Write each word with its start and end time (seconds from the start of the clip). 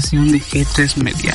de 0.00 0.40
G3 0.40 0.96
Media. 0.96 1.34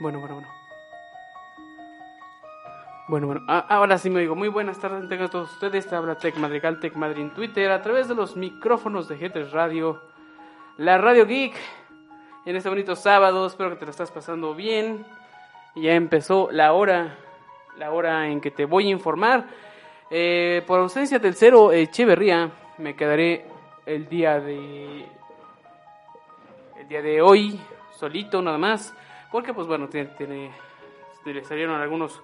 Bueno, 0.00 0.20
bueno, 0.20 0.36
bueno. 0.36 0.48
Bueno, 3.08 3.26
bueno, 3.26 3.44
ah, 3.48 3.66
ahora 3.68 3.98
sí 3.98 4.10
me 4.10 4.20
digo, 4.20 4.36
muy 4.36 4.48
buenas 4.48 4.78
tardes, 4.78 5.08
tengan 5.08 5.28
todos 5.28 5.50
ustedes, 5.54 5.88
te 5.88 5.96
habla 5.96 6.16
Tech 6.16 6.36
Madrigal, 6.36 6.78
Tech 6.78 6.94
Madrid 6.94 7.22
en 7.22 7.30
Twitter, 7.34 7.70
a 7.72 7.82
través 7.82 8.06
de 8.06 8.14
los 8.14 8.36
micrófonos 8.36 9.08
de 9.08 9.18
G3 9.18 9.50
Radio, 9.50 10.02
la 10.76 10.98
Radio 10.98 11.26
Geek, 11.26 11.56
en 12.44 12.54
este 12.54 12.68
bonito 12.68 12.94
sábado, 12.94 13.46
espero 13.46 13.70
que 13.70 13.76
te 13.76 13.86
lo 13.86 13.90
estás 13.90 14.10
pasando 14.12 14.54
bien, 14.54 15.04
ya 15.74 15.94
empezó 15.94 16.48
la 16.52 16.74
hora, 16.74 17.16
la 17.78 17.90
hora 17.90 18.28
en 18.28 18.40
que 18.40 18.50
te 18.50 18.66
voy 18.66 18.88
a 18.88 18.90
informar, 18.90 19.46
eh, 20.10 20.62
por 20.66 20.78
ausencia 20.78 21.18
del 21.18 21.34
cero 21.34 21.72
Echeverría, 21.72 22.52
me 22.76 22.94
quedaré 22.94 23.46
el 23.86 24.08
día 24.08 24.38
de, 24.38 25.08
el 26.78 26.88
día 26.88 27.02
de 27.02 27.20
hoy, 27.22 27.58
solito 27.96 28.42
nada 28.42 28.58
más, 28.58 28.94
porque 29.30 29.52
pues 29.52 29.66
bueno, 29.66 29.88
tiene, 29.88 30.10
tiene, 30.16 30.50
le 31.24 31.44
salieron 31.44 31.80
algunos 31.80 32.22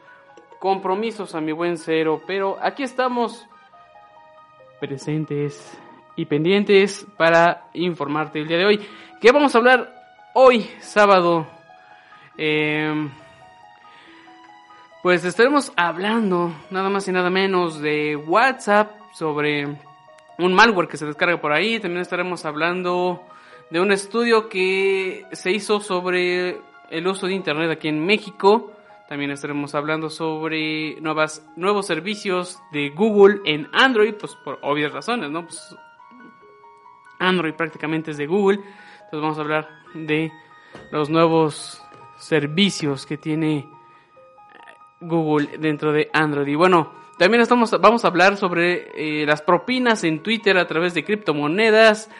compromisos 0.58 1.34
a 1.34 1.40
mi 1.40 1.52
buen 1.52 1.76
cero, 1.76 2.22
pero 2.26 2.56
aquí 2.60 2.82
estamos 2.82 3.46
presentes 4.80 5.78
y 6.16 6.26
pendientes 6.26 7.06
para 7.16 7.68
informarte 7.74 8.40
el 8.40 8.48
día 8.48 8.58
de 8.58 8.66
hoy. 8.66 8.80
¿Qué 9.20 9.32
vamos 9.32 9.54
a 9.54 9.58
hablar 9.58 9.94
hoy, 10.34 10.62
sábado? 10.80 11.46
Em, 12.36 13.10
pues 15.02 15.24
estaremos 15.24 15.72
hablando 15.76 16.52
nada 16.70 16.88
más 16.88 17.06
y 17.08 17.12
nada 17.12 17.30
menos 17.30 17.80
de 17.80 18.16
WhatsApp, 18.16 19.04
sobre 19.14 19.66
un 20.38 20.52
malware 20.54 20.88
que 20.88 20.96
se 20.96 21.06
descarga 21.06 21.40
por 21.40 21.52
ahí. 21.52 21.78
También 21.78 22.02
estaremos 22.02 22.44
hablando 22.44 23.22
de 23.70 23.80
un 23.80 23.92
estudio 23.92 24.48
que 24.48 25.24
se 25.32 25.52
hizo 25.52 25.80
sobre 25.80 26.60
el 26.90 27.06
uso 27.06 27.26
de 27.26 27.34
Internet 27.34 27.70
aquí 27.70 27.88
en 27.88 28.04
México. 28.04 28.72
También 29.08 29.30
estaremos 29.30 29.74
hablando 29.74 30.08
sobre 30.08 31.00
nuevas, 31.00 31.46
nuevos 31.56 31.86
servicios 31.86 32.58
de 32.72 32.90
Google 32.90 33.40
en 33.44 33.68
Android, 33.72 34.14
pues 34.14 34.34
por 34.44 34.58
obvias 34.62 34.92
razones, 34.92 35.30
¿no? 35.30 35.44
Pues 35.44 35.76
Android 37.18 37.54
prácticamente 37.54 38.12
es 38.12 38.16
de 38.16 38.26
Google. 38.26 38.60
Entonces 39.04 39.20
vamos 39.20 39.38
a 39.38 39.42
hablar 39.42 39.68
de 39.94 40.32
los 40.90 41.10
nuevos 41.10 41.82
servicios 42.18 43.06
que 43.06 43.18
tiene 43.18 43.68
Google 45.00 45.58
dentro 45.58 45.92
de 45.92 46.08
Android. 46.12 46.46
Y 46.46 46.54
bueno, 46.54 46.92
también 47.18 47.42
estamos, 47.42 47.70
vamos 47.80 48.04
a 48.04 48.08
hablar 48.08 48.36
sobre 48.36 48.88
eh, 48.96 49.26
las 49.26 49.42
propinas 49.42 50.02
en 50.04 50.22
Twitter 50.22 50.56
a 50.58 50.66
través 50.66 50.94
de 50.94 51.04
criptomonedas. 51.04 52.10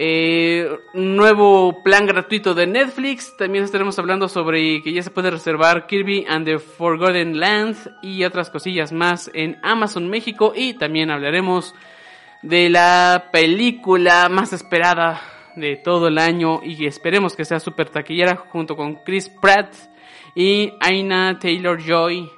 Eh, 0.00 0.78
nuevo 0.94 1.82
plan 1.82 2.06
gratuito 2.06 2.54
de 2.54 2.68
Netflix. 2.68 3.36
También 3.36 3.64
estaremos 3.64 3.98
hablando 3.98 4.28
sobre 4.28 4.80
que 4.80 4.92
ya 4.92 5.02
se 5.02 5.10
puede 5.10 5.28
reservar 5.28 5.88
Kirby 5.88 6.24
and 6.28 6.46
the 6.46 6.60
Forgotten 6.60 7.40
Lands 7.40 7.90
y 8.00 8.22
otras 8.22 8.48
cosillas 8.48 8.92
más 8.92 9.28
en 9.34 9.58
Amazon 9.64 10.08
México. 10.08 10.52
Y 10.54 10.74
también 10.74 11.10
hablaremos 11.10 11.74
de 12.42 12.70
la 12.70 13.30
película 13.32 14.28
más 14.28 14.52
esperada 14.52 15.20
de 15.56 15.74
todo 15.74 16.06
el 16.06 16.18
año 16.18 16.60
y 16.62 16.86
esperemos 16.86 17.34
que 17.34 17.44
sea 17.44 17.58
super 17.58 17.90
taquillera 17.90 18.36
junto 18.36 18.76
con 18.76 19.02
Chris 19.02 19.28
Pratt 19.28 19.74
y 20.36 20.74
Aina 20.78 21.40
Taylor 21.40 21.82
Joy. 21.82 22.30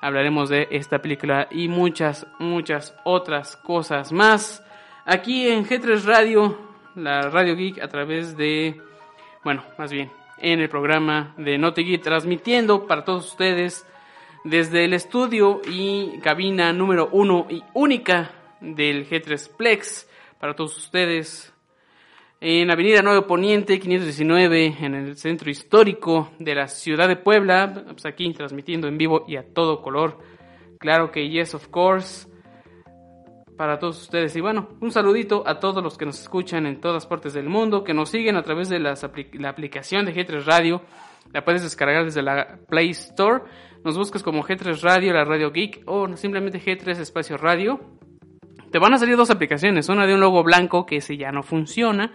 Hablaremos 0.00 0.48
de 0.48 0.66
esta 0.72 1.00
película 1.00 1.46
y 1.52 1.68
muchas, 1.68 2.26
muchas 2.40 2.96
otras 3.04 3.56
cosas 3.56 4.10
más. 4.10 4.64
Aquí 5.06 5.46
en 5.46 5.64
G3 5.64 6.02
Radio 6.02 6.63
la 6.94 7.30
Radio 7.30 7.56
Geek 7.56 7.82
a 7.82 7.88
través 7.88 8.36
de, 8.36 8.80
bueno, 9.42 9.64
más 9.78 9.90
bien, 9.90 10.10
en 10.38 10.60
el 10.60 10.68
programa 10.68 11.34
de 11.36 11.58
Geek 11.58 12.02
transmitiendo 12.02 12.86
para 12.86 13.04
todos 13.04 13.26
ustedes 13.26 13.86
desde 14.44 14.84
el 14.84 14.92
estudio 14.92 15.60
y 15.66 16.18
cabina 16.22 16.72
número 16.72 17.08
uno 17.12 17.46
y 17.48 17.62
única 17.72 18.30
del 18.60 19.08
G3 19.08 19.56
Plex 19.56 20.08
para 20.38 20.54
todos 20.54 20.76
ustedes 20.76 21.52
en 22.40 22.70
Avenida 22.70 23.00
Nuevo 23.00 23.26
Poniente 23.26 23.80
519 23.80 24.76
en 24.80 24.94
el 24.94 25.16
centro 25.16 25.50
histórico 25.50 26.32
de 26.38 26.54
la 26.54 26.68
ciudad 26.68 27.08
de 27.08 27.16
Puebla, 27.16 27.84
pues 27.86 28.04
aquí 28.04 28.30
transmitiendo 28.34 28.86
en 28.86 28.98
vivo 28.98 29.24
y 29.26 29.36
a 29.36 29.54
todo 29.54 29.80
color. 29.80 30.18
Claro 30.78 31.10
que 31.10 31.30
yes, 31.30 31.54
of 31.54 31.68
course 31.68 32.28
para 33.56 33.78
todos 33.78 34.00
ustedes. 34.00 34.34
Y 34.36 34.40
bueno, 34.40 34.68
un 34.80 34.90
saludito 34.90 35.42
a 35.46 35.60
todos 35.60 35.82
los 35.82 35.96
que 35.96 36.06
nos 36.06 36.20
escuchan 36.20 36.66
en 36.66 36.80
todas 36.80 37.06
partes 37.06 37.32
del 37.34 37.48
mundo, 37.48 37.84
que 37.84 37.94
nos 37.94 38.10
siguen 38.10 38.36
a 38.36 38.42
través 38.42 38.68
de 38.68 38.80
la 38.80 38.94
aplicación 39.48 40.04
de 40.06 40.14
G3 40.14 40.44
Radio. 40.44 40.82
La 41.32 41.44
puedes 41.44 41.62
descargar 41.62 42.04
desde 42.04 42.22
la 42.22 42.58
Play 42.68 42.90
Store. 42.90 43.44
Nos 43.84 43.96
buscas 43.96 44.22
como 44.22 44.42
G3 44.42 44.80
Radio, 44.82 45.12
la 45.12 45.24
Radio 45.24 45.50
Geek 45.50 45.82
o 45.86 46.16
simplemente 46.16 46.60
G3 46.60 46.98
Espacio 46.98 47.36
Radio. 47.36 47.80
Te 48.70 48.78
van 48.78 48.94
a 48.94 48.98
salir 48.98 49.16
dos 49.16 49.30
aplicaciones, 49.30 49.88
una 49.88 50.06
de 50.06 50.14
un 50.14 50.20
logo 50.20 50.42
blanco 50.42 50.84
que 50.84 50.96
ese 50.96 51.16
ya 51.16 51.30
no 51.30 51.42
funciona 51.42 52.12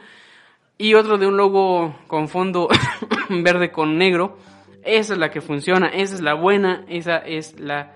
y 0.77 0.94
otro 0.94 1.18
de 1.18 1.27
un 1.27 1.38
logo 1.38 1.95
con 2.07 2.27
fondo 2.27 2.69
verde 3.30 3.71
con 3.71 3.97
negro. 3.97 4.38
Esa 4.83 5.13
es 5.13 5.19
la 5.19 5.30
que 5.30 5.41
funciona, 5.41 5.88
esa 5.88 6.15
es 6.15 6.21
la 6.21 6.33
buena, 6.33 6.86
esa 6.88 7.18
es 7.18 7.59
la 7.59 7.94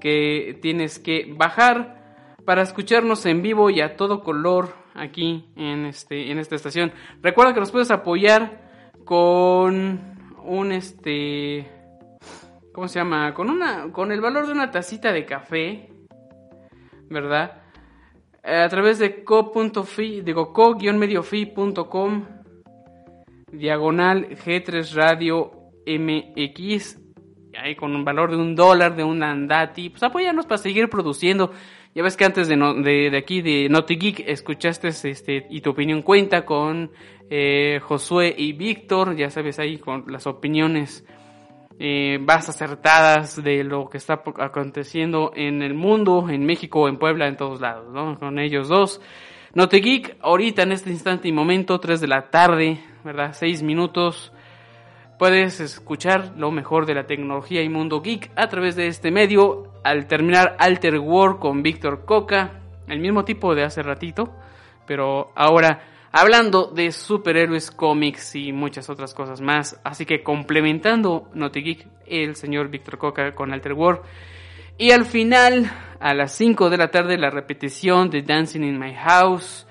que 0.00 0.58
tienes 0.60 0.98
que 0.98 1.34
bajar 1.36 2.05
para 2.46 2.62
escucharnos 2.62 3.26
en 3.26 3.42
vivo 3.42 3.68
y 3.68 3.82
a 3.82 3.96
todo 3.96 4.22
color 4.22 4.74
aquí 4.94 5.44
en, 5.56 5.84
este, 5.84 6.30
en 6.30 6.38
esta 6.38 6.54
estación. 6.54 6.92
Recuerda 7.20 7.52
que 7.52 7.60
nos 7.60 7.70
puedes 7.70 7.90
apoyar 7.90 8.62
con 9.04 10.16
un 10.42 10.72
este 10.72 11.70
¿cómo 12.76 12.88
se 12.88 12.98
llama? 12.98 13.32
Con 13.32 13.48
una, 13.48 13.90
con 13.90 14.12
el 14.12 14.20
valor 14.20 14.46
de 14.46 14.52
una 14.52 14.70
tacita 14.70 15.10
de 15.10 15.24
café, 15.24 15.88
¿verdad? 17.08 17.62
Eh, 18.44 18.54
a 18.54 18.68
través 18.68 18.98
de 18.98 19.24
co.fi, 19.24 20.20
digo 20.20 20.52
co-mediofi.com, 20.52 22.24
diagonal 23.50 24.28
G3 24.28 24.92
Radio 24.92 25.52
MX, 25.86 27.00
ahí 27.58 27.74
con 27.76 27.96
un 27.96 28.04
valor 28.04 28.30
de 28.30 28.36
un 28.36 28.54
dólar, 28.54 28.94
de 28.94 29.04
un 29.04 29.22
andati, 29.22 29.88
pues 29.88 30.02
apóyanos 30.02 30.44
para 30.44 30.58
seguir 30.58 30.90
produciendo. 30.90 31.52
Ya 31.96 32.02
ves 32.02 32.14
que 32.14 32.26
antes 32.26 32.46
de, 32.46 32.56
de, 32.56 33.16
aquí, 33.16 33.40
de 33.40 33.70
NotiGeek, 33.70 34.28
escuchaste 34.28 34.88
este, 34.88 35.46
y 35.48 35.62
tu 35.62 35.70
opinión 35.70 36.02
cuenta 36.02 36.44
con 36.44 36.90
eh, 37.30 37.80
Josué 37.82 38.34
y 38.36 38.52
Víctor, 38.52 39.16
ya 39.16 39.30
sabes 39.30 39.58
ahí 39.58 39.78
con 39.78 40.04
las 40.08 40.26
opiniones 40.26 41.06
eh, 41.78 42.18
más 42.18 42.50
acertadas 42.50 43.42
de 43.42 43.64
lo 43.64 43.88
que 43.88 43.96
está 43.96 44.22
aconteciendo 44.38 45.32
en 45.34 45.62
el 45.62 45.72
mundo, 45.72 46.28
en 46.28 46.44
México, 46.44 46.86
en 46.86 46.98
Puebla, 46.98 47.28
en 47.28 47.38
todos 47.38 47.62
lados, 47.62 47.90
¿no? 47.90 48.18
Con 48.18 48.38
ellos 48.38 48.68
dos. 48.68 49.00
NotiGeek, 49.54 50.18
ahorita 50.20 50.64
en 50.64 50.72
este 50.72 50.90
instante 50.90 51.28
y 51.28 51.32
momento, 51.32 51.80
3 51.80 51.98
de 51.98 52.08
la 52.08 52.28
tarde, 52.28 52.78
¿verdad? 53.04 53.30
6 53.32 53.62
minutos. 53.62 54.34
Puedes 55.18 55.60
escuchar 55.60 56.34
lo 56.36 56.50
mejor 56.50 56.84
de 56.84 56.94
la 56.94 57.06
tecnología 57.06 57.62
y 57.62 57.70
mundo 57.70 58.02
geek 58.02 58.30
a 58.36 58.48
través 58.48 58.76
de 58.76 58.86
este 58.86 59.10
medio 59.10 59.72
al 59.82 60.06
terminar 60.08 60.56
Alter 60.58 60.98
War 60.98 61.38
con 61.38 61.62
Víctor 61.62 62.04
Coca, 62.04 62.60
el 62.86 63.00
mismo 63.00 63.24
tipo 63.24 63.54
de 63.54 63.64
hace 63.64 63.82
ratito, 63.82 64.34
pero 64.86 65.32
ahora 65.34 65.80
hablando 66.12 66.66
de 66.66 66.92
superhéroes, 66.92 67.70
cómics 67.70 68.34
y 68.34 68.52
muchas 68.52 68.90
otras 68.90 69.14
cosas 69.14 69.40
más. 69.40 69.80
Así 69.84 70.04
que 70.04 70.22
complementando 70.22 71.30
NotiGeek, 71.32 71.86
el 72.06 72.36
señor 72.36 72.68
Víctor 72.68 72.98
Coca 72.98 73.34
con 73.34 73.54
Alter 73.54 73.72
War. 73.72 74.02
Y 74.76 74.90
al 74.90 75.06
final, 75.06 75.70
a 75.98 76.12
las 76.12 76.32
5 76.32 76.68
de 76.68 76.76
la 76.76 76.90
tarde, 76.90 77.16
la 77.16 77.30
repetición 77.30 78.10
de 78.10 78.20
Dancing 78.20 78.64
in 78.64 78.78
My 78.78 78.92
House 78.94 79.65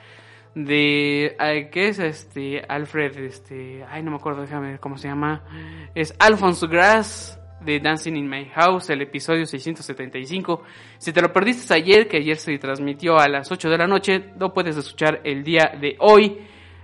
de 0.55 1.35
¿qué 1.71 1.89
es 1.89 1.99
este 1.99 2.61
Alfred 2.67 3.17
este 3.17 3.85
ay 3.89 4.01
no 4.01 4.11
me 4.11 4.17
acuerdo 4.17 4.41
déjame 4.41 4.71
ver 4.71 4.79
cómo 4.79 4.97
se 4.97 5.09
llama 5.09 5.43
es 5.93 6.15
Alphonse 6.17 6.65
Grass 6.67 7.39
de 7.65 7.79
Dancing 7.79 8.15
in 8.15 8.29
My 8.29 8.45
House, 8.53 8.89
el 8.91 9.01
episodio 9.01 9.45
675. 9.45 10.61
Si 10.97 11.11
te 11.11 11.21
lo 11.21 11.33
perdiste 11.33 11.73
ayer, 11.73 12.07
que 12.07 12.17
ayer 12.17 12.37
se 12.37 12.57
transmitió 12.57 13.17
a 13.17 13.27
las 13.27 13.51
8 13.51 13.69
de 13.69 13.77
la 13.77 13.87
noche, 13.87 14.25
lo 14.39 14.53
puedes 14.53 14.77
escuchar 14.77 15.21
el 15.23 15.43
día 15.43 15.71
de 15.79 15.95
hoy 15.99 16.37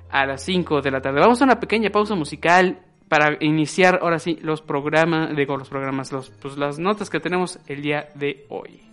a 0.10 0.26
las 0.26 0.44
5 0.44 0.82
de 0.82 0.92
la 0.92 1.02
tarde. 1.02 1.20
Vamos 1.20 1.42
a 1.42 1.46
una 1.46 1.60
pequeña 1.60 1.90
pausa 1.92 2.16
musical 2.16 2.80
para 3.08 3.38
iniciar 3.42 4.00
ahora 4.02 4.20
sí 4.20 4.40
los 4.42 4.62
programas, 4.62 5.36
digo 5.36 5.58
los 5.58 5.70
programas, 5.70 6.12
los, 6.12 6.30
pues 6.30 6.58
las 6.58 6.80
notas 6.80 7.10
que 7.10 7.20
tenemos 7.20 7.60
el 7.68 7.82
día 7.82 8.10
de 8.16 8.46
hoy. 8.50 8.91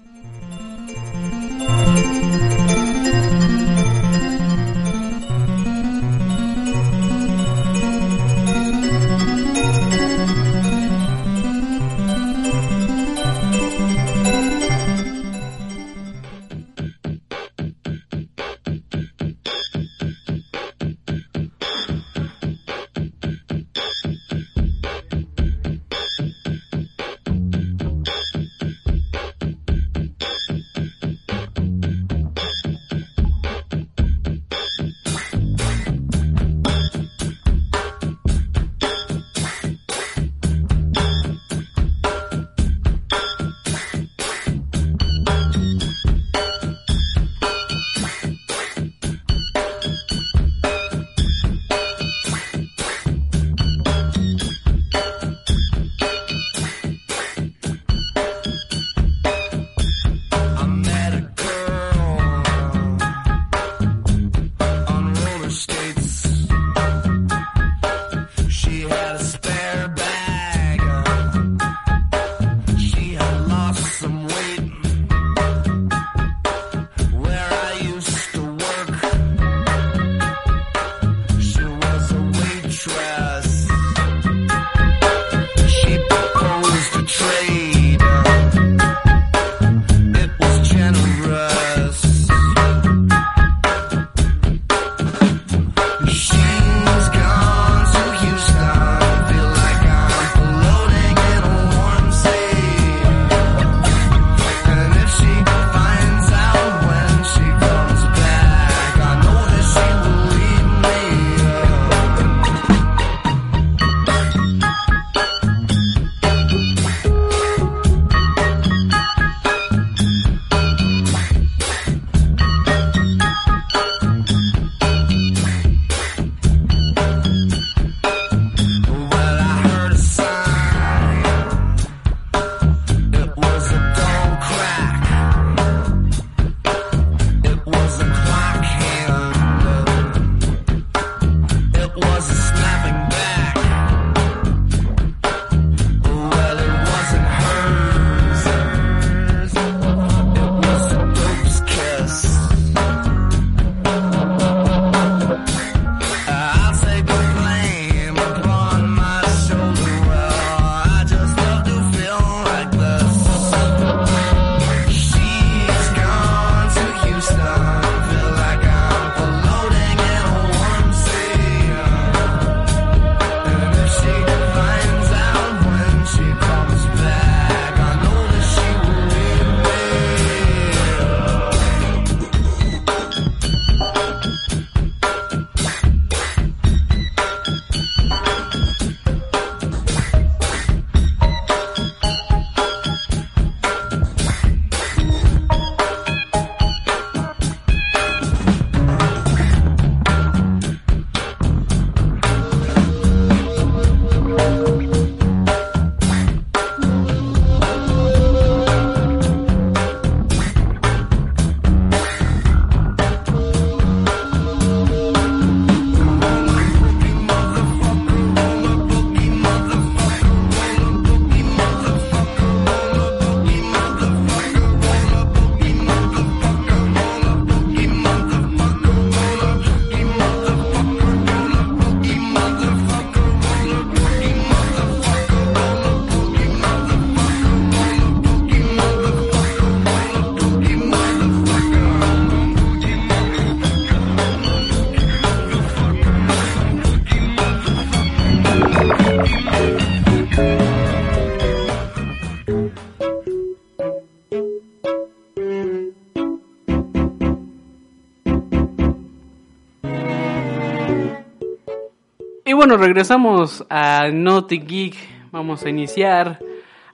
Bueno, 262.68 262.84
regresamos 262.84 263.64
a 263.70 264.10
Naughty 264.12 264.58
Geek. 264.58 264.94
Vamos 265.32 265.64
a 265.64 265.70
iniciar 265.70 266.38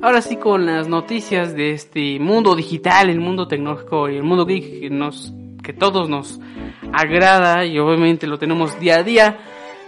ahora 0.00 0.22
sí 0.22 0.36
con 0.36 0.66
las 0.66 0.86
noticias 0.86 1.52
de 1.56 1.72
este 1.72 2.20
mundo 2.20 2.54
digital, 2.54 3.10
el 3.10 3.18
mundo 3.18 3.48
tecnológico 3.48 4.08
y 4.08 4.14
el 4.14 4.22
mundo 4.22 4.46
geek 4.46 4.82
que, 4.82 4.90
nos, 4.90 5.32
que 5.64 5.72
todos 5.72 6.08
nos 6.08 6.38
agrada 6.92 7.64
y 7.64 7.76
obviamente 7.80 8.28
lo 8.28 8.38
tenemos 8.38 8.78
día 8.78 8.98
a 8.98 9.02
día. 9.02 9.38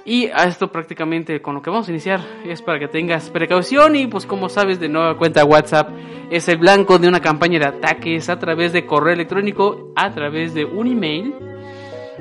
Y 0.05 0.26
a 0.26 0.49
esto 0.49 0.73
prácticamente 0.73 1.40
con 1.40 1.55
lo 1.55 1.62
que 1.62 1.71
vamos 1.71 1.87
a 1.87 1.93
iniciar 1.93 2.19
es 2.45 2.62
para 2.62 2.81
que 2.81 2.88
tengas 2.88 3.31
precaución 3.31 3.95
y 3.95 4.09
pues 4.09 4.26
como 4.26 4.49
sabes 4.49 4.81
de 4.81 4.88
nueva 4.88 5.16
cuenta 5.16 5.45
WhatsApp 5.45 5.90
es 6.33 6.49
el 6.49 6.59
blanco 6.59 6.99
de 6.99 7.07
una 7.07 7.21
campaña 7.21 7.61
de 7.61 7.66
ataques 7.66 8.28
a 8.28 8.40
través 8.40 8.73
de 8.73 8.87
correo 8.87 9.14
electrónico, 9.14 9.93
a 9.95 10.11
través 10.12 10.52
de 10.52 10.64
un 10.64 10.88
email. 10.88 11.33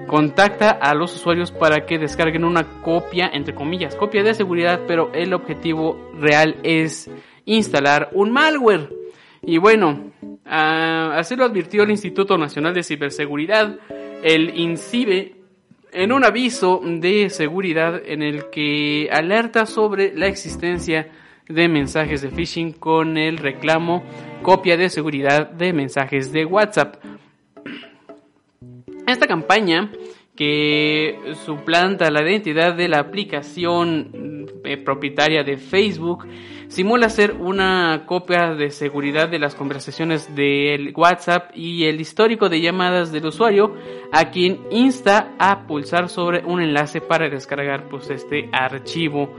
Contacta 0.08 0.70
a 0.70 0.94
los 0.94 1.16
usuarios 1.16 1.52
para 1.52 1.86
que 1.86 1.98
descarguen 1.98 2.46
una 2.46 2.82
copia, 2.82 3.30
entre 3.34 3.56
comillas, 3.56 3.96
copia 3.96 4.24
de 4.24 4.34
seguridad, 4.34 4.82
pero 4.88 5.12
el 5.14 5.34
objetivo 5.34 6.12
real 6.20 6.58
es 6.64 7.10
instalar 7.46 8.10
un 8.14 8.32
malware. 8.32 8.90
Y 9.42 9.58
bueno, 9.58 10.12
así 10.46 11.36
lo 11.36 11.46
advirtió 11.46 11.84
el 11.84 11.92
Instituto 11.92 12.38
Nacional 12.38 12.74
de 12.74 12.84
Ciberseguridad, 12.84 13.80
el 14.24 14.58
INCIBE, 14.58 15.36
en 15.92 16.12
un 16.12 16.26
aviso 16.26 16.82
de 16.84 17.30
seguridad 17.30 18.02
en 18.06 18.22
el 18.22 18.50
que 18.50 19.08
alerta 19.12 19.66
sobre 19.66 20.14
la 20.14 20.28
existencia 20.28 21.10
de 21.48 21.70
mensajes 21.70 22.22
de 22.22 22.30
phishing 22.30 22.74
con 22.74 23.18
el 23.18 23.38
reclamo 23.38 24.04
copia 24.42 24.78
de 24.78 24.90
seguridad 24.90 25.50
de 25.50 25.74
mensajes 25.74 26.32
de 26.32 26.46
WhatsApp. 26.46 26.96
Esta 29.08 29.28
campaña 29.28 29.92
que 30.36 31.18
suplanta 31.46 32.12
la 32.12 32.22
identidad 32.22 32.74
de 32.74 32.90
la 32.90 33.00
aplicación 33.00 34.48
eh, 34.66 34.78
propietaria 34.78 35.44
de 35.44 35.58
Facebook 35.58 36.28
simula 36.68 37.10
ser 37.10 37.34
una 37.34 38.04
copia 38.06 38.54
de 38.54 38.72
seguridad 38.72 39.30
de 39.30 39.40
las 39.40 39.56
conversaciones 39.56 40.36
del 40.36 40.94
WhatsApp 40.96 41.52
y 41.56 41.86
el 41.86 42.02
histórico 42.02 42.50
de 42.50 42.60
llamadas 42.60 43.12
del 43.12 43.28
usuario 43.28 43.76
a 44.12 44.32
quien 44.32 44.62
insta 44.72 45.36
a 45.40 45.68
pulsar 45.68 46.10
sobre 46.10 46.44
un 46.44 46.62
enlace 46.62 47.00
para 47.00 47.30
descargar 47.30 47.88
pues 47.88 48.10
este 48.10 48.50
archivo. 48.52 49.36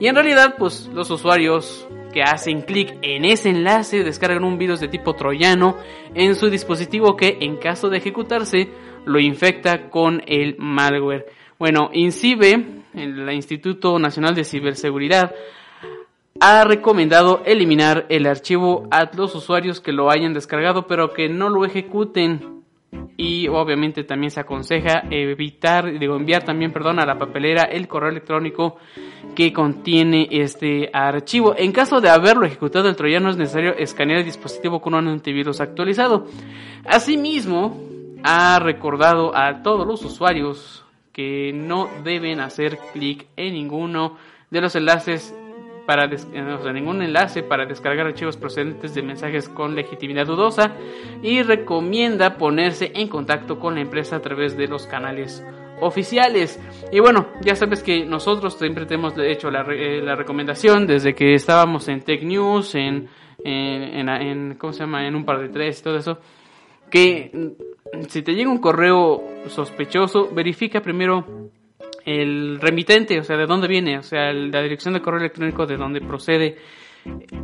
Y 0.00 0.06
en 0.06 0.14
realidad 0.14 0.56
pues 0.58 0.90
los 0.92 1.10
usuarios 1.10 1.86
que 2.12 2.22
hacen 2.22 2.62
clic 2.62 2.96
en 3.02 3.24
ese 3.24 3.50
enlace 3.50 4.02
descargan 4.02 4.42
un 4.42 4.58
virus 4.58 4.80
de 4.80 4.88
tipo 4.88 5.14
troyano 5.14 5.76
en 6.14 6.34
su 6.34 6.50
dispositivo 6.50 7.16
que 7.16 7.38
en 7.40 7.56
caso 7.56 7.88
de 7.88 7.98
ejecutarse 7.98 8.68
lo 9.04 9.18
infecta 9.18 9.90
con 9.90 10.22
el 10.26 10.56
malware. 10.58 11.26
Bueno, 11.58 11.90
INCIBE, 11.92 12.82
el 12.94 13.30
Instituto 13.32 13.98
Nacional 13.98 14.34
de 14.34 14.44
Ciberseguridad, 14.44 15.34
ha 16.40 16.64
recomendado 16.64 17.42
eliminar 17.44 18.06
el 18.08 18.26
archivo 18.26 18.88
a 18.90 19.10
los 19.14 19.34
usuarios 19.34 19.80
que 19.80 19.92
lo 19.92 20.10
hayan 20.10 20.32
descargado 20.32 20.86
pero 20.86 21.12
que 21.12 21.28
no 21.28 21.50
lo 21.50 21.66
ejecuten 21.66 22.60
y 23.16 23.46
obviamente 23.48 24.04
también 24.04 24.30
se 24.30 24.40
aconseja 24.40 25.04
evitar, 25.10 25.98
digo, 25.98 26.16
enviar 26.16 26.44
también, 26.44 26.72
perdón, 26.72 26.98
a 26.98 27.06
la 27.06 27.18
papelera 27.18 27.64
el 27.64 27.86
correo 27.86 28.10
electrónico 28.10 28.78
que 29.34 29.52
contiene 29.52 30.26
este 30.30 30.90
archivo. 30.92 31.54
En 31.56 31.70
caso 31.70 32.00
de 32.00 32.08
haberlo 32.08 32.46
ejecutado 32.46 32.88
el 32.88 32.96
troyano 32.96 33.30
es 33.30 33.36
necesario 33.36 33.76
escanear 33.76 34.20
el 34.20 34.24
dispositivo 34.24 34.80
con 34.80 34.94
un 34.94 35.06
antivirus 35.06 35.60
actualizado. 35.60 36.26
Asimismo, 36.86 37.89
ha 38.22 38.58
recordado 38.58 39.36
a 39.36 39.62
todos 39.62 39.86
los 39.86 40.04
usuarios 40.04 40.84
que 41.12 41.52
no 41.52 41.88
deben 42.04 42.40
hacer 42.40 42.78
clic 42.92 43.26
en 43.36 43.54
ninguno 43.54 44.16
de 44.50 44.60
los 44.60 44.74
enlaces 44.76 45.34
para 45.86 46.04
eh, 46.04 46.72
ningún 46.72 47.02
enlace 47.02 47.42
para 47.42 47.66
descargar 47.66 48.06
archivos 48.06 48.36
procedentes 48.36 48.94
de 48.94 49.02
mensajes 49.02 49.48
con 49.48 49.74
legitimidad 49.74 50.26
dudosa 50.26 50.76
y 51.22 51.42
recomienda 51.42 52.36
ponerse 52.36 52.92
en 52.94 53.08
contacto 53.08 53.58
con 53.58 53.74
la 53.74 53.80
empresa 53.80 54.16
a 54.16 54.20
través 54.20 54.56
de 54.56 54.68
los 54.68 54.86
canales 54.86 55.44
oficiales. 55.80 56.60
Y 56.92 57.00
bueno, 57.00 57.26
ya 57.40 57.56
sabes 57.56 57.82
que 57.82 58.04
nosotros 58.04 58.56
siempre 58.56 58.86
te 58.86 58.94
hemos 58.94 59.18
hecho 59.18 59.50
la, 59.50 59.62
eh, 59.62 60.00
recomendación 60.14 60.86
desde 60.86 61.14
que 61.14 61.34
estábamos 61.34 61.88
en 61.88 62.02
Tech 62.02 62.22
News, 62.22 62.74
en, 62.76 63.08
en, 63.42 64.54
¿cómo 64.58 64.72
se 64.72 64.80
llama? 64.80 65.06
En 65.06 65.16
un 65.16 65.24
par 65.24 65.40
de 65.40 65.48
tres, 65.48 65.82
todo 65.82 65.96
eso, 65.96 66.18
que 66.90 67.32
si 68.08 68.22
te 68.22 68.34
llega 68.34 68.50
un 68.50 68.58
correo 68.58 69.22
sospechoso, 69.48 70.28
verifica 70.32 70.80
primero 70.80 71.50
el 72.04 72.60
remitente, 72.60 73.18
o 73.18 73.24
sea, 73.24 73.36
de 73.36 73.46
dónde 73.46 73.68
viene, 73.68 73.98
o 73.98 74.02
sea, 74.02 74.32
la 74.32 74.62
dirección 74.62 74.94
de 74.94 75.02
correo 75.02 75.20
electrónico 75.20 75.66
de 75.66 75.76
dónde 75.76 76.00
procede 76.00 76.56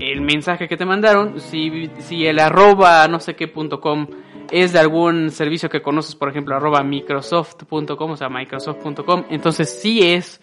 el 0.01 0.21
mensaje 0.21 0.69
que 0.69 0.77
te 0.77 0.85
mandaron, 0.85 1.41
si, 1.41 1.91
si 1.99 2.27
el 2.27 2.39
arroba 2.39 3.09
no 3.09 3.21
sé 3.21 3.35
qué 3.35 3.49
punto 3.49 3.81
com 3.81 4.07
es 4.51 4.73
de 4.73 4.79
algún 4.79 5.31
servicio 5.31 5.69
que 5.69 5.83
conoces, 5.83 6.15
por 6.15 6.29
ejemplo, 6.29 6.55
arroba 6.55 6.83
microsoft.com, 6.83 8.11
o 8.11 8.17
sea, 8.17 8.29
microsoft.com, 8.29 9.25
entonces 9.31 9.81
sí 9.81 10.03
es, 10.03 10.41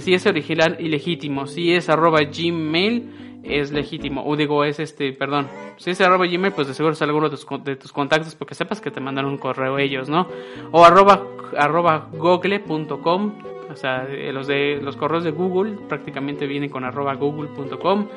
sí 0.00 0.14
es 0.14 0.26
original 0.26 0.76
y 0.80 0.88
legítimo, 0.88 1.46
si 1.46 1.72
es 1.72 1.88
arroba 1.88 2.20
gmail, 2.22 3.25
es 3.48 3.72
legítimo. 3.72 4.24
O 4.24 4.36
digo, 4.36 4.64
es 4.64 4.80
este, 4.80 5.12
perdón. 5.12 5.48
Si 5.76 5.90
es 5.90 6.00
arroba 6.00 6.26
Gmail, 6.26 6.52
pues 6.52 6.68
de 6.68 6.74
seguro 6.74 6.92
es 6.92 7.02
alguno 7.02 7.28
de 7.28 7.76
tus, 7.76 7.92
contactos 7.92 8.34
porque 8.34 8.54
sepas 8.54 8.80
que 8.80 8.90
te 8.90 9.00
mandaron 9.00 9.32
un 9.32 9.38
correo 9.38 9.78
ellos, 9.78 10.08
¿no? 10.08 10.26
O 10.72 10.84
arroba, 10.84 11.26
arroba 11.56 12.08
google.com. 12.12 13.38
O 13.70 13.76
sea, 13.76 14.06
eh, 14.08 14.32
los 14.32 14.46
de 14.46 14.80
los 14.80 14.96
correos 14.96 15.24
de 15.24 15.32
Google 15.32 15.76
prácticamente 15.88 16.46
vienen 16.46 16.70
con 16.70 16.84
arroba 16.84 17.14
google.com. 17.14 18.08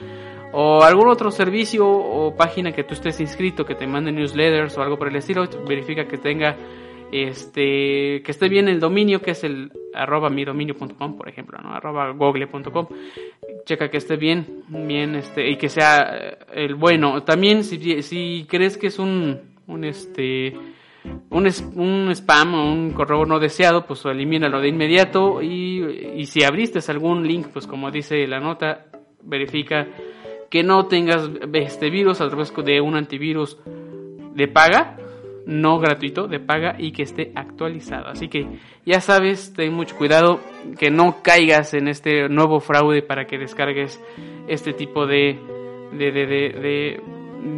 O 0.51 0.81
algún 0.83 1.07
otro 1.07 1.29
servicio 1.29 1.87
o 1.87 2.35
página 2.35 2.71
que 2.71 2.83
tú 2.83 2.95
estés 2.95 3.19
inscrito 3.19 3.65
que 3.65 3.75
te 3.75 3.85
mande 3.85 4.11
newsletters 4.11 4.77
o 4.77 4.81
algo 4.81 4.97
por 4.97 5.07
el 5.07 5.15
estilo. 5.15 5.47
Verifica 5.67 6.05
que 6.05 6.17
tenga 6.17 6.55
este 7.11 8.21
que 8.23 8.31
esté 8.31 8.49
bien 8.49 8.67
el 8.67 8.79
dominio 8.79 9.21
que 9.21 9.31
es 9.31 9.43
el 9.43 9.71
arroba 9.93 10.29
midominio.com 10.29 11.17
por 11.17 11.27
ejemplo 11.27 11.57
no 11.61 11.73
arroba 11.73 12.11
google.com 12.11 12.87
checa 13.65 13.89
que 13.89 13.97
esté 13.97 14.15
bien 14.15 14.63
bien 14.67 15.15
este 15.15 15.49
y 15.49 15.55
que 15.55 15.69
sea 15.69 16.09
eh, 16.15 16.37
el 16.53 16.75
bueno. 16.75 17.23
También 17.23 17.63
si, 17.63 18.01
si 18.03 18.45
crees 18.49 18.77
que 18.77 18.87
es 18.87 18.99
un 18.99 19.39
un 19.67 19.83
este 19.83 20.55
un, 21.29 21.47
un 21.75 22.11
spam 22.11 22.55
o 22.55 22.71
un 22.71 22.91
correo 22.91 23.25
no 23.25 23.39
deseado 23.39 23.85
pues 23.85 24.05
elimínalo 24.05 24.59
de 24.59 24.69
inmediato. 24.69 25.41
Y, 25.41 26.11
y 26.15 26.25
si 26.25 26.43
abriste 26.43 26.79
algún 26.91 27.27
link 27.27 27.47
pues 27.53 27.67
como 27.67 27.91
dice 27.91 28.25
la 28.27 28.39
nota 28.39 28.85
verifica 29.21 29.87
que 30.49 30.63
no 30.63 30.87
tengas 30.87 31.29
este 31.53 31.89
virus 31.89 32.21
a 32.21 32.27
través 32.27 32.53
de 32.65 32.81
un 32.81 32.95
antivirus 32.95 33.57
de 34.33 34.47
paga 34.47 34.97
no 35.49 35.79
gratuito, 35.79 36.27
de 36.27 36.39
paga 36.39 36.75
y 36.77 36.91
que 36.91 37.01
esté 37.01 37.31
actualizado. 37.35 38.07
Así 38.07 38.27
que 38.27 38.47
ya 38.85 39.01
sabes, 39.01 39.51
ten 39.53 39.73
mucho 39.73 39.97
cuidado 39.97 40.39
que 40.77 40.91
no 40.91 41.23
caigas 41.23 41.73
en 41.73 41.87
este 41.87 42.29
nuevo 42.29 42.59
fraude 42.59 43.01
para 43.01 43.25
que 43.25 43.39
descargues 43.39 43.99
este 44.47 44.73
tipo 44.73 45.07
de, 45.07 45.39
de, 45.91 46.11
de, 46.11 47.01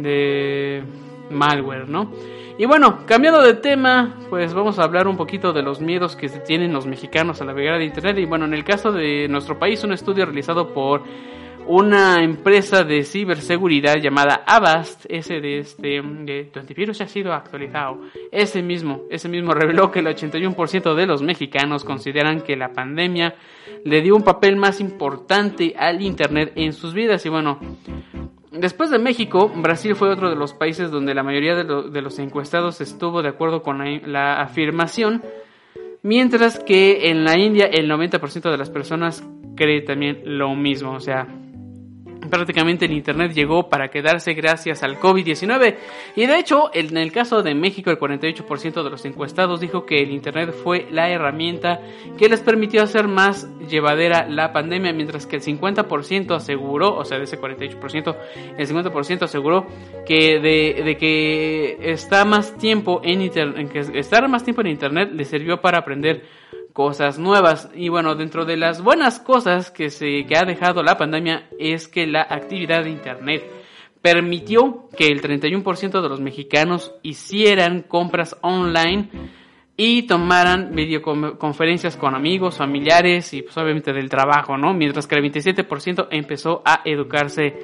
de, 0.02 0.82
malware, 1.30 1.88
¿no? 1.88 2.10
Y 2.58 2.64
bueno, 2.64 3.04
cambiando 3.06 3.42
de 3.42 3.54
tema, 3.54 4.16
pues 4.30 4.54
vamos 4.54 4.78
a 4.78 4.84
hablar 4.84 5.06
un 5.06 5.16
poquito 5.16 5.52
de 5.52 5.62
los 5.62 5.80
miedos 5.80 6.16
que 6.16 6.28
tienen 6.28 6.72
los 6.72 6.86
mexicanos 6.86 7.42
a 7.42 7.44
navegar 7.44 7.78
de 7.78 7.84
Internet. 7.84 8.18
Y 8.18 8.24
bueno, 8.24 8.46
en 8.46 8.54
el 8.54 8.64
caso 8.64 8.90
de 8.92 9.26
nuestro 9.28 9.58
país, 9.58 9.84
un 9.84 9.92
estudio 9.92 10.24
realizado 10.24 10.72
por 10.72 11.02
una 11.66 12.22
empresa 12.22 12.84
de 12.84 13.04
ciberseguridad 13.04 13.96
llamada 13.96 14.42
Avast, 14.46 15.04
ese 15.08 15.40
de 15.40 15.58
este 15.58 16.02
de 16.02 16.50
tu 16.52 16.60
antivirus 16.60 17.00
ha 17.00 17.06
sido 17.06 17.32
actualizado. 17.32 18.00
Ese 18.30 18.62
mismo, 18.62 19.02
ese 19.10 19.28
mismo 19.28 19.52
reveló 19.52 19.90
que 19.90 20.00
el 20.00 20.06
81% 20.06 20.94
de 20.94 21.06
los 21.06 21.22
mexicanos 21.22 21.84
consideran 21.84 22.42
que 22.42 22.56
la 22.56 22.72
pandemia 22.72 23.34
le 23.84 24.00
dio 24.00 24.16
un 24.16 24.22
papel 24.22 24.56
más 24.56 24.80
importante 24.80 25.74
al 25.78 26.02
internet 26.02 26.52
en 26.56 26.72
sus 26.72 26.94
vidas 26.94 27.24
y 27.26 27.28
bueno, 27.28 27.58
Después 28.52 28.90
de 28.90 28.98
México, 28.98 29.50
Brasil 29.56 29.96
fue 29.96 30.10
otro 30.10 30.28
de 30.28 30.36
los 30.36 30.52
países 30.52 30.90
donde 30.90 31.14
la 31.14 31.22
mayoría 31.22 31.54
de, 31.54 31.90
de 31.90 32.02
los 32.02 32.18
encuestados 32.18 32.82
estuvo 32.82 33.22
de 33.22 33.30
acuerdo 33.30 33.62
con 33.62 33.78
la, 33.78 34.06
la 34.06 34.42
afirmación, 34.42 35.22
mientras 36.02 36.58
que 36.58 37.08
en 37.08 37.24
la 37.24 37.38
India 37.38 37.64
el 37.64 37.90
90% 37.90 38.50
de 38.50 38.58
las 38.58 38.68
personas 38.68 39.26
cree 39.56 39.80
también 39.80 40.20
lo 40.26 40.54
mismo, 40.54 40.92
o 40.92 41.00
sea, 41.00 41.26
prácticamente 42.32 42.86
el 42.86 42.92
Internet 42.92 43.32
llegó 43.34 43.68
para 43.68 43.88
quedarse 43.88 44.32
gracias 44.32 44.82
al 44.82 44.98
COVID-19. 44.98 45.76
Y 46.16 46.24
de 46.24 46.38
hecho, 46.38 46.70
en 46.72 46.96
el 46.96 47.12
caso 47.12 47.42
de 47.42 47.54
México, 47.54 47.90
el 47.90 47.98
48% 47.98 48.82
de 48.82 48.88
los 48.88 49.04
encuestados 49.04 49.60
dijo 49.60 49.84
que 49.84 50.02
el 50.02 50.10
Internet 50.10 50.54
fue 50.64 50.86
la 50.90 51.10
herramienta 51.10 51.82
que 52.16 52.30
les 52.30 52.40
permitió 52.40 52.82
hacer 52.82 53.06
más 53.06 53.46
llevadera 53.68 54.26
la 54.26 54.50
pandemia, 54.50 54.94
mientras 54.94 55.26
que 55.26 55.36
el 55.36 55.42
50% 55.42 56.34
aseguró, 56.34 56.96
o 56.96 57.04
sea, 57.04 57.18
de 57.18 57.24
ese 57.24 57.38
48%, 57.38 58.16
el 58.56 58.66
50% 58.66 59.22
aseguró 59.24 59.66
que 60.06 60.40
de, 60.40 60.96
que 60.96 61.92
está 61.92 62.24
más 62.24 62.56
tiempo 62.56 63.02
en 63.04 63.20
Internet, 63.20 63.70
que 63.70 63.98
estar 63.98 64.26
más 64.26 64.42
tiempo 64.42 64.62
en 64.62 64.68
Internet 64.68 65.10
le 65.12 65.26
sirvió 65.26 65.60
para 65.60 65.78
aprender 65.78 66.22
cosas 66.72 67.18
nuevas. 67.18 67.70
Y 67.74 67.88
bueno, 67.88 68.14
dentro 68.14 68.44
de 68.44 68.56
las 68.56 68.82
buenas 68.82 69.20
cosas 69.20 69.70
que, 69.70 69.90
se, 69.90 70.24
que 70.26 70.36
ha 70.36 70.44
dejado 70.44 70.82
la 70.82 70.96
pandemia 70.96 71.48
es 71.58 71.88
que 71.88 72.06
la 72.06 72.22
actividad 72.22 72.84
de 72.84 72.90
Internet 72.90 73.44
permitió 74.00 74.88
que 74.96 75.06
el 75.06 75.22
31% 75.22 76.02
de 76.02 76.08
los 76.08 76.20
mexicanos 76.20 76.92
hicieran 77.02 77.82
compras 77.82 78.36
online 78.40 79.08
y 79.76 80.02
tomaran 80.02 80.74
videoconferencias 80.74 81.96
con 81.96 82.14
amigos, 82.14 82.58
familiares 82.58 83.32
y 83.32 83.42
pues 83.42 83.56
obviamente 83.56 83.92
del 83.92 84.10
trabajo, 84.10 84.58
¿no? 84.58 84.74
Mientras 84.74 85.06
que 85.06 85.14
el 85.14 85.32
27% 85.32 86.08
empezó 86.10 86.62
a 86.64 86.82
educarse 86.84 87.54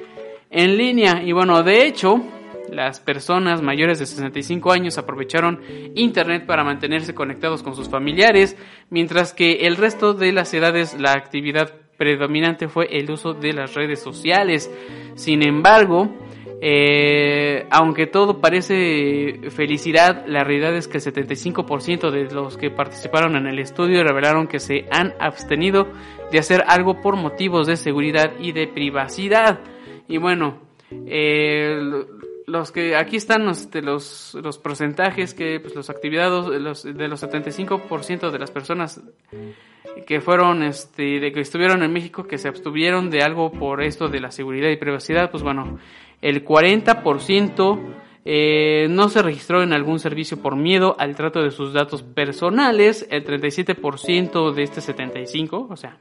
en 0.51 0.77
línea. 0.77 1.23
Y 1.23 1.33
bueno, 1.33 1.63
de 1.63 1.87
hecho, 1.87 2.23
las 2.73 3.01
personas 3.01 3.63
mayores 3.63 3.99
de 3.99 4.07
65 4.07 4.73
años 4.73 4.99
aprovecharon 4.99 5.61
Internet 5.95 6.47
para 6.47 6.65
mantenerse 6.65 7.15
conectados 7.15 7.63
con 7.63 7.75
sus 7.75 7.89
familiares, 7.89 8.57
mientras 8.91 9.33
que 9.33 9.67
el 9.67 9.77
resto 9.77 10.15
de 10.15 10.33
las 10.33 10.53
edades 10.55 10.99
la 10.99 11.13
actividad 11.13 11.73
predominante 11.97 12.69
fue 12.69 12.87
el 12.99 13.11
uso 13.11 13.35
de 13.35 13.53
las 13.53 13.75
redes 13.75 14.01
sociales. 14.01 14.71
Sin 15.17 15.43
embargo, 15.43 16.09
eh, 16.61 17.67
aunque 17.71 18.07
todo 18.07 18.41
parece 18.41 19.51
felicidad, 19.51 20.25
la 20.27 20.43
realidad 20.43 20.75
es 20.75 20.89
que 20.89 20.99
el 20.99 21.05
75% 21.05 22.11
de 22.11 22.25
los 22.35 22.57
que 22.57 22.71
participaron 22.71 23.37
en 23.37 23.47
el 23.47 23.59
estudio 23.59 24.03
revelaron 24.03 24.49
que 24.49 24.59
se 24.59 24.87
han 24.91 25.15
abstenido 25.21 25.89
de 26.33 26.39
hacer 26.39 26.65
algo 26.67 27.01
por 27.01 27.17
motivos 27.17 27.67
de 27.67 27.77
seguridad 27.77 28.33
y 28.41 28.53
de 28.53 28.67
privacidad. 28.67 29.61
Y 30.09 30.19
bueno, 30.19 30.59
los 32.49 32.73
que 32.73 32.97
aquí 32.97 33.17
están 33.17 33.45
los, 33.45 33.69
los, 33.75 34.37
los 34.43 34.59
porcentajes 34.59 35.35
que 35.35 35.61
pues, 35.61 35.75
los 35.75 35.91
actividades 35.91 36.61
los, 36.61 36.83
de 36.83 37.09
los 37.09 37.23
75% 37.23 38.31
de 38.31 38.39
las 38.39 38.51
personas 38.51 39.01
que 40.07 40.21
fueron 40.21 40.63
este 40.63 41.21
de 41.21 41.31
que 41.33 41.41
estuvieron 41.41 41.83
en 41.83 41.93
México 41.93 42.27
que 42.27 42.39
se 42.39 42.49
abstuvieron 42.49 43.11
de 43.11 43.23
algo 43.23 43.53
por 43.53 43.83
esto 43.83 44.09
de 44.09 44.21
la 44.21 44.31
seguridad 44.31 44.71
y 44.71 44.77
privacidad 44.77 45.31
pues 45.31 45.43
bueno 45.43 45.79
el 46.23 46.45
40% 46.45 47.79
eh, 48.25 48.87
no 48.91 49.09
se 49.09 49.23
registró 49.23 49.63
en 49.63 49.73
algún 49.73 49.99
servicio 50.01 50.41
por 50.41 50.57
miedo 50.57 50.97
al 50.99 51.15
trato 51.15 51.43
de 51.43 51.51
sus 51.51 51.73
datos 51.73 52.03
personales 52.03 53.07
el 53.11 53.25
37% 53.25 54.53
de 54.53 54.63
este 54.63 54.81
75 54.81 55.69
o 55.71 55.77
sea 55.77 55.99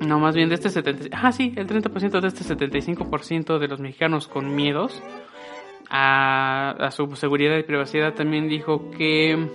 no, 0.00 0.18
más 0.20 0.34
bien 0.34 0.48
de 0.48 0.54
este 0.54 0.70
70... 0.70 1.08
Ah, 1.12 1.32
sí, 1.32 1.52
el 1.56 1.66
30% 1.66 2.20
de 2.20 2.28
este 2.28 2.44
75% 2.44 3.58
de 3.58 3.68
los 3.68 3.80
mexicanos 3.80 4.28
con 4.28 4.54
miedos 4.54 5.02
a, 5.90 6.90
su 6.92 7.14
seguridad 7.16 7.56
y 7.56 7.62
privacidad 7.62 8.14
también 8.14 8.48
dijo 8.48 8.90
que 8.90 9.48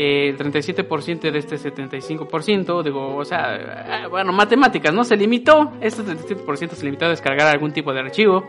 eh, 0.00 0.28
el 0.28 0.38
37% 0.38 1.30
de 1.32 1.38
este 1.38 1.56
75%, 1.56 2.82
digo, 2.84 3.16
o 3.16 3.24
sea, 3.24 4.04
ah, 4.04 4.08
bueno, 4.08 4.32
matemáticas, 4.32 4.94
¿no? 4.94 5.02
Se 5.02 5.16
limitó, 5.16 5.72
este 5.80 6.02
37% 6.02 6.70
se 6.70 6.84
limitó 6.84 7.06
a 7.06 7.08
descargar 7.08 7.48
algún 7.48 7.72
tipo 7.72 7.92
de 7.92 8.00
archivo 8.00 8.46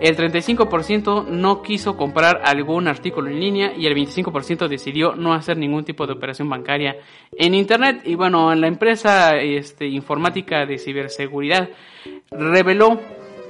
el 0.00 0.16
35% 0.16 1.26
no 1.26 1.60
quiso 1.60 1.94
comprar 1.94 2.40
algún 2.44 2.88
artículo 2.88 3.28
en 3.28 3.38
línea 3.38 3.72
y 3.76 3.86
el 3.86 3.94
25% 3.94 4.66
decidió 4.66 5.14
no 5.14 5.34
hacer 5.34 5.58
ningún 5.58 5.84
tipo 5.84 6.06
de 6.06 6.14
operación 6.14 6.48
bancaria 6.48 6.96
en 7.32 7.54
Internet. 7.54 8.00
Y 8.04 8.14
bueno, 8.14 8.54
la 8.54 8.66
empresa 8.66 9.36
este, 9.36 9.86
informática 9.86 10.64
de 10.64 10.78
ciberseguridad 10.78 11.68
reveló 12.30 12.98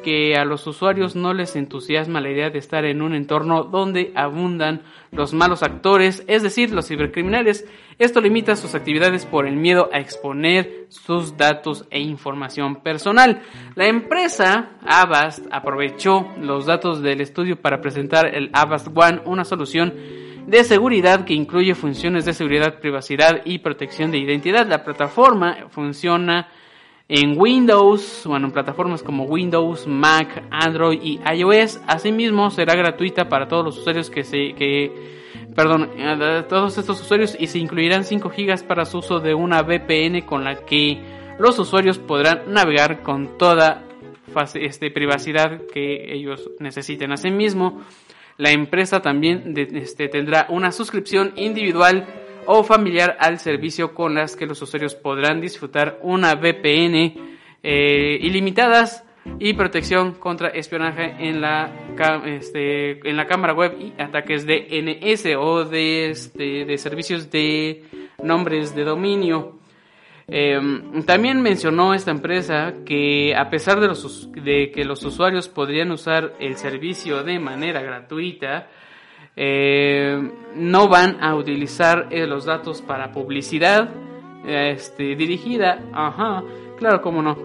que 0.01 0.35
a 0.37 0.45
los 0.45 0.67
usuarios 0.67 1.17
no 1.17 1.33
les 1.35 1.57
entusiasma 1.57 2.21
la 2.21 2.31
idea 2.31 2.51
de 2.51 2.59
estar 2.59 2.85
en 2.85 3.03
un 3.03 3.15
entorno 3.15 3.65
donde 3.65 4.13
abundan 4.15 4.83
los 5.13 5.33
malos 5.33 5.63
actores, 5.63 6.25
es 6.27 6.43
decir, 6.43 6.73
los 6.73 6.89
cibercriminales. 6.89 7.67
Esto 7.99 8.21
limita 8.21 8.57
sus 8.57 8.75
actividades 8.75 9.27
por 9.27 9.47
el 9.47 9.57
miedo 9.57 9.91
a 9.93 10.01
exponer 10.01 10.87
sus 10.89 11.37
datos 11.37 11.87
e 11.91 12.01
información 12.01 12.77
personal. 12.77 13.43
La 13.75 13.87
empresa 13.87 14.71
Avast 14.87 15.47
aprovechó 15.51 16.29
los 16.41 16.67
datos 16.67 17.03
del 17.03 17.21
estudio 17.21 17.61
para 17.61 17.81
presentar 17.81 18.35
el 18.35 18.51
Avast 18.53 18.89
One, 18.95 19.21
una 19.25 19.45
solución 19.45 19.95
de 20.47 20.65
seguridad 20.65 21.25
que 21.25 21.35
incluye 21.35 21.75
funciones 21.75 22.25
de 22.25 22.33
seguridad, 22.33 22.81
privacidad 22.81 23.43
y 23.45 23.59
protección 23.59 24.11
de 24.11 24.19
identidad. 24.19 24.67
La 24.67 24.83
plataforma 24.85 25.69
funciona 25.71 26.49
en 27.13 27.35
Windows, 27.37 28.23
bueno, 28.25 28.47
en 28.47 28.53
plataformas 28.53 29.03
como 29.03 29.25
Windows, 29.25 29.85
Mac, 29.89 30.45
Android 30.49 31.01
y 31.03 31.21
iOS. 31.35 31.81
Asimismo, 31.89 32.51
será 32.51 32.77
gratuita 32.77 33.29
para 33.29 33.49
todos 33.49 33.65
los 33.65 33.79
usuarios 33.79 34.09
que 34.11 34.23
se, 34.23 34.53
que, 34.55 34.93
perdón, 35.57 35.91
eh, 35.97 36.45
todos 36.49 36.79
estos 36.79 37.01
usuarios 37.01 37.37
y 37.37 37.49
se 37.49 37.59
incluirán 37.59 38.05
5 38.05 38.29
GB 38.31 38.63
para 38.65 38.85
su 38.85 38.99
uso 38.99 39.19
de 39.19 39.35
una 39.35 39.63
VPN 39.63 40.21
con 40.25 40.45
la 40.45 40.65
que 40.65 41.01
los 41.41 41.59
usuarios 41.59 41.99
podrán 41.99 42.53
navegar 42.53 43.03
con 43.03 43.37
toda 43.37 43.83
este, 44.55 44.93
privacidad 44.93 45.63
que 45.75 46.15
ellos 46.15 46.49
necesiten. 46.61 47.11
Asimismo, 47.11 47.81
la 48.39 48.53
empresa 48.53 49.01
también 49.01 49.53
este, 49.57 50.07
tendrá 50.09 50.47
una 50.49 50.71
suscripción 50.71 51.33
individual 51.35 52.07
o 52.53 52.65
familiar 52.65 53.17
al 53.21 53.39
servicio 53.39 53.95
con 53.95 54.17
las 54.17 54.35
que 54.35 54.45
los 54.45 54.61
usuarios 54.61 54.97
podrán 54.97 55.41
disfrutar 55.41 56.01
una 56.03 56.35
VPN 56.35 57.15
eh, 57.63 58.19
ilimitadas 58.21 59.05
y 59.39 59.53
protección 59.53 60.15
contra 60.15 60.49
espionaje 60.49 61.15
en 61.21 61.41
la, 61.41 61.71
este, 62.27 63.09
en 63.09 63.17
la 63.17 63.29
cámara 63.29 63.55
web 63.55 63.77
y 63.79 64.03
ataques 64.03 64.47
de 64.47 64.67
NS 64.69 65.37
o 65.39 65.65
de, 65.65 66.11
este, 66.11 66.65
de 66.65 66.77
servicios 66.77 67.31
de 67.31 67.85
nombres 68.21 68.75
de 68.75 68.83
dominio. 68.83 69.61
Em, 70.27 71.05
también 71.05 71.41
mencionó 71.43 71.95
esta 71.95 72.11
empresa 72.11 72.75
que 72.85 73.33
a 73.37 73.49
pesar 73.49 73.79
de, 73.79 73.87
los, 73.87 74.29
de 74.33 74.73
que 74.73 74.85
los 74.85 75.05
usuarios 75.05 75.49
podrían 75.49 75.93
usar 75.93 76.35
el 76.41 76.57
servicio 76.57 77.23
de 77.23 77.39
manera 77.39 77.81
gratuita, 77.81 78.67
eh, 79.37 80.31
no 80.55 80.89
van 80.89 81.23
a 81.23 81.35
utilizar 81.35 82.09
eh, 82.11 82.27
los 82.27 82.45
datos 82.45 82.83
para 82.83 83.13
publicidad 83.13 83.89
este, 84.47 85.15
dirigida. 85.17 85.83
Ajá, 85.93 86.43
claro, 86.79 87.01
cómo 87.01 87.23
no. 87.23 87.37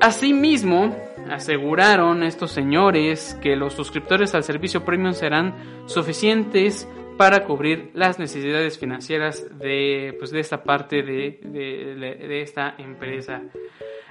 Asimismo, 0.00 0.96
aseguraron 1.30 2.22
estos 2.22 2.52
señores 2.52 3.38
que 3.42 3.56
los 3.56 3.74
suscriptores 3.74 4.34
al 4.34 4.44
servicio 4.44 4.84
premium 4.84 5.12
serán 5.12 5.54
suficientes 5.86 6.88
para 7.16 7.44
cubrir 7.44 7.90
las 7.94 8.18
necesidades 8.18 8.78
financieras 8.78 9.46
de, 9.58 10.14
pues, 10.18 10.30
de 10.30 10.40
esta 10.40 10.62
parte 10.62 11.02
de, 11.02 11.40
de 11.42 12.40
esta 12.42 12.76
empresa. 12.78 13.42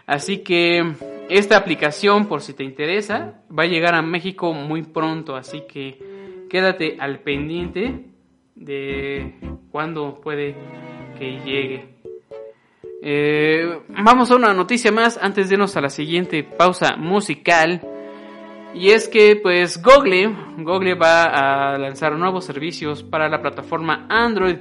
Así 0.06 0.40
que 0.40 0.94
esta 1.30 1.58
aplicación, 1.58 2.28
por 2.28 2.42
si 2.42 2.54
te 2.54 2.64
interesa, 2.64 3.42
va 3.58 3.64
a 3.64 3.68
llegar 3.68 3.96
a 3.96 4.02
México 4.02 4.54
muy 4.54 4.84
pronto. 4.84 5.36
Así 5.36 5.64
que 5.68 6.17
quédate 6.50 6.98
al 7.00 7.20
pendiente 7.20 8.06
de 8.56 9.36
cuándo 9.72 10.20
puede 10.22 10.56
que 11.18 11.40
llegue. 11.46 11.98
Eh, 13.02 13.80
vamos 13.90 14.32
a 14.32 14.36
una 14.36 14.54
noticia 14.54 14.92
más 14.92 15.20
antes 15.22 15.50
de 15.50 15.56
irnos 15.56 15.78
a 15.78 15.82
la 15.82 15.90
siguiente 15.90 16.44
pausa 16.44 16.96
musical. 16.98 17.82
Y 18.74 18.90
es 18.90 19.08
que 19.08 19.36
pues 19.36 19.82
Google, 19.82 20.36
Google 20.58 20.96
va 20.96 21.24
a 21.24 21.78
lanzar 21.78 22.18
nuevos 22.18 22.46
servicios 22.46 23.04
para 23.04 23.30
la 23.30 23.42
plataforma 23.42 24.06
Android. 24.10 24.58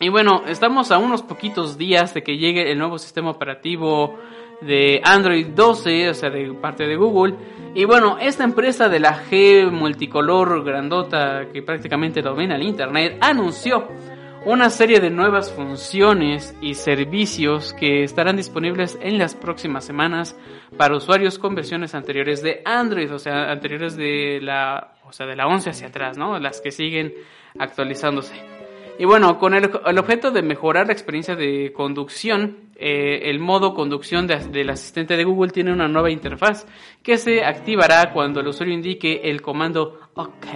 Y 0.00 0.08
bueno, 0.08 0.42
estamos 0.46 0.90
a 0.90 0.98
unos 0.98 1.22
poquitos 1.22 1.78
días 1.78 2.12
de 2.14 2.22
que 2.22 2.36
llegue 2.36 2.70
el 2.70 2.78
nuevo 2.78 2.98
sistema 2.98 3.30
operativo 3.30 4.18
de 4.66 5.00
Android 5.04 5.48
12, 5.48 6.10
o 6.10 6.14
sea, 6.14 6.30
de 6.30 6.52
parte 6.54 6.86
de 6.86 6.96
Google. 6.96 7.34
Y 7.74 7.84
bueno, 7.84 8.18
esta 8.20 8.44
empresa 8.44 8.88
de 8.88 9.00
la 9.00 9.24
G 9.24 9.70
multicolor 9.70 10.62
grandota 10.64 11.46
que 11.52 11.62
prácticamente 11.62 12.22
domina 12.22 12.56
el 12.56 12.62
Internet 12.62 13.18
anunció 13.20 13.88
una 14.44 14.70
serie 14.70 14.98
de 14.98 15.10
nuevas 15.10 15.52
funciones 15.52 16.56
y 16.60 16.74
servicios 16.74 17.72
que 17.74 18.02
estarán 18.02 18.36
disponibles 18.36 18.98
en 19.00 19.16
las 19.18 19.34
próximas 19.34 19.84
semanas 19.84 20.36
para 20.76 20.96
usuarios 20.96 21.38
con 21.38 21.54
versiones 21.54 21.94
anteriores 21.94 22.42
de 22.42 22.60
Android, 22.64 23.12
o 23.12 23.18
sea, 23.18 23.52
anteriores 23.52 23.96
de 23.96 24.40
la, 24.42 24.94
o 25.06 25.12
sea, 25.12 25.26
de 25.26 25.36
la 25.36 25.46
11 25.46 25.70
hacia 25.70 25.88
atrás, 25.88 26.18
¿no? 26.18 26.38
Las 26.40 26.60
que 26.60 26.72
siguen 26.72 27.14
actualizándose. 27.58 28.34
Y 28.98 29.04
bueno, 29.04 29.38
con 29.38 29.54
el, 29.54 29.70
objeto 29.98 30.30
de 30.30 30.42
mejorar 30.42 30.86
la 30.86 30.92
experiencia 30.92 31.34
de 31.34 31.72
conducción, 31.72 32.70
eh, 32.76 33.30
el 33.30 33.38
modo 33.38 33.74
conducción 33.74 34.26
del 34.26 34.70
asistente 34.70 35.16
de 35.16 35.24
Google 35.24 35.50
tiene 35.50 35.72
una 35.72 35.88
nueva 35.88 36.10
interfaz 36.10 36.66
que 37.02 37.16
se 37.16 37.44
activará 37.44 38.12
cuando 38.12 38.40
el 38.40 38.48
usuario 38.48 38.74
indique 38.74 39.20
el 39.24 39.40
comando 39.40 39.98
OK. 40.14 40.46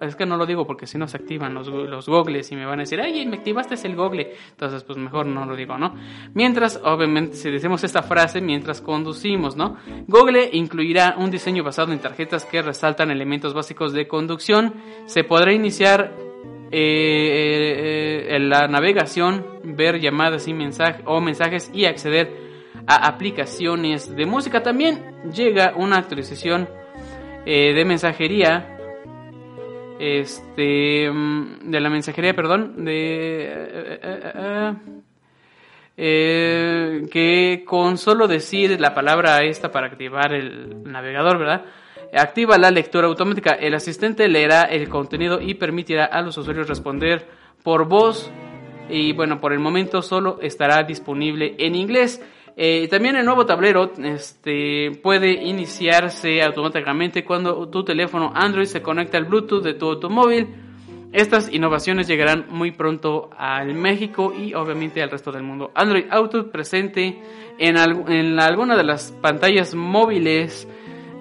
Es 0.00 0.14
que 0.14 0.26
no 0.26 0.36
lo 0.36 0.46
digo 0.46 0.66
porque 0.66 0.86
si 0.86 0.98
no 0.98 1.08
se 1.08 1.16
activan 1.16 1.54
los, 1.54 1.68
los 1.68 2.06
googles 2.08 2.52
y 2.52 2.56
me 2.56 2.66
van 2.66 2.80
a 2.80 2.82
decir, 2.82 3.00
ay, 3.00 3.24
me 3.26 3.38
activaste 3.38 3.74
el 3.86 3.96
google. 3.96 4.34
Entonces, 4.50 4.84
pues 4.84 4.98
mejor 4.98 5.26
no 5.26 5.46
lo 5.46 5.56
digo, 5.56 5.78
¿no? 5.78 5.94
Mientras, 6.34 6.80
obviamente, 6.84 7.36
si 7.36 7.50
decimos 7.50 7.82
esta 7.82 8.02
frase 8.02 8.40
mientras 8.40 8.80
conducimos, 8.80 9.56
¿no? 9.56 9.76
Google 10.06 10.50
incluirá 10.52 11.14
un 11.16 11.30
diseño 11.30 11.64
basado 11.64 11.92
en 11.92 11.98
tarjetas 11.98 12.44
que 12.44 12.60
resaltan 12.60 13.10
elementos 13.10 13.54
básicos 13.54 13.92
de 13.92 14.06
conducción. 14.06 14.74
Se 15.06 15.24
podrá 15.24 15.52
iniciar 15.52 16.31
eh, 16.72 18.38
la 18.40 18.66
navegación, 18.66 19.60
ver 19.62 20.00
llamadas 20.00 20.48
y 20.48 20.54
mensajes 20.54 21.02
o 21.04 21.20
mensajes 21.20 21.70
y 21.74 21.84
acceder 21.84 22.30
a 22.86 23.06
aplicaciones 23.06 24.14
de 24.16 24.26
música. 24.26 24.62
También 24.62 25.04
llega 25.32 25.74
una 25.76 25.98
actualización 25.98 26.68
de 27.44 27.84
mensajería 27.84 28.72
este 30.02 31.10
mm, 31.10 31.70
de 31.70 31.80
la 31.80 31.90
mensajería 31.90 32.34
perdón 32.34 32.84
de 32.84 33.98
eh, 35.96 37.02
que 37.10 37.64
con 37.66 37.98
solo 37.98 38.26
decir 38.26 38.80
la 38.80 38.94
palabra 38.94 39.44
esta 39.44 39.70
para 39.70 39.88
activar 39.88 40.32
el 40.32 40.82
navegador, 40.90 41.38
¿verdad? 41.38 41.64
Activa 42.12 42.58
la 42.58 42.70
lectura 42.70 43.06
automática. 43.06 43.52
El 43.52 43.74
asistente 43.74 44.28
leerá 44.28 44.62
el 44.62 44.88
contenido 44.88 45.40
y 45.40 45.54
permitirá 45.54 46.04
a 46.04 46.22
los 46.22 46.36
usuarios 46.36 46.68
responder 46.68 47.26
por 47.62 47.88
voz. 47.88 48.30
Y 48.88 49.12
bueno, 49.12 49.40
por 49.40 49.52
el 49.52 49.58
momento 49.58 50.02
solo 50.02 50.38
estará 50.42 50.82
disponible 50.82 51.54
en 51.58 51.74
inglés. 51.74 52.22
Eh, 52.56 52.86
también 52.88 53.16
el 53.16 53.24
nuevo 53.24 53.46
tablero 53.46 53.92
este, 54.04 54.90
puede 55.02 55.32
iniciarse 55.32 56.42
automáticamente 56.42 57.24
cuando 57.24 57.68
tu 57.70 57.82
teléfono 57.82 58.30
Android 58.34 58.66
se 58.66 58.82
conecta 58.82 59.16
al 59.16 59.24
Bluetooth 59.24 59.62
de 59.62 59.72
tu 59.72 59.88
automóvil 59.88 60.48
estas 61.12 61.52
innovaciones 61.52 62.08
llegarán 62.08 62.46
muy 62.48 62.70
pronto 62.70 63.28
al 63.36 63.74
México 63.74 64.32
y 64.32 64.54
obviamente 64.54 65.02
al 65.02 65.10
resto 65.10 65.30
del 65.30 65.42
mundo. 65.42 65.70
Android 65.74 66.06
Auto 66.10 66.50
presente 66.50 67.20
en, 67.58 67.76
alguna 67.76 68.76
de 68.76 68.82
las 68.82 69.12
pantallas 69.20 69.74
móviles 69.74 70.66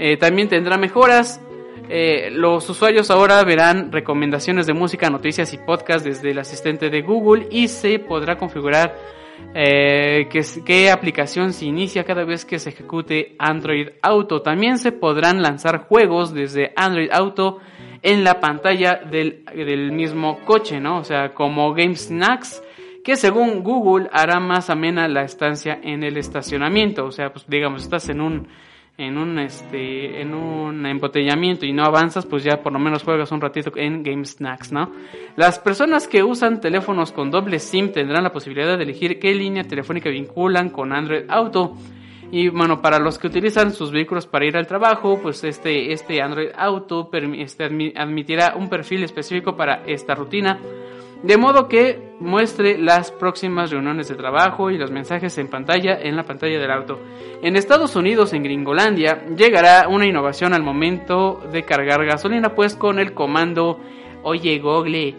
eh, 0.03 0.17
también 0.17 0.49
tendrá 0.49 0.79
mejoras. 0.79 1.39
Eh, 1.87 2.31
los 2.31 2.67
usuarios 2.67 3.11
ahora 3.11 3.43
verán 3.43 3.91
recomendaciones 3.91 4.65
de 4.65 4.73
música, 4.73 5.11
noticias 5.11 5.53
y 5.53 5.59
podcast 5.59 6.03
desde 6.03 6.31
el 6.31 6.39
asistente 6.39 6.89
de 6.89 7.03
Google 7.03 7.47
y 7.51 7.67
se 7.67 7.99
podrá 7.99 8.35
configurar 8.35 8.95
eh, 9.53 10.27
qué 10.65 10.89
aplicación 10.89 11.53
se 11.53 11.65
inicia 11.65 12.03
cada 12.03 12.23
vez 12.23 12.45
que 12.45 12.57
se 12.57 12.69
ejecute 12.69 13.35
Android 13.37 13.89
Auto. 14.01 14.41
También 14.41 14.79
se 14.79 14.91
podrán 14.91 15.43
lanzar 15.43 15.85
juegos 15.85 16.33
desde 16.33 16.73
Android 16.75 17.09
Auto 17.11 17.59
en 18.01 18.23
la 18.23 18.39
pantalla 18.39 18.95
del, 18.95 19.45
del 19.55 19.91
mismo 19.91 20.39
coche, 20.45 20.79
¿no? 20.79 20.97
O 20.97 21.03
sea, 21.03 21.35
como 21.35 21.75
Game 21.75 21.95
Snacks, 21.95 22.63
que 23.03 23.15
según 23.15 23.61
Google 23.61 24.09
hará 24.11 24.39
más 24.39 24.71
amena 24.71 25.07
la 25.07 25.21
estancia 25.21 25.79
en 25.83 26.01
el 26.01 26.17
estacionamiento. 26.17 27.05
O 27.05 27.11
sea, 27.11 27.31
pues 27.31 27.45
digamos, 27.47 27.83
estás 27.83 28.09
en 28.09 28.21
un 28.21 28.47
en 28.97 29.17
un 29.17 29.39
este 29.39 30.21
en 30.21 30.33
un 30.33 30.85
embotellamiento 30.85 31.65
y 31.65 31.73
no 31.73 31.83
avanzas, 31.83 32.25
pues 32.25 32.43
ya 32.43 32.61
por 32.61 32.73
lo 32.73 32.79
menos 32.79 33.03
juegas 33.03 33.31
un 33.31 33.41
ratito 33.41 33.71
en 33.75 34.03
Game 34.03 34.25
Snacks, 34.25 34.71
¿no? 34.71 34.91
Las 35.35 35.59
personas 35.59 36.07
que 36.07 36.23
usan 36.23 36.61
teléfonos 36.61 37.11
con 37.11 37.31
doble 37.31 37.59
SIM 37.59 37.91
tendrán 37.91 38.23
la 38.23 38.31
posibilidad 38.31 38.77
de 38.77 38.83
elegir 38.83 39.19
qué 39.19 39.33
línea 39.33 39.63
telefónica 39.63 40.09
vinculan 40.09 40.69
con 40.69 40.93
Android 40.93 41.23
Auto. 41.29 41.75
Y 42.33 42.47
bueno, 42.47 42.81
para 42.81 42.97
los 42.97 43.19
que 43.19 43.27
utilizan 43.27 43.73
sus 43.73 43.91
vehículos 43.91 44.25
para 44.25 44.45
ir 44.45 44.55
al 44.55 44.65
trabajo, 44.65 45.19
pues 45.21 45.43
este, 45.43 45.91
este 45.91 46.21
Android 46.21 46.49
Auto 46.55 47.09
este, 47.33 47.65
admitirá 47.95 48.55
un 48.55 48.69
perfil 48.69 49.03
específico 49.03 49.57
para 49.57 49.83
esta 49.85 50.15
rutina, 50.15 50.57
de 51.23 51.37
modo 51.37 51.67
que 51.67 52.11
muestre 52.19 52.77
las 52.77 53.11
próximas 53.11 53.71
reuniones 53.71 54.07
de 54.07 54.15
trabajo 54.15 54.71
y 54.71 54.77
los 54.77 54.91
mensajes 54.91 55.37
en 55.37 55.47
pantalla 55.47 55.99
en 56.01 56.15
la 56.15 56.23
pantalla 56.23 56.59
del 56.59 56.71
auto. 56.71 56.99
En 57.41 57.55
Estados 57.55 57.95
Unidos, 57.95 58.33
en 58.33 58.43
Gringolandia, 58.43 59.25
llegará 59.35 59.87
una 59.87 60.05
innovación 60.05 60.53
al 60.53 60.63
momento 60.63 61.41
de 61.51 61.63
cargar 61.63 62.05
gasolina, 62.05 62.55
pues 62.55 62.75
con 62.75 62.99
el 62.99 63.13
comando 63.13 63.79
Oye 64.23 64.59
Google, 64.59 65.15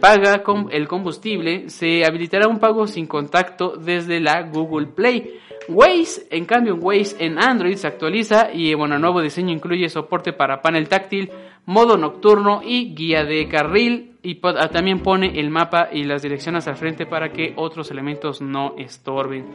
paga 0.00 0.42
con 0.42 0.68
el 0.70 0.88
combustible, 0.88 1.68
se 1.68 2.04
habilitará 2.04 2.48
un 2.48 2.58
pago 2.58 2.86
sin 2.86 3.06
contacto 3.06 3.76
desde 3.76 4.20
la 4.20 4.42
Google 4.42 4.86
Play. 4.86 5.40
Waze, 5.68 6.26
en 6.30 6.44
cambio, 6.44 6.76
Waze 6.76 7.16
en 7.18 7.38
Android 7.38 7.76
se 7.76 7.86
actualiza 7.86 8.50
y 8.52 8.72
bueno, 8.74 8.94
el 8.94 9.00
nuevo 9.00 9.20
diseño 9.20 9.52
incluye 9.52 9.88
soporte 9.88 10.32
para 10.32 10.62
panel 10.62 10.88
táctil, 10.88 11.30
modo 11.66 11.96
nocturno 11.96 12.62
y 12.64 12.94
guía 12.94 13.24
de 13.24 13.46
carril 13.48 14.16
y 14.22 14.40
ah, 14.42 14.68
también 14.68 15.00
pone 15.00 15.38
el 15.38 15.50
mapa 15.50 15.88
y 15.92 16.04
las 16.04 16.22
direcciones 16.22 16.66
al 16.66 16.76
frente 16.76 17.06
para 17.06 17.32
que 17.32 17.52
otros 17.56 17.90
elementos 17.90 18.40
no 18.40 18.74
estorben. 18.78 19.46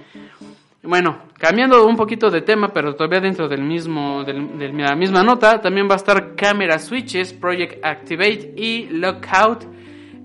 Bueno, 0.84 1.24
cambiando 1.38 1.86
un 1.86 1.96
poquito 1.96 2.30
de 2.30 2.42
tema, 2.42 2.70
pero 2.70 2.96
todavía 2.96 3.20
dentro 3.20 3.48
del 3.48 3.64
mismo, 3.64 4.24
de 4.24 4.74
la 4.74 4.96
misma 4.96 5.24
nota, 5.24 5.62
también 5.62 5.88
va 5.88 5.94
a 5.94 5.98
estar 5.98 6.36
Camera 6.36 6.80
Switches, 6.80 7.34
Project 7.34 7.84
Activate 7.84 8.54
y 8.56 8.88
Lockout 8.90 9.66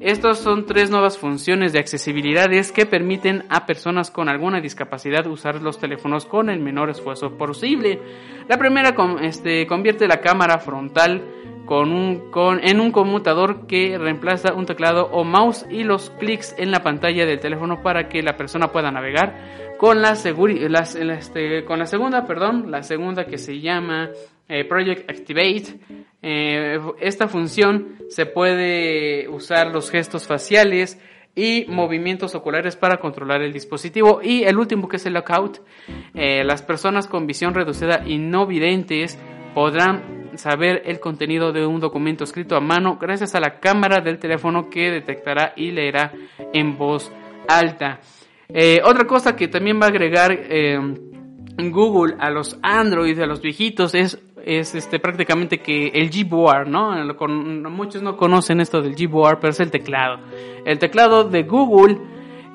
estas 0.01 0.41
son 0.41 0.67
tres 0.67 0.91
nuevas 0.91 1.17
funciones 1.17 1.73
de 1.73 1.79
accesibilidades 1.79 2.71
que 2.71 2.85
permiten 2.85 3.45
a 3.49 3.65
personas 3.65 4.11
con 4.11 4.29
alguna 4.29 4.61
discapacidad 4.61 5.27
usar 5.27 5.63
los 5.63 5.79
teléfonos 5.79 6.27
con 6.27 6.51
el 6.51 6.61
menor 6.61 6.91
esfuerzo 6.91 7.39
posible. 7.39 7.99
La 8.47 8.59
primera 8.59 8.95
este, 9.23 9.67
convierte 9.67 10.07
la 10.07 10.21
cámara 10.21 10.59
frontal 10.59 11.25
con 11.67 11.93
un, 11.93 12.31
con, 12.31 12.67
en 12.67 12.81
un 12.81 12.93
conmutador 12.93 13.67
que 13.67 13.99
reemplaza 13.99 14.55
un 14.55 14.65
teclado 14.65 15.11
o 15.13 15.25
mouse 15.25 15.67
y 15.69 15.83
los 15.83 16.11
clics 16.11 16.55
en 16.57 16.71
la 16.71 16.83
pantalla 16.83 17.27
del 17.27 17.41
teléfono 17.41 17.83
para 17.83 18.09
que 18.09 18.23
la 18.23 18.37
persona 18.37 18.69
pueda 18.69 18.91
navegar. 18.91 19.67
Con 19.77 20.01
la, 20.01 20.13
este, 20.13 21.65
con 21.67 21.79
la 21.79 21.85
segunda, 21.85 22.25
perdón, 22.25 22.71
la 22.71 22.83
segunda 22.83 23.27
que 23.27 23.37
se 23.37 23.61
llama 23.61 24.09
eh, 24.49 24.65
Project 24.65 25.11
Activate. 25.11 25.79
Eh, 26.23 26.79
esta 27.01 27.29
función 27.29 27.99
se 28.09 28.25
puede 28.25 29.29
usar 29.29 29.67
los 29.67 29.91
gestos 29.91 30.27
faciales 30.27 30.99
y 31.35 31.67
movimientos 31.69 32.35
oculares 32.35 32.77
para 32.77 32.97
controlar 32.97 33.43
el 33.43 33.53
dispositivo. 33.53 34.21
Y 34.23 34.45
el 34.45 34.57
último 34.57 34.89
que 34.89 34.97
es 34.97 35.05
el 35.05 35.13
lockout, 35.13 35.59
eh, 36.15 36.43
las 36.43 36.63
personas 36.63 37.07
con 37.07 37.27
visión 37.27 37.53
reducida 37.53 38.03
y 38.07 38.17
no 38.17 38.47
videntes 38.47 39.19
podrán 39.55 40.16
saber 40.39 40.83
el 40.87 41.01
contenido 41.01 41.53
de 41.53 41.67
un 41.67 41.81
documento 41.81 42.25
escrito 42.25 42.57
a 42.57 42.61
mano 42.61 42.99
gracias 43.01 43.35
a 43.35 43.41
la 43.41 43.59
cámara 43.61 44.01
del 44.01 44.19
teléfono 44.19 44.69
que 44.71 44.91
detectará 44.91 45.53
y 45.57 45.71
leerá 45.71 46.13
en 46.53 46.77
voz 46.77 47.13
alta. 47.49 48.01
otra 48.85 49.07
cosa 49.07 49.37
que 49.37 49.49
también 49.49 49.81
va 49.81 49.87
a 49.87 49.91
agregar 49.91 50.39
Google 51.59 52.17
a 52.19 52.31
los 52.31 52.59
Android, 52.63 53.19
a 53.21 53.27
los 53.27 53.41
viejitos, 53.41 53.95
es 53.95 54.19
es 54.47 54.77
este 54.77 55.01
prácticamente 55.01 55.59
que 55.59 55.89
el 55.89 56.09
Gboard, 56.09 56.69
¿no? 56.69 56.93
muchos 57.69 58.01
no 58.01 58.17
conocen 58.17 58.61
esto 58.61 58.81
del 58.81 58.95
Gboard, 58.95 59.41
pero 59.41 59.51
es 59.51 59.61
el 59.61 59.73
teclado. 59.73 60.21
El 60.65 60.79
teclado 60.79 61.25
de 61.25 61.43
Google 61.43 61.99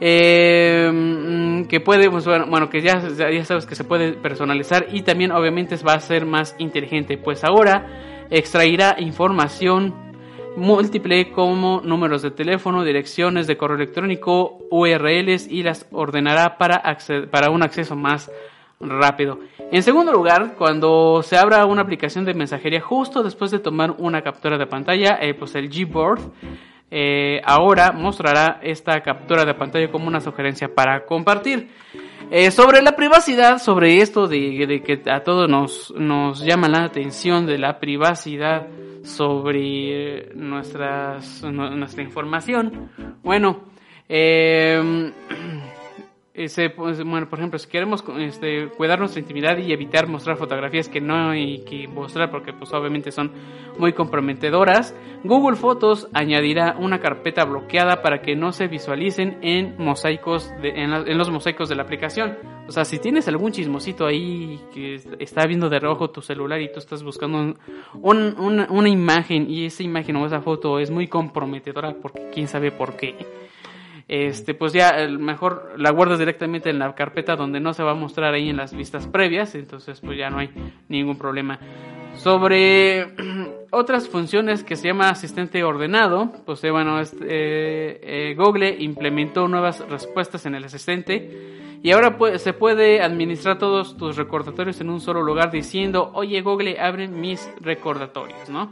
eh, 0.04 1.64
que 1.70 1.80
puede, 1.80 2.10
pues, 2.10 2.26
bueno, 2.26 2.70
que 2.70 2.82
ya, 2.82 3.08
ya 3.08 3.46
sabes 3.46 3.68
que 3.68 3.76
se 3.76 3.84
puede 3.84 4.14
personalizar 4.14 4.88
y 4.92 5.04
también 5.04 5.32
obviamente 5.32 5.76
va 5.88 5.94
a 5.94 6.00
ser 6.00 6.26
más 6.26 6.56
inteligente, 6.58 7.20
pues 7.20 7.44
ahora 7.44 8.26
extraerá 8.32 8.96
información 9.00 9.94
múltiple 10.58 11.32
como 11.32 11.82
números 11.82 12.24
de 12.24 12.32
teléfono, 12.32 12.84
direcciones 12.84 13.46
de 13.46 13.58
correo 13.58 13.78
electrónico, 13.78 14.58
URLs 14.72 15.48
y 15.48 15.64
las 15.64 15.88
ordenará 15.92 16.58
para, 16.58 16.82
para 17.30 17.52
un 17.52 17.62
acceso 17.64 17.96
más 17.96 18.32
rápido. 18.80 19.40
En 19.72 19.84
segundo 19.84 20.12
lugar, 20.12 20.56
cuando 20.58 21.22
se 21.24 21.38
abra 21.38 21.66
una 21.66 21.84
aplicación 21.84 22.26
de 22.26 22.34
mensajería 22.34 22.82
justo 22.82 23.22
después 23.24 23.52
de 23.52 23.60
tomar 23.60 23.92
una 24.00 24.24
captura 24.24 24.58
de 24.58 24.66
pantalla, 24.66 25.20
eh, 25.22 25.34
pues 25.36 25.56
el 25.56 25.70
Gboard 25.70 26.22
eh, 26.92 27.42
ahora 27.46 27.94
mostrará 27.94 28.60
esta 28.62 29.02
captura 29.02 29.46
de 29.46 29.54
pantalla 29.54 29.90
como 29.90 30.08
una 30.08 30.20
sugerencia 30.20 30.76
para 30.76 31.06
compartir. 31.06 31.70
Eh, 32.30 32.52
sobre 32.52 32.82
la 32.82 32.96
privacidad, 32.96 33.58
sobre 33.58 33.98
esto 34.02 34.28
de, 34.28 34.82
que 34.86 35.02
a 35.10 35.24
todos 35.24 35.50
nos, 35.50 35.94
nos 35.98 36.44
llama 36.44 36.68
la 36.68 36.84
atención 36.84 37.46
de 37.46 37.58
la 37.58 37.80
privacidad 37.80 38.68
sobre 39.04 40.34
nuestras, 40.36 41.44
nuestra 41.44 42.04
información, 42.04 42.90
bueno, 43.24 43.62
eh, 44.08 45.12
pues, 46.34 47.04
bueno, 47.04 47.30
por 47.30 47.40
ejemplo, 47.40 47.60
si 47.60 47.68
queremos 47.68 48.04
este, 48.20 48.70
cuidar 48.70 49.00
nuestra 49.00 49.20
intimidad 49.20 49.58
y 49.58 49.74
evitar 49.74 50.08
mostrar 50.08 50.38
fotografías 50.38 50.88
que 50.88 51.02
no 51.02 51.32
hay 51.32 51.60
que 51.66 51.90
mostrar 51.90 52.32
porque 52.32 52.54
pues 52.54 52.72
obviamente 52.74 53.12
son 53.12 53.32
muy 53.78 53.92
comprometedoras, 53.92 54.96
Google 55.26 55.58
Fotos 55.58 56.08
añadirá 56.14 56.78
una 56.80 57.00
carpeta 57.00 57.44
bloqueada 57.44 58.02
para 58.02 58.22
que 58.22 58.36
no 58.36 58.54
se 58.54 58.68
visualicen 58.68 59.40
en 59.42 59.76
mosaicos 59.78 60.52
en, 60.64 61.18
los 61.18 61.30
mosaicos 61.30 61.68
de 61.68 61.76
la 61.76 61.84
aplicación. 61.84 62.38
O 62.68 62.72
sea, 62.72 62.86
si 62.86 62.98
tienes 62.98 63.28
algún 63.28 63.52
chismosito 63.52 64.06
ahí 64.06 64.60
que 64.74 65.02
está 65.20 65.46
viendo 65.46 65.70
de 65.70 65.80
rojo 65.80 66.12
tu 66.12 66.22
celular 66.22 66.62
y 66.62 66.72
tú 66.72 66.80
estás 66.80 67.04
buscando 67.04 67.56
una 68.02 68.90
imagen 68.90 69.50
y 69.50 69.66
esa 69.66 69.84
imagen 69.84 70.16
o 70.16 70.26
esa 70.26 70.42
foto 70.42 70.80
es 70.80 70.90
muy 70.90 71.08
comprometedora 71.08 71.94
porque 72.02 72.30
quién 72.34 72.48
sabe 72.48 72.72
por 72.72 72.96
qué 72.96 73.16
este, 74.08 74.54
pues 74.54 74.74
ya 74.74 75.08
mejor 75.08 75.74
la 75.78 75.92
guardas 75.92 76.20
directamente 76.20 76.70
en 76.70 76.80
la 76.80 76.94
carpeta 76.96 77.36
donde 77.36 77.60
no 77.60 77.74
se 77.74 77.84
va 77.84 77.92
a 77.92 77.96
mostrar 77.96 78.34
ahí 78.34 78.50
en 78.50 78.58
las 78.58 78.74
vistas 78.74 79.08
previas, 79.08 79.56
entonces 79.56 80.02
pues 80.02 80.18
ya 80.18 80.30
no 80.30 80.40
hay 80.40 80.50
ningún 80.90 81.18
problema. 81.18 81.60
Sobre 82.16 83.14
otras 83.72 84.10
funciones 84.10 84.64
que 84.64 84.76
se 84.76 84.88
llama 84.88 85.10
asistente 85.10 85.64
ordenado, 85.64 86.32
pues 86.46 86.64
eh, 86.64 86.72
bueno, 86.72 87.00
este, 87.00 88.36
Google 88.36 88.76
implementó 88.80 89.48
nuevas 89.48 89.80
respuestas 89.88 90.46
en 90.46 90.56
el 90.56 90.66
asistente 90.66 91.80
y 91.84 91.92
ahora 91.92 92.16
se 92.38 92.54
puede 92.54 93.02
administrar 93.02 93.58
todos 93.58 93.98
tus 93.98 94.16
recordatorios 94.16 94.80
en 94.82 94.90
un 94.90 95.00
solo 95.00 95.24
lugar 95.24 95.50
diciendo, 95.52 96.12
oye 96.14 96.42
Google, 96.42 96.80
abre 96.80 97.08
mis 97.08 97.50
recordatorios, 97.60 98.50
¿no? 98.50 98.72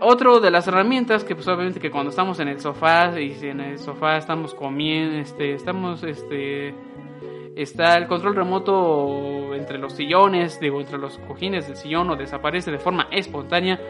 Otro 0.00 0.40
de 0.40 0.50
las 0.50 0.66
herramientas 0.68 1.24
que 1.24 1.34
pues 1.34 1.48
obviamente 1.48 1.80
que 1.80 1.90
cuando 1.90 2.10
estamos 2.10 2.40
en 2.40 2.48
el 2.48 2.60
sofá 2.60 3.18
y 3.20 3.34
si 3.34 3.48
en 3.48 3.60
el 3.60 3.78
sofá 3.78 4.16
estamos 4.16 4.54
comiendo, 4.54 5.16
este, 5.18 5.54
estamos, 5.54 6.02
este, 6.02 6.74
está 7.56 7.96
el 7.96 8.06
control 8.06 8.36
remoto 8.36 9.54
entre 9.54 9.78
los 9.78 9.94
sillones, 9.94 10.60
digo, 10.60 10.80
entre 10.80 10.98
los 10.98 11.18
cojines 11.18 11.66
del 11.66 11.76
sillón 11.76 12.10
o 12.10 12.16
desaparece 12.16 12.70
de 12.70 12.78
forma 12.78 13.08
espontánea, 13.10 13.80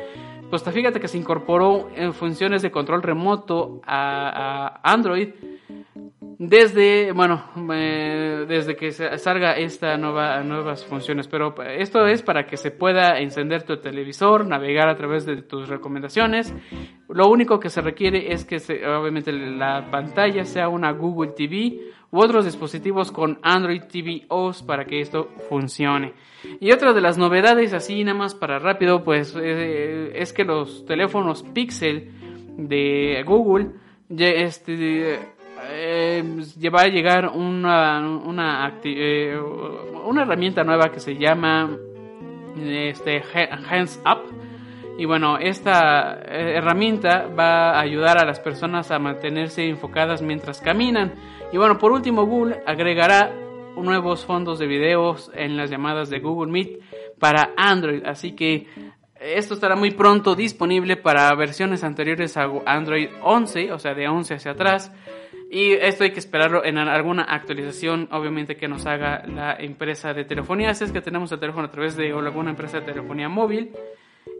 pues 0.51 0.63
fíjate 0.63 1.01
que 1.01 1.09
se 1.09 1.19
incorporó 1.19 1.89
en 1.95 2.15
funciones 2.15 2.63
de 2.63 2.71
control 2.71 3.03
remoto 3.03 3.81
a, 3.85 4.81
a 4.83 4.93
Android 4.93 5.29
desde, 6.39 7.11
bueno, 7.11 7.43
eh, 7.73 8.45
desde 8.47 8.77
que 8.77 8.93
salga 8.93 9.57
esta 9.57 9.97
nueva, 9.97 10.41
nuevas 10.45 10.87
funciones, 10.87 11.27
pero 11.27 11.53
esto 11.63 12.07
es 12.07 12.23
para 12.23 12.47
que 12.47 12.57
se 12.57 12.71
pueda 12.71 13.19
encender 13.19 13.65
tu 13.65 13.79
televisor, 13.79 14.47
navegar 14.47 14.89
a 14.89 14.97
través 14.97 15.27
de 15.27 15.43
tus 15.43 15.69
recomendaciones. 15.69 16.55
Lo 17.09 17.29
único 17.29 17.59
que 17.59 17.71
se 17.71 17.81
requiere 17.81 18.33
es 18.33 18.45
que 18.45 18.57
obviamente 18.87 19.33
la 19.33 19.91
pantalla 19.91 20.45
sea 20.45 20.69
una 20.69 20.93
Google 20.93 21.33
TV 21.33 21.81
u 22.13 22.21
otros 22.21 22.45
dispositivos 22.45 23.11
con 23.11 23.41
Android 23.43 23.83
TV 23.91 24.25
OS 24.29 24.63
para 24.63 24.85
que 24.85 25.01
esto 25.01 25.31
funcione. 25.49 26.15
Y 26.61 26.71
otra 26.71 26.93
de 26.93 27.01
las 27.01 27.19
novedades, 27.19 27.75
así 27.75 28.05
nada 28.05 28.17
más 28.17 28.37
para 28.37 28.61
rápido, 28.61 29.03
pues 29.03 29.37
eh, 29.37 30.13
es 30.15 30.33
que 30.33 30.45
los 30.45 30.87
teléfonos 30.87 31.43
Pixel 31.43 32.13
de 32.57 33.25
Google, 33.27 33.73
este, 34.09 35.19
eh, 35.69 36.23
va 36.75 36.83
a 36.83 36.89
llegar 36.89 37.29
una, 37.29 38.01
una, 38.01 38.81
eh, 38.83 39.39
una 40.05 40.23
herramienta 40.23 40.65
nueva 40.65 40.91
que 40.91 41.01
se 41.01 41.17
llama 41.17 41.77
este, 42.61 43.23
Hands 43.71 44.01
Up. 44.05 44.35
Y 44.99 45.05
bueno, 45.05 45.39
esta 45.39 46.21
eh, 46.23 46.57
herramienta 46.57 47.29
va 47.29 47.73
a 47.73 47.81
ayudar 47.81 48.19
a 48.19 48.25
las 48.25 48.41
personas 48.41 48.91
a 48.91 48.99
mantenerse 48.99 49.69
enfocadas 49.69 50.23
mientras 50.23 50.61
caminan. 50.61 51.15
Y 51.53 51.57
bueno, 51.57 51.79
por 51.79 51.93
último, 51.93 52.27
Google 52.27 52.63
agregará 52.67 53.33
nuevos 53.77 54.25
fondos 54.25 54.59
de 54.59 54.67
videos 54.67 55.31
en 55.35 55.57
las 55.57 55.71
llamadas 55.71 56.11
de 56.11 56.19
Google 56.19 56.51
Meet 56.51 56.81
para 57.21 57.53
Android. 57.57 58.03
Así 58.05 58.33
que 58.33 58.67
esto 59.21 59.55
estará 59.55 59.77
muy 59.77 59.93
pronto 59.93 60.35
disponible 60.35 60.97
para 60.97 61.33
versiones 61.35 61.85
anteriores 61.85 62.37
a 62.37 62.49
Android 62.67 63.09
11, 63.23 63.73
o 63.73 63.79
sea, 63.79 63.95
de 63.95 64.09
11 64.09 64.35
hacia 64.35 64.53
atrás. 64.53 64.93
Y 65.51 65.73
esto 65.73 66.05
hay 66.05 66.11
que 66.11 66.19
esperarlo 66.19 66.63
en 66.63 66.77
alguna 66.77 67.23
actualización, 67.23 68.09
obviamente, 68.13 68.57
que 68.57 68.69
nos 68.69 68.85
haga 68.85 69.27
la 69.27 69.55
empresa 69.55 70.13
de 70.13 70.25
telefonía. 70.25 70.75
Si 70.75 70.85
es 70.85 70.93
que 70.93 71.01
tenemos 71.01 71.33
el 71.33 71.41
teléfono 71.41 71.67
a 71.67 71.71
través 71.71 71.97
de 71.97 72.13
alguna 72.13 72.51
empresa 72.51 72.81
de 72.81 72.87
telefonía 72.87 73.31
móvil. 73.31 73.71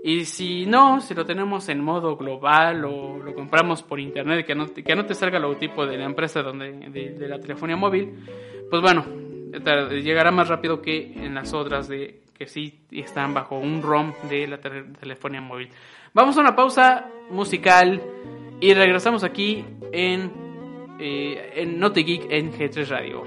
Y 0.05 0.27
si 0.27 0.67
no, 0.67 1.01
si 1.01 1.15
lo 1.15 1.25
tenemos 1.25 1.69
en 1.71 1.83
modo 1.83 2.17
global 2.17 2.85
o 2.85 3.19
lo 3.19 3.35
compramos 3.35 3.83
por 3.83 3.99
internet, 3.99 4.47
que 4.47 4.55
no, 4.55 4.73
que 4.73 4.95
no 4.95 5.07
te 5.07 5.15
salga 5.15 5.39
el 5.39 5.43
logotipo 5.43 5.87
de 5.87 5.97
la 5.97 6.05
empresa 6.05 6.43
donde, 6.43 6.73
de, 6.73 7.29
la 7.29 7.41
telefonía 7.41 7.77
móvil, 7.77 8.15
pues 8.71 8.83
bueno, 8.83 9.05
llegará 9.91 10.31
más 10.31 10.49
rápido 10.49 10.81
que 10.83 11.13
en 11.15 11.35
las 11.35 11.53
otras 11.55 11.89
de 11.89 12.21
que 12.39 12.47
sí 12.47 12.81
están 12.93 13.35
bajo 13.35 13.59
un 13.59 13.83
ROM 13.83 14.13
de 14.29 14.47
la 14.47 14.59
telefonía 14.59 15.41
móvil. 15.41 15.71
Vamos 16.15 16.37
a 16.37 16.41
una 16.41 16.55
pausa 16.55 17.07
musical 17.31 18.01
y 18.61 18.75
regresamos 18.75 19.25
aquí 19.25 19.65
en 19.91 20.48
eh, 20.99 21.63
en 21.63 21.79
Note 21.79 22.05
Geek 22.05 22.31
en 22.31 22.53
G3 22.53 22.89
Radio. 22.89 23.25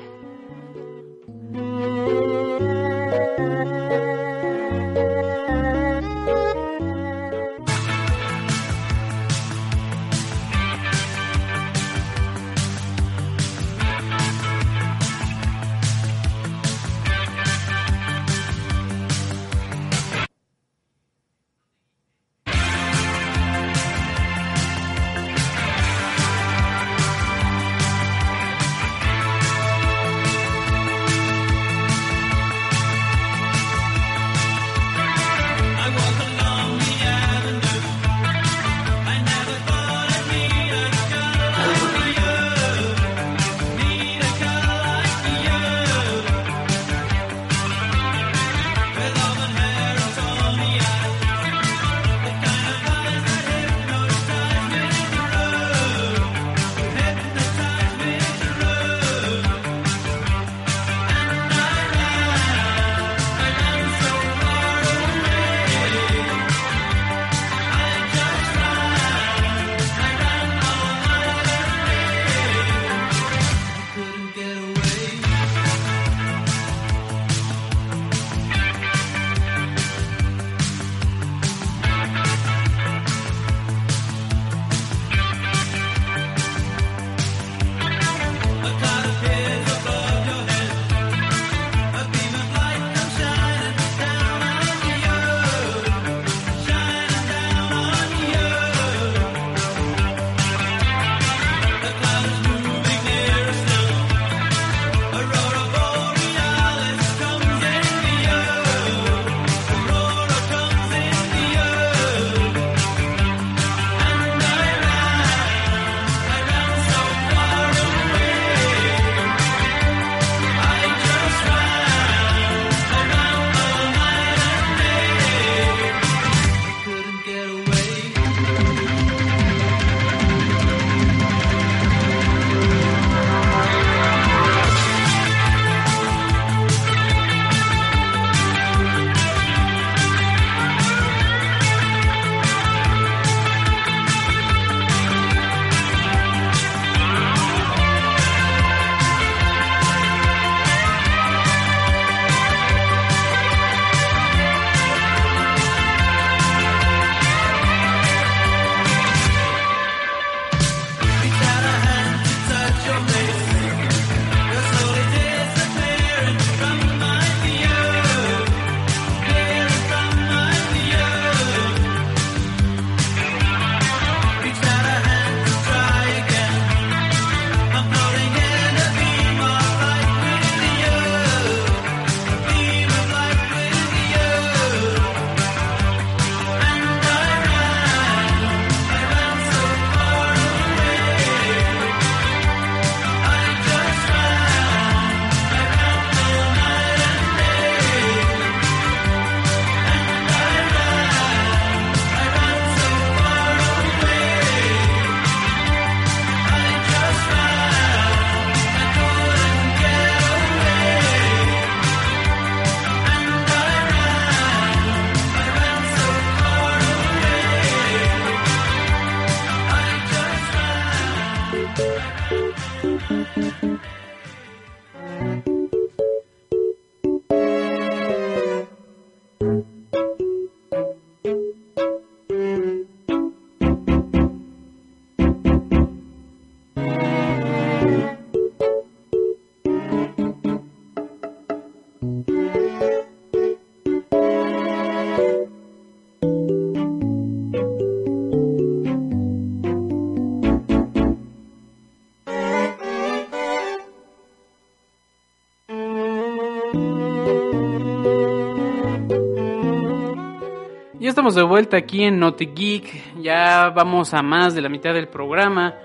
Estamos 261.32 261.48
de 261.48 261.50
vuelta 261.50 261.78
aquí 261.78 262.04
en 262.04 262.20
Note 262.20 262.52
Geek. 262.54 263.22
Ya 263.22 263.70
vamos 263.70 264.14
a 264.14 264.22
más 264.22 264.54
de 264.54 264.60
la 264.60 264.68
mitad 264.68 264.94
del 264.94 265.08
programa. 265.08 265.76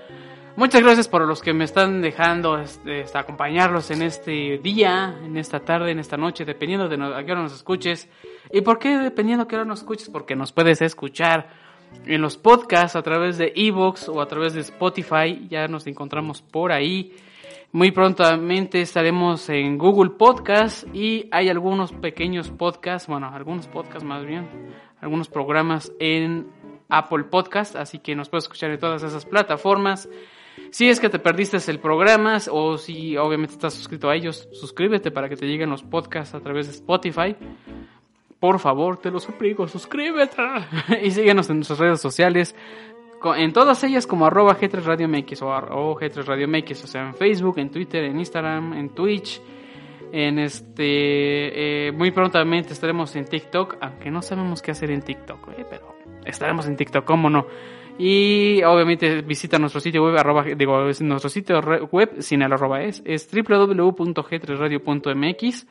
Muchas 0.57 0.81
gracias 0.81 1.07
por 1.07 1.25
los 1.25 1.41
que 1.41 1.53
me 1.53 1.63
están 1.63 2.01
dejando 2.01 2.59
este 2.59 3.05
acompañarlos 3.13 3.89
en 3.91 4.01
este 4.01 4.57
día, 4.57 5.15
en 5.23 5.37
esta 5.37 5.61
tarde, 5.61 5.91
en 5.91 5.99
esta 5.99 6.17
noche, 6.17 6.43
dependiendo 6.43 6.89
de 6.89 6.95
a 6.95 7.23
qué 7.23 7.31
hora 7.31 7.43
nos 7.43 7.53
escuches. 7.53 8.09
¿Y 8.51 8.59
por 8.59 8.77
qué 8.77 8.97
dependiendo 8.97 9.45
a 9.45 9.47
qué 9.47 9.55
hora 9.55 9.63
nos 9.63 9.79
escuches? 9.79 10.09
Porque 10.09 10.35
nos 10.35 10.51
puedes 10.51 10.81
escuchar 10.81 11.47
en 12.05 12.21
los 12.21 12.35
podcasts 12.35 12.97
a 12.97 13.01
través 13.01 13.37
de 13.37 13.53
Evox 13.55 14.09
o 14.09 14.19
a 14.19 14.27
través 14.27 14.53
de 14.53 14.59
Spotify. 14.59 15.47
Ya 15.49 15.69
nos 15.69 15.87
encontramos 15.87 16.41
por 16.41 16.73
ahí. 16.73 17.13
Muy 17.73 17.91
prontamente 17.91 18.81
estaremos 18.81 19.49
en 19.49 19.77
Google 19.77 20.11
Podcast 20.11 20.87
y 20.95 21.27
hay 21.31 21.49
algunos 21.49 21.91
pequeños 21.91 22.49
podcasts, 22.49 23.09
bueno, 23.09 23.29
algunos 23.31 23.67
podcasts 23.67 24.05
más 24.05 24.25
bien, 24.25 24.47
algunos 25.01 25.29
programas 25.29 25.91
en 25.99 26.47
Apple 26.89 27.25
Podcast, 27.25 27.75
así 27.75 27.99
que 27.99 28.15
nos 28.15 28.29
puedes 28.29 28.45
escuchar 28.45 28.71
en 28.71 28.79
todas 28.79 29.03
esas 29.03 29.25
plataformas. 29.25 30.09
Si 30.71 30.89
es 30.89 30.99
que 30.99 31.09
te 31.09 31.19
perdiste 31.19 31.57
el 31.69 31.79
programa 31.79 32.37
o 32.51 32.77
si 32.77 33.15
obviamente 33.15 33.53
estás 33.53 33.73
suscrito 33.73 34.09
a 34.09 34.15
ellos, 34.15 34.49
suscríbete 34.51 35.11
para 35.11 35.29
que 35.29 35.35
te 35.35 35.45
lleguen 35.45 35.69
los 35.69 35.83
podcasts 35.83 36.33
a 36.33 36.39
través 36.39 36.67
de 36.67 36.73
Spotify. 36.73 37.35
Por 38.39 38.59
favor, 38.59 38.97
te 38.97 39.11
lo 39.11 39.19
suplico, 39.19 39.67
suscríbete 39.67 40.43
y 41.03 41.11
síguenos 41.11 41.49
en 41.49 41.57
nuestras 41.57 41.79
redes 41.79 42.01
sociales 42.01 42.55
en 43.35 43.53
todas 43.53 43.83
ellas 43.83 44.07
como 44.07 44.25
arroba 44.25 44.57
G3 44.57 44.83
Radio 44.83 45.07
o, 45.07 45.95
G3 45.99 46.25
Radio 46.25 46.47
MX, 46.47 46.83
o 46.83 46.87
sea, 46.87 47.07
en 47.07 47.15
Facebook, 47.15 47.57
en 47.57 47.69
Twitter, 47.69 48.03
en 48.03 48.19
Instagram, 48.19 48.73
en 48.73 48.89
Twitch, 48.89 49.41
en 50.11 50.39
este, 50.39 51.87
eh, 51.87 51.91
muy 51.91 52.11
prontamente 52.11 52.73
estaremos 52.73 53.15
en 53.15 53.25
TikTok, 53.25 53.77
aunque 53.81 54.11
no 54.11 54.21
sabemos 54.21 54.61
qué 54.61 54.71
hacer 54.71 54.91
en 54.91 55.01
TikTok, 55.01 55.49
pero 55.69 55.95
estaremos 56.25 56.67
en 56.67 56.75
TikTok, 56.75 57.05
cómo 57.05 57.29
no. 57.29 57.47
Y 57.99 58.61
obviamente 58.63 59.21
visita 59.21 59.57
nuestro 59.57 59.81
sitio 59.81 60.03
web, 60.03 60.15
arroba, 60.17 60.43
digo, 60.43 60.79
nuestro 61.01 61.29
sitio 61.29 61.59
web 61.91 62.17
sin 62.19 62.43
el 62.43 62.53
arroba 62.53 62.83
es, 62.83 63.01
es 63.05 63.27
www.g3radio.mx. 63.31 65.67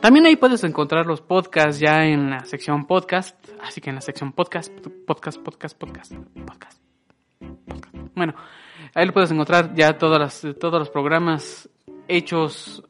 También 0.00 0.26
ahí 0.26 0.36
puedes 0.36 0.62
encontrar 0.64 1.06
los 1.06 1.22
podcasts 1.22 1.80
ya 1.80 2.04
en 2.04 2.28
la 2.30 2.44
sección 2.44 2.86
podcast. 2.86 3.36
Así 3.62 3.80
que 3.80 3.88
en 3.90 3.96
la 3.96 4.02
sección 4.02 4.32
podcast, 4.32 4.72
podcast, 5.06 5.40
podcast, 5.40 5.78
podcast, 5.78 6.12
podcast. 6.44 6.82
Bueno, 8.14 8.34
ahí 8.94 9.06
lo 9.06 9.12
puedes 9.12 9.30
encontrar 9.30 9.74
ya 9.74 9.96
todas 9.96 10.18
las, 10.18 10.46
todos 10.58 10.78
los 10.78 10.90
programas 10.90 11.68
hechos 12.08 12.82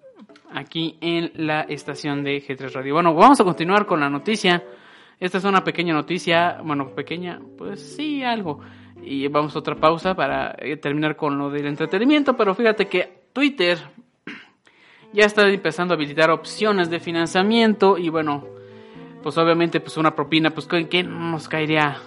aquí 0.55 0.99
en 1.01 1.33
la 1.35 1.63
estación 1.63 2.23
de 2.25 2.43
G3 2.43 2.73
Radio. 2.73 2.95
Bueno, 2.95 3.15
vamos 3.15 3.41
a 3.41 3.45
continuar 3.45 3.87
con 3.87 4.01
la 4.01 4.09
noticia. 4.09 4.63
Esta 5.19 5.39
es 5.39 5.45
una 5.45 5.63
pequeña 5.63 5.95
noticia, 5.95 6.61
bueno, 6.65 6.95
pequeña, 6.95 7.41
pues 7.57 7.81
sí, 7.81 8.23
algo. 8.23 8.61
Y 9.03 9.29
vamos 9.29 9.55
a 9.55 9.59
otra 9.59 9.77
pausa 9.77 10.15
para 10.15 10.55
eh, 10.59 10.77
terminar 10.77 11.17
con 11.17 11.39
lo 11.39 11.51
del 11.51 11.67
entretenimiento, 11.67 12.37
pero 12.37 12.55
fíjate 12.55 12.87
que 12.87 13.23
Twitter 13.33 13.79
ya 15.13 15.25
está 15.25 15.49
empezando 15.49 15.95
a 15.95 15.97
habilitar 15.97 16.31
opciones 16.31 16.91
de 16.91 17.01
financiamiento 17.01 17.99
y 17.99 18.09
bueno, 18.09 18.45
pues 19.23 19.39
obviamente 19.39 19.81
pues 19.81 19.97
una 19.97 20.15
propina, 20.15 20.51
pues 20.51 20.67
que 20.67 21.03
nos 21.03 21.49
caería 21.49 21.99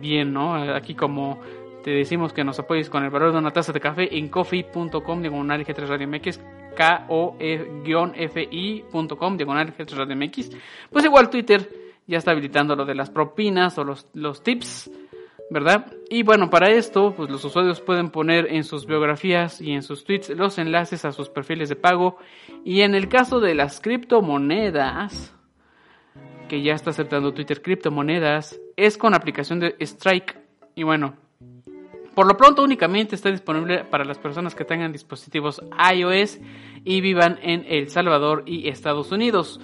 bien, 0.00 0.32
¿no? 0.32 0.54
Aquí 0.74 0.94
como 0.94 1.40
te 1.84 1.90
decimos 1.90 2.32
que 2.32 2.42
nos 2.44 2.58
apoyes 2.58 2.88
con 2.88 3.04
el 3.04 3.10
valor 3.10 3.32
de 3.32 3.38
una 3.38 3.50
taza 3.50 3.70
de 3.72 3.78
café 3.80 4.16
en 4.16 4.28
coffee.com 4.28 5.20
diagonal 5.20 5.66
G3 5.66 5.86
Radio 5.86 6.08
MX, 6.08 6.40
K-O-F-I.com 6.74 7.36
diagonal 9.36 9.76
G3 9.76 9.90
Radio 9.90 10.16
MX. 10.16 10.50
Pues 10.90 11.04
igual 11.04 11.28
Twitter 11.28 11.68
ya 12.06 12.16
está 12.16 12.30
habilitando 12.30 12.74
lo 12.74 12.86
de 12.86 12.94
las 12.94 13.10
propinas 13.10 13.76
o 13.76 13.84
los, 13.84 14.06
los 14.14 14.42
tips 14.42 14.90
¿verdad? 15.50 15.92
Y 16.08 16.22
bueno, 16.22 16.48
para 16.48 16.70
esto, 16.70 17.12
pues 17.14 17.28
los 17.30 17.44
usuarios 17.44 17.82
pueden 17.82 18.08
poner 18.08 18.46
en 18.50 18.64
sus 18.64 18.86
biografías 18.86 19.60
y 19.60 19.72
en 19.72 19.82
sus 19.82 20.04
tweets 20.04 20.30
los 20.30 20.56
enlaces 20.56 21.04
a 21.04 21.12
sus 21.12 21.28
perfiles 21.28 21.68
de 21.68 21.76
pago. 21.76 22.16
Y 22.64 22.80
en 22.80 22.94
el 22.94 23.08
caso 23.10 23.40
de 23.40 23.54
las 23.54 23.80
criptomonedas, 23.82 25.34
que 26.48 26.62
ya 26.62 26.72
está 26.72 26.90
aceptando 26.90 27.34
Twitter 27.34 27.60
criptomonedas, 27.60 28.58
es 28.76 28.96
con 28.96 29.14
aplicación 29.14 29.60
de 29.60 29.76
Strike. 29.80 30.38
Y 30.74 30.82
bueno, 30.82 31.14
por 32.14 32.26
lo 32.26 32.36
pronto 32.36 32.62
únicamente 32.62 33.14
está 33.14 33.30
disponible 33.30 33.84
para 33.84 34.04
las 34.04 34.18
personas 34.18 34.54
que 34.54 34.64
tengan 34.64 34.92
dispositivos 34.92 35.62
iOS 35.92 36.38
y 36.84 37.00
vivan 37.00 37.38
en 37.42 37.64
El 37.68 37.88
Salvador 37.88 38.42
y 38.46 38.68
Estados 38.68 39.12
Unidos. 39.12 39.60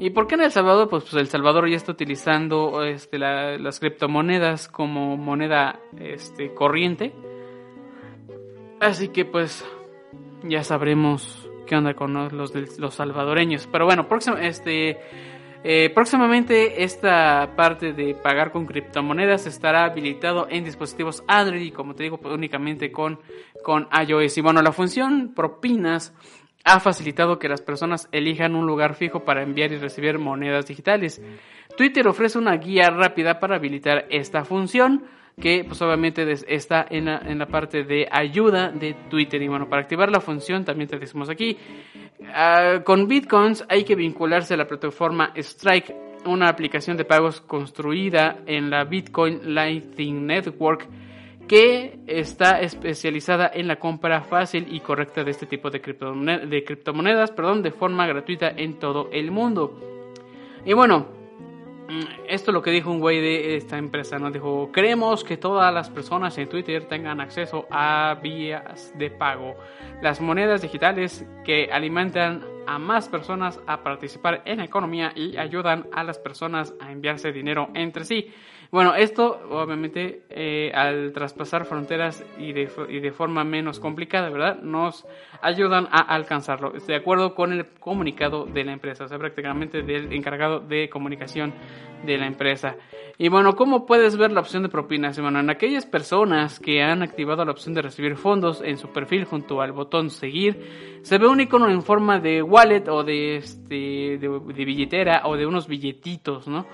¿Y 0.00 0.10
por 0.10 0.26
qué 0.26 0.34
en 0.34 0.42
El 0.42 0.50
Salvador? 0.50 0.88
Pues, 0.88 1.04
pues 1.04 1.14
El 1.14 1.28
Salvador 1.28 1.68
ya 1.68 1.76
está 1.76 1.92
utilizando 1.92 2.82
este, 2.84 3.18
las 3.18 3.80
criptomonedas 3.80 4.68
como 4.68 5.16
moneda 5.16 5.78
este, 5.98 6.52
corriente. 6.52 7.12
Así 8.80 9.08
que 9.08 9.24
pues 9.24 9.64
ya 10.42 10.64
sabremos 10.64 11.48
qué 11.66 11.76
onda 11.76 11.94
con 11.94 12.12
los, 12.14 12.52
los 12.78 12.94
salvadoreños. 12.94 13.68
Pero 13.70 13.86
bueno, 13.86 14.08
próximo, 14.08 14.36
este, 14.36 14.98
eh, 15.64 15.90
próximamente 15.94 16.84
esta 16.84 17.54
parte 17.56 17.94
de 17.94 18.14
pagar 18.14 18.52
con 18.52 18.66
criptomonedas 18.66 19.46
estará 19.46 19.84
habilitado 19.84 20.46
en 20.50 20.62
dispositivos 20.62 21.24
Android 21.26 21.62
y 21.62 21.70
como 21.70 21.94
te 21.94 22.02
digo, 22.02 22.18
pues, 22.18 22.34
únicamente 22.34 22.92
con, 22.92 23.18
con 23.62 23.88
iOS. 24.06 24.36
Y 24.36 24.40
bueno, 24.42 24.60
la 24.60 24.72
función 24.72 25.32
propinas 25.34 26.12
ha 26.64 26.80
facilitado 26.80 27.38
que 27.38 27.48
las 27.48 27.62
personas 27.62 28.08
elijan 28.12 28.54
un 28.54 28.66
lugar 28.66 28.94
fijo 28.94 29.24
para 29.24 29.42
enviar 29.42 29.72
y 29.72 29.78
recibir 29.78 30.18
monedas 30.18 30.66
digitales. 30.66 31.22
Twitter 31.76 32.06
ofrece 32.08 32.38
una 32.38 32.56
guía 32.56 32.90
rápida 32.90 33.40
para 33.40 33.56
habilitar 33.56 34.06
esta 34.10 34.44
función 34.44 35.04
que 35.40 35.64
pues 35.64 35.80
obviamente 35.82 36.24
está 36.48 36.86
en 36.88 37.06
la, 37.06 37.46
parte 37.46 37.82
de 37.84 38.06
ayuda 38.10 38.70
de 38.70 38.94
Twitter 39.10 39.42
y 39.42 39.48
bueno 39.48 39.68
para 39.68 39.82
activar 39.82 40.10
la 40.10 40.20
función 40.20 40.64
también 40.64 40.88
te 40.88 40.98
decimos 40.98 41.28
aquí 41.28 41.56
ah, 42.32 42.80
con 42.84 43.08
bitcoins 43.08 43.64
hay 43.68 43.84
que 43.84 43.96
vincularse 43.96 44.54
a 44.54 44.56
la 44.56 44.66
plataforma 44.66 45.32
Strike 45.34 45.94
una 46.26 46.48
aplicación 46.48 46.96
de 46.96 47.04
pagos 47.04 47.40
construida 47.40 48.38
en 48.46 48.70
la 48.70 48.84
Bitcoin 48.84 49.54
Lightning 49.54 50.26
Network 50.26 50.88
que 51.46 51.98
está 52.06 52.60
especializada 52.60 53.50
en 53.52 53.68
la 53.68 53.76
compra 53.76 54.22
fácil 54.22 54.66
y 54.70 54.80
correcta 54.80 55.24
de 55.24 55.30
este 55.30 55.46
tipo 55.46 55.68
de, 55.70 55.80
criptomonedas, 55.80 56.48
de 56.48 56.64
criptomonedas 56.64 57.30
perdón, 57.32 57.62
de 57.62 57.70
forma 57.70 58.06
gratuita 58.06 58.48
en 58.48 58.78
todo 58.78 59.10
el 59.12 59.30
mundo. 59.30 59.78
Y 60.64 60.72
bueno, 60.72 61.06
esto 62.28 62.50
es 62.50 62.54
lo 62.54 62.62
que 62.62 62.70
dijo 62.70 62.90
un 62.90 63.00
güey 63.00 63.20
de 63.20 63.56
esta 63.56 63.78
empresa, 63.78 64.18
¿no? 64.18 64.30
Dijo, 64.30 64.70
queremos 64.72 65.24
que 65.24 65.36
todas 65.36 65.72
las 65.72 65.90
personas 65.90 66.36
en 66.38 66.48
Twitter 66.48 66.86
tengan 66.86 67.20
acceso 67.20 67.66
a 67.70 68.18
vías 68.22 68.92
de 68.96 69.10
pago. 69.10 69.56
Las 70.02 70.20
monedas 70.20 70.62
digitales 70.62 71.26
que 71.44 71.68
alimentan 71.70 72.44
a 72.66 72.78
más 72.78 73.08
personas 73.08 73.60
a 73.66 73.82
participar 73.82 74.42
en 74.46 74.58
la 74.58 74.64
economía 74.64 75.12
y 75.14 75.36
ayudan 75.36 75.86
a 75.92 76.02
las 76.04 76.18
personas 76.18 76.74
a 76.80 76.90
enviarse 76.90 77.32
dinero 77.32 77.68
entre 77.74 78.04
sí. 78.04 78.32
Bueno, 78.70 78.94
esto 78.94 79.40
obviamente 79.50 80.22
eh, 80.30 80.72
al 80.74 81.12
traspasar 81.12 81.64
fronteras 81.64 82.24
y 82.38 82.52
de, 82.52 82.68
y 82.88 83.00
de, 83.00 83.12
forma 83.12 83.44
menos 83.44 83.78
complicada, 83.78 84.30
¿verdad? 84.30 84.60
Nos 84.62 85.06
ayudan 85.42 85.86
a 85.90 86.00
alcanzarlo. 86.00 86.72
De 86.72 86.96
acuerdo 86.96 87.34
con 87.34 87.52
el 87.52 87.66
comunicado 87.78 88.46
de 88.46 88.64
la 88.64 88.72
empresa, 88.72 89.04
o 89.04 89.08
sea, 89.08 89.18
prácticamente 89.18 89.82
del 89.82 90.12
encargado 90.12 90.60
de 90.60 90.88
comunicación 90.88 91.52
de 92.04 92.18
la 92.18 92.26
empresa. 92.26 92.76
Y 93.16 93.28
bueno, 93.28 93.54
¿cómo 93.54 93.86
puedes 93.86 94.16
ver 94.16 94.32
la 94.32 94.40
opción 94.40 94.64
de 94.64 94.68
propinas? 94.68 95.20
Bueno, 95.20 95.38
en 95.38 95.50
aquellas 95.50 95.86
personas 95.86 96.58
que 96.58 96.82
han 96.82 97.02
activado 97.02 97.44
la 97.44 97.52
opción 97.52 97.74
de 97.74 97.82
recibir 97.82 98.16
fondos 98.16 98.60
en 98.60 98.76
su 98.76 98.92
perfil 98.92 99.24
junto 99.24 99.60
al 99.60 99.72
botón 99.72 100.10
seguir, 100.10 101.00
se 101.02 101.18
ve 101.18 101.28
un 101.28 101.40
icono 101.40 101.70
en 101.70 101.82
forma 101.82 102.18
de 102.18 102.42
wallet 102.42 102.88
o 102.88 103.04
de, 103.04 103.36
este, 103.36 104.18
de 104.18 104.64
billetera 104.64 105.22
o 105.24 105.36
de 105.36 105.46
unos 105.46 105.68
billetitos, 105.68 106.48
¿no? 106.48 106.66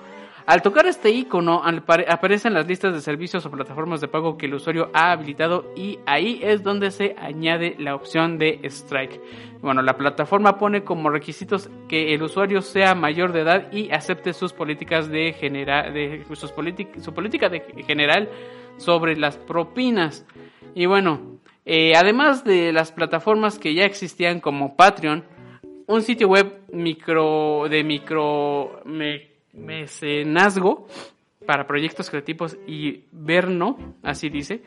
Al 0.51 0.61
tocar 0.61 0.85
este 0.85 1.11
icono 1.11 1.61
aparecen 1.63 2.53
las 2.53 2.67
listas 2.67 2.93
de 2.93 2.99
servicios 2.99 3.45
o 3.45 3.51
plataformas 3.51 4.01
de 4.01 4.09
pago 4.09 4.37
que 4.37 4.47
el 4.47 4.55
usuario 4.55 4.89
ha 4.93 5.13
habilitado 5.13 5.71
y 5.77 5.99
ahí 6.05 6.41
es 6.43 6.61
donde 6.61 6.91
se 6.91 7.15
añade 7.17 7.77
la 7.79 7.95
opción 7.95 8.37
de 8.37 8.59
Strike. 8.63 9.21
Bueno, 9.61 9.81
la 9.81 9.95
plataforma 9.95 10.57
pone 10.57 10.83
como 10.83 11.09
requisitos 11.09 11.69
que 11.87 12.13
el 12.13 12.21
usuario 12.21 12.61
sea 12.61 12.95
mayor 12.95 13.31
de 13.31 13.43
edad 13.43 13.71
y 13.71 13.91
acepte 13.91 14.33
sus 14.33 14.51
políticas 14.51 15.09
de, 15.09 16.25
su 17.01 17.13
política 17.13 17.47
de 17.47 17.61
general 17.87 18.27
sobre 18.75 19.15
las 19.15 19.37
propinas. 19.37 20.27
Y 20.75 20.85
bueno, 20.85 21.39
eh, 21.63 21.93
además 21.95 22.43
de 22.43 22.73
las 22.73 22.91
plataformas 22.91 23.57
que 23.57 23.73
ya 23.73 23.85
existían 23.85 24.41
como 24.41 24.75
Patreon, 24.75 25.23
un 25.87 26.01
sitio 26.01 26.27
web 26.27 26.59
micro 26.73 27.67
de 27.69 27.85
micro 27.85 28.81
mecenazgo 29.53 30.87
para 31.45 31.67
proyectos 31.67 32.09
creativos 32.09 32.57
y 32.67 33.05
Verno, 33.11 33.95
así 34.03 34.29
dice, 34.29 34.61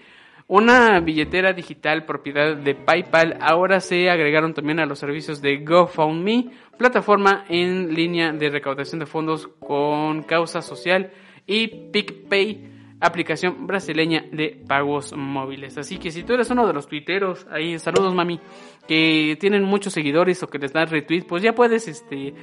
una 0.47 1.01
billetera 1.01 1.53
digital 1.53 2.05
propiedad 2.05 2.57
de 2.57 2.75
PayPal. 2.75 3.39
Ahora 3.41 3.81
se 3.81 4.11
agregaron 4.11 4.55
también 4.55 4.81
a 4.81 4.87
los 4.87 4.99
servicios 4.99 5.41
de 5.41 5.59
GoFundMe, 5.59 6.51
plataforma 6.77 7.45
en 7.49 7.95
línea 7.95 8.33
de 8.33 8.51
recaudación 8.51 8.99
de 8.99 9.07
fondos 9.07 9.49
con 9.59 10.23
causa 10.23 10.61
social, 10.61 11.13
y 11.47 11.69
PicPay, 11.69 12.71
aplicación 13.01 13.67
brasileña 13.67 14.25
de 14.33 14.63
pagos 14.67 15.13
móviles. 15.15 15.77
Así 15.79 15.99
que 15.99 16.11
si 16.11 16.23
tú 16.23 16.35
eres 16.35 16.51
uno 16.51 16.67
de 16.67 16.73
los 16.73 16.87
tuiteros, 16.87 17.47
ahí 17.51 17.79
saludos 17.79 18.15
mami, 18.15 18.41
que 18.89 19.37
tienen 19.41 19.63
muchos 19.63 19.93
seguidores 19.93 20.43
o 20.43 20.49
que 20.49 20.59
les 20.59 20.73
dan 20.73 20.89
retweet, 20.89 21.23
pues 21.23 21.43
ya 21.43 21.55
puedes 21.55 21.87
este 21.89 22.35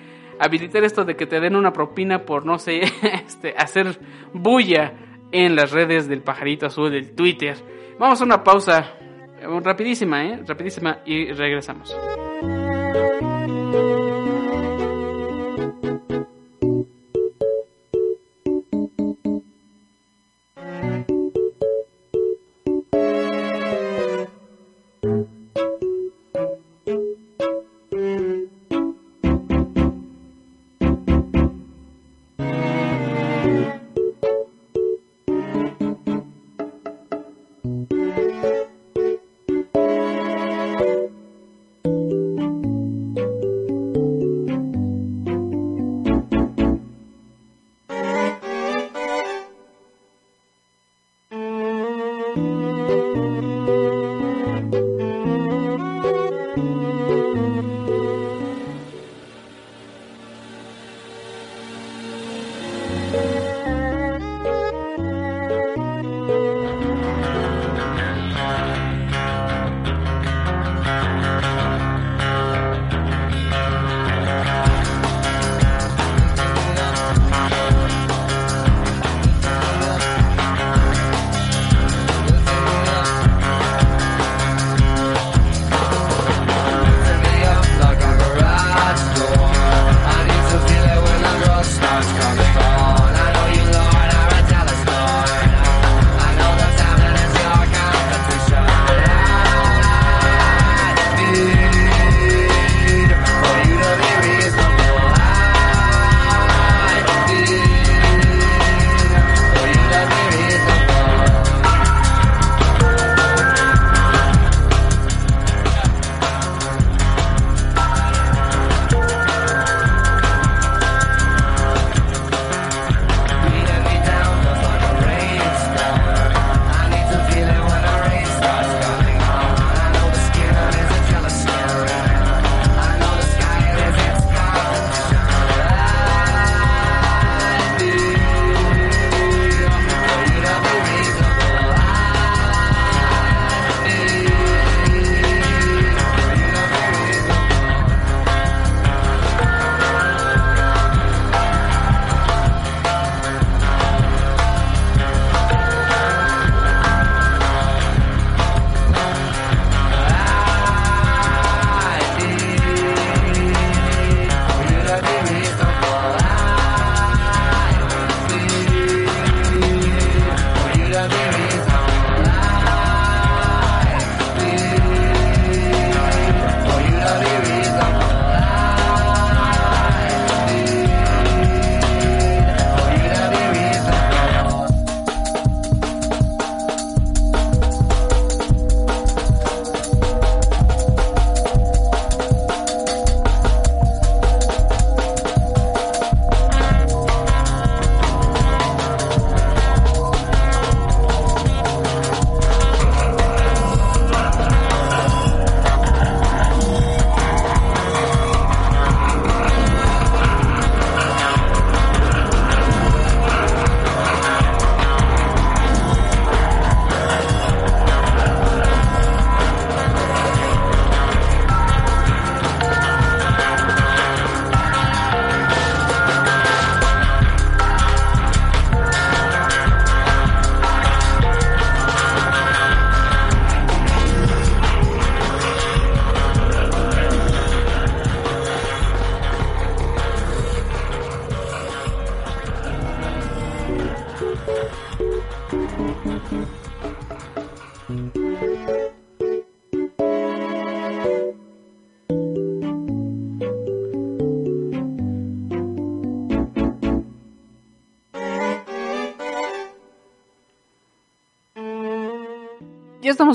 habilitar 0.41 0.83
esto 0.83 1.05
de 1.05 1.15
que 1.15 1.27
te 1.27 1.39
den 1.39 1.55
una 1.55 1.71
propina 1.71 2.25
por 2.25 2.45
no 2.45 2.57
sé, 2.57 2.81
este 3.25 3.53
hacer 3.57 3.99
bulla 4.33 4.93
en 5.31 5.55
las 5.55 5.71
redes 5.71 6.07
del 6.07 6.21
pajarito 6.21 6.65
azul 6.65 6.91
del 6.91 7.13
Twitter. 7.15 7.55
Vamos 7.99 8.19
a 8.21 8.25
una 8.25 8.43
pausa 8.43 8.95
eh, 9.39 9.45
rapidísima, 9.63 10.25
¿eh? 10.25 10.39
Rapidísima 10.45 10.99
y 11.05 11.31
regresamos. 11.31 11.95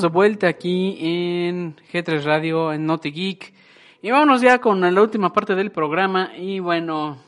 De 0.02 0.08
vuelta 0.08 0.48
aquí 0.48 0.98
en 1.00 1.76
G3 1.92 2.22
Radio, 2.22 2.72
en 2.72 2.86
Naughty 2.86 3.10
Geek. 3.10 3.54
Y 4.02 4.10
vámonos 4.10 4.40
ya 4.40 4.58
con 4.58 4.80
la 4.80 5.02
última 5.02 5.32
parte 5.32 5.54
del 5.54 5.70
programa. 5.70 6.32
Y 6.36 6.60
bueno, 6.60 7.18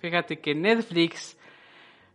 fíjate 0.00 0.40
que 0.40 0.54
Netflix 0.54 1.38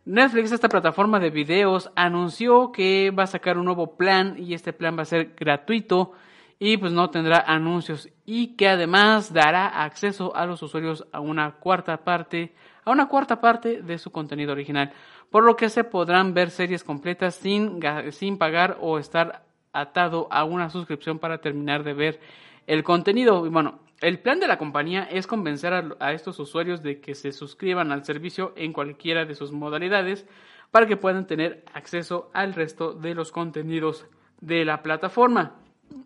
Netflix, 0.05 0.51
esta 0.51 0.67
plataforma 0.67 1.17
de 1.19 1.29
videos, 1.29 1.89
anunció 1.95 2.73
que 2.73 3.11
va 3.11 3.23
a 3.23 3.27
sacar 3.27 3.57
un 3.57 3.63
nuevo 3.65 3.95
plan 3.95 4.35
y 4.37 4.53
este 4.53 4.73
plan 4.73 4.97
va 4.97 5.03
a 5.03 5.05
ser 5.05 5.33
gratuito 5.37 6.11
y 6.59 6.75
pues 6.75 6.91
no 6.91 7.09
tendrá 7.09 7.39
anuncios 7.47 8.09
y 8.25 8.55
que 8.57 8.67
además 8.67 9.31
dará 9.31 9.67
acceso 9.83 10.35
a 10.35 10.45
los 10.45 10.61
usuarios 10.61 11.07
a 11.13 11.21
una 11.21 11.53
cuarta 11.53 12.03
parte, 12.03 12.53
a 12.83 12.91
una 12.91 13.07
cuarta 13.07 13.39
parte 13.39 13.81
de 13.81 13.97
su 13.97 14.11
contenido 14.11 14.51
original, 14.51 14.91
por 15.31 15.45
lo 15.45 15.55
que 15.55 15.69
se 15.69 15.85
podrán 15.85 16.33
ver 16.33 16.51
series 16.51 16.83
completas 16.83 17.35
sin, 17.35 17.79
sin 18.11 18.37
pagar 18.37 18.77
o 18.81 18.99
estar 18.99 19.45
atado 19.74 20.28
a 20.32 20.43
una 20.43 20.69
suscripción 20.69 21.19
para 21.19 21.39
terminar 21.39 21.84
de 21.84 21.93
ver 21.93 22.19
el 22.67 22.84
contenido. 22.84 23.45
Y 23.45 23.49
bueno, 23.49 23.80
el 24.01 24.19
plan 24.19 24.39
de 24.39 24.47
la 24.47 24.57
compañía 24.57 25.03
es 25.03 25.28
convencer 25.28 25.95
a, 25.99 26.13
estos 26.13 26.39
usuarios 26.39 26.84
de 26.84 26.99
que 26.99 27.15
se 27.15 27.32
suscriban 27.32 27.91
al 27.91 28.05
servicio 28.05 28.53
en 28.55 28.74
cualquiera 28.74 29.26
de 29.26 29.36
sus 29.36 29.51
modalidades 29.51 30.26
para 30.71 30.88
que 30.88 30.97
puedan 30.97 31.28
tener 31.28 31.63
acceso 31.74 32.30
al 32.34 32.53
resto 32.53 32.93
de 32.93 33.15
los 33.15 33.32
contenidos 33.32 34.05
de 34.41 34.65
la 34.65 34.82
plataforma. 34.82 35.55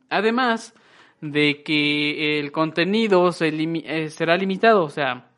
Además 0.09 0.73
de 1.21 1.63
que 1.63 2.39
el 2.39 2.51
contenido 2.51 3.31
eh, 3.39 4.09
será 4.09 4.37
limitado, 4.37 4.83
o 4.83 4.89
sea, 4.89 5.29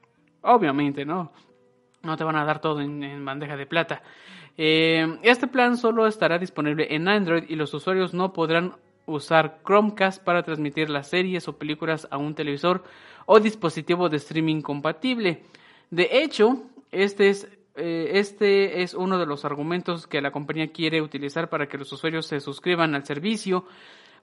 obviamente, 0.41 1.05
¿no? 1.05 1.31
No 2.01 2.17
te 2.17 2.23
van 2.23 2.35
a 2.35 2.45
dar 2.45 2.59
todo 2.59 2.81
en, 2.81 3.23
bandeja 3.23 3.55
de 3.55 3.65
plata. 3.65 4.01
Eh, 4.61 5.19
este 5.23 5.47
plan 5.47 5.77
solo 5.77 6.05
estará 6.05 6.37
disponible 6.37 6.93
en 6.93 7.07
Android 7.07 7.45
y 7.47 7.55
los 7.55 7.73
usuarios 7.73 8.13
no 8.13 8.33
podrán 8.33 8.73
usar 9.05 9.61
Chromecast 9.65 10.21
para 10.21 10.43
transmitir 10.43 10.89
las 10.89 11.07
series 11.07 11.47
o 11.47 11.57
películas 11.57 12.09
a 12.11 12.17
un 12.17 12.35
televisor 12.35 12.83
o 13.25 13.39
dispositivo 13.39 14.09
de 14.09 14.17
streaming 14.17 14.59
compatible. 14.59 15.43
De 15.91 16.09
hecho, 16.11 16.61
este 16.91 17.29
es, 17.29 17.47
eh, 17.77 18.11
este 18.15 18.81
es 18.81 18.95
uno 18.95 19.17
de 19.17 19.25
los 19.25 19.45
argumentos 19.45 20.07
que 20.07 20.19
la 20.19 20.31
compañía 20.31 20.73
quiere 20.73 21.01
utilizar 21.01 21.47
para 21.47 21.69
que 21.69 21.77
los 21.77 21.93
usuarios 21.93 22.25
se 22.25 22.41
suscriban 22.41 22.95
al 22.95 23.05
servicio, 23.05 23.63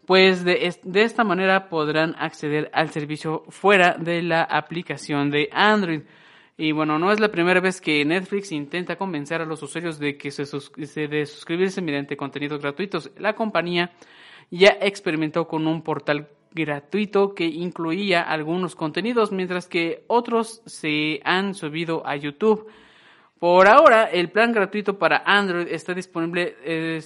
pues 0.05 0.45
de 0.45 0.77
esta 0.97 1.25
manera 1.25 1.71
podrán 1.71 2.15
acceder 2.19 2.71
al 2.75 2.91
servicio 2.91 3.45
fuera 3.49 3.97
de 3.99 4.21
la 4.21 4.43
aplicación 4.43 5.31
de 5.31 5.49
Android. 5.51 6.03
Y 6.59 6.73
bueno, 6.73 6.99
no 6.99 7.13
es 7.13 7.21
la 7.21 7.31
primera 7.31 7.61
vez 7.61 7.81
que 7.83 8.03
Netflix 8.05 8.51
intenta 8.51 8.97
convencer 8.97 9.43
a 9.43 9.45
los 9.45 9.63
usuarios 9.63 9.99
de 9.99 10.17
que 10.17 10.31
se, 10.31 10.45
de 10.45 11.27
suscribirse 11.27 11.83
mediante 11.83 12.17
contenidos 12.17 12.63
gratuitos. 12.63 13.11
La 13.19 13.35
compañía 13.35 13.93
ya 14.51 14.79
experimentó 14.81 15.47
con 15.47 15.67
un 15.67 15.83
portal 15.83 16.29
gratuito 16.53 17.35
que 17.35 17.45
incluía 17.45 18.23
algunos 18.23 18.75
contenidos, 18.75 19.33
mientras 19.33 19.69
que 19.69 20.05
otros 20.07 20.63
se 20.65 21.21
han 21.25 21.55
subido 21.55 22.07
a 22.07 22.17
YouTube. 22.17 22.67
Por 23.39 23.69
ahora, 23.69 24.05
el 24.05 24.31
plan 24.31 24.51
gratuito 24.51 24.99
para 24.99 25.23
Android 25.27 25.69
está 25.69 25.93
disponible 25.93 26.57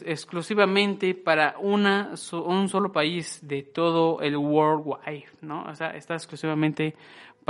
exclusivamente 0.07 1.12
para 1.16 1.57
una, 1.59 2.12
un 2.32 2.68
solo 2.68 2.92
país 2.92 3.40
de 3.42 3.64
todo 3.64 4.20
el 4.20 4.36
worldwide, 4.36 5.26
¿no? 5.40 5.64
O 5.64 5.74
sea, 5.74 5.88
está 5.88 6.14
exclusivamente 6.14 6.94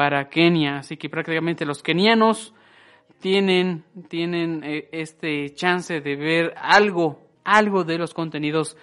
para 0.00 0.30
Kenia, 0.30 0.78
así 0.78 0.96
que 0.96 1.10
prácticamente 1.10 1.66
los 1.66 1.82
kenianos 1.82 2.54
tienen, 3.20 3.84
tienen 4.08 4.64
eh, 4.64 4.88
este 4.92 5.52
chance 5.54 6.00
de 6.00 6.16
ver 6.16 6.54
algo, 6.56 7.20
algo 7.44 7.84
de 7.84 7.98
los 7.98 8.14
contenidos 8.14 8.78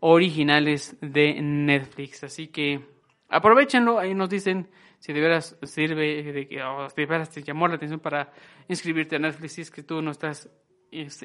originales 0.00 0.96
de 1.02 1.42
Netflix. 1.42 2.24
Así 2.24 2.46
que 2.46 2.80
aprovechenlo, 3.28 3.98
ahí 3.98 4.14
nos 4.14 4.30
dicen 4.30 4.70
si 4.98 5.12
de 5.12 5.20
veras 5.20 5.58
sirve, 5.62 6.22
de, 6.32 6.62
o 6.62 6.88
de 6.88 7.04
veras 7.04 7.28
te 7.28 7.42
llamó 7.42 7.68
la 7.68 7.74
atención 7.74 8.00
para 8.00 8.32
inscribirte 8.66 9.16
a 9.16 9.18
Netflix, 9.18 9.52
si 9.52 9.60
es 9.60 9.70
que 9.70 9.82
tú 9.82 10.00
no 10.00 10.10
estás 10.10 10.48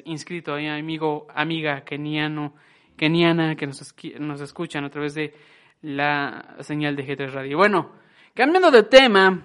inscrito 0.04 0.52
ahí, 0.52 0.66
amigo, 0.66 1.26
amiga 1.34 1.86
keniano, 1.86 2.54
keniana 2.98 3.56
que 3.56 3.66
nos, 3.66 3.94
nos 4.20 4.42
escuchan 4.42 4.84
a 4.84 4.90
través 4.90 5.14
de 5.14 5.32
la 5.80 6.56
señal 6.60 6.96
de 6.96 7.06
G3 7.06 7.32
Radio. 7.32 7.56
Bueno, 7.56 8.07
cambiando 8.38 8.70
de 8.70 8.84
tema, 8.84 9.42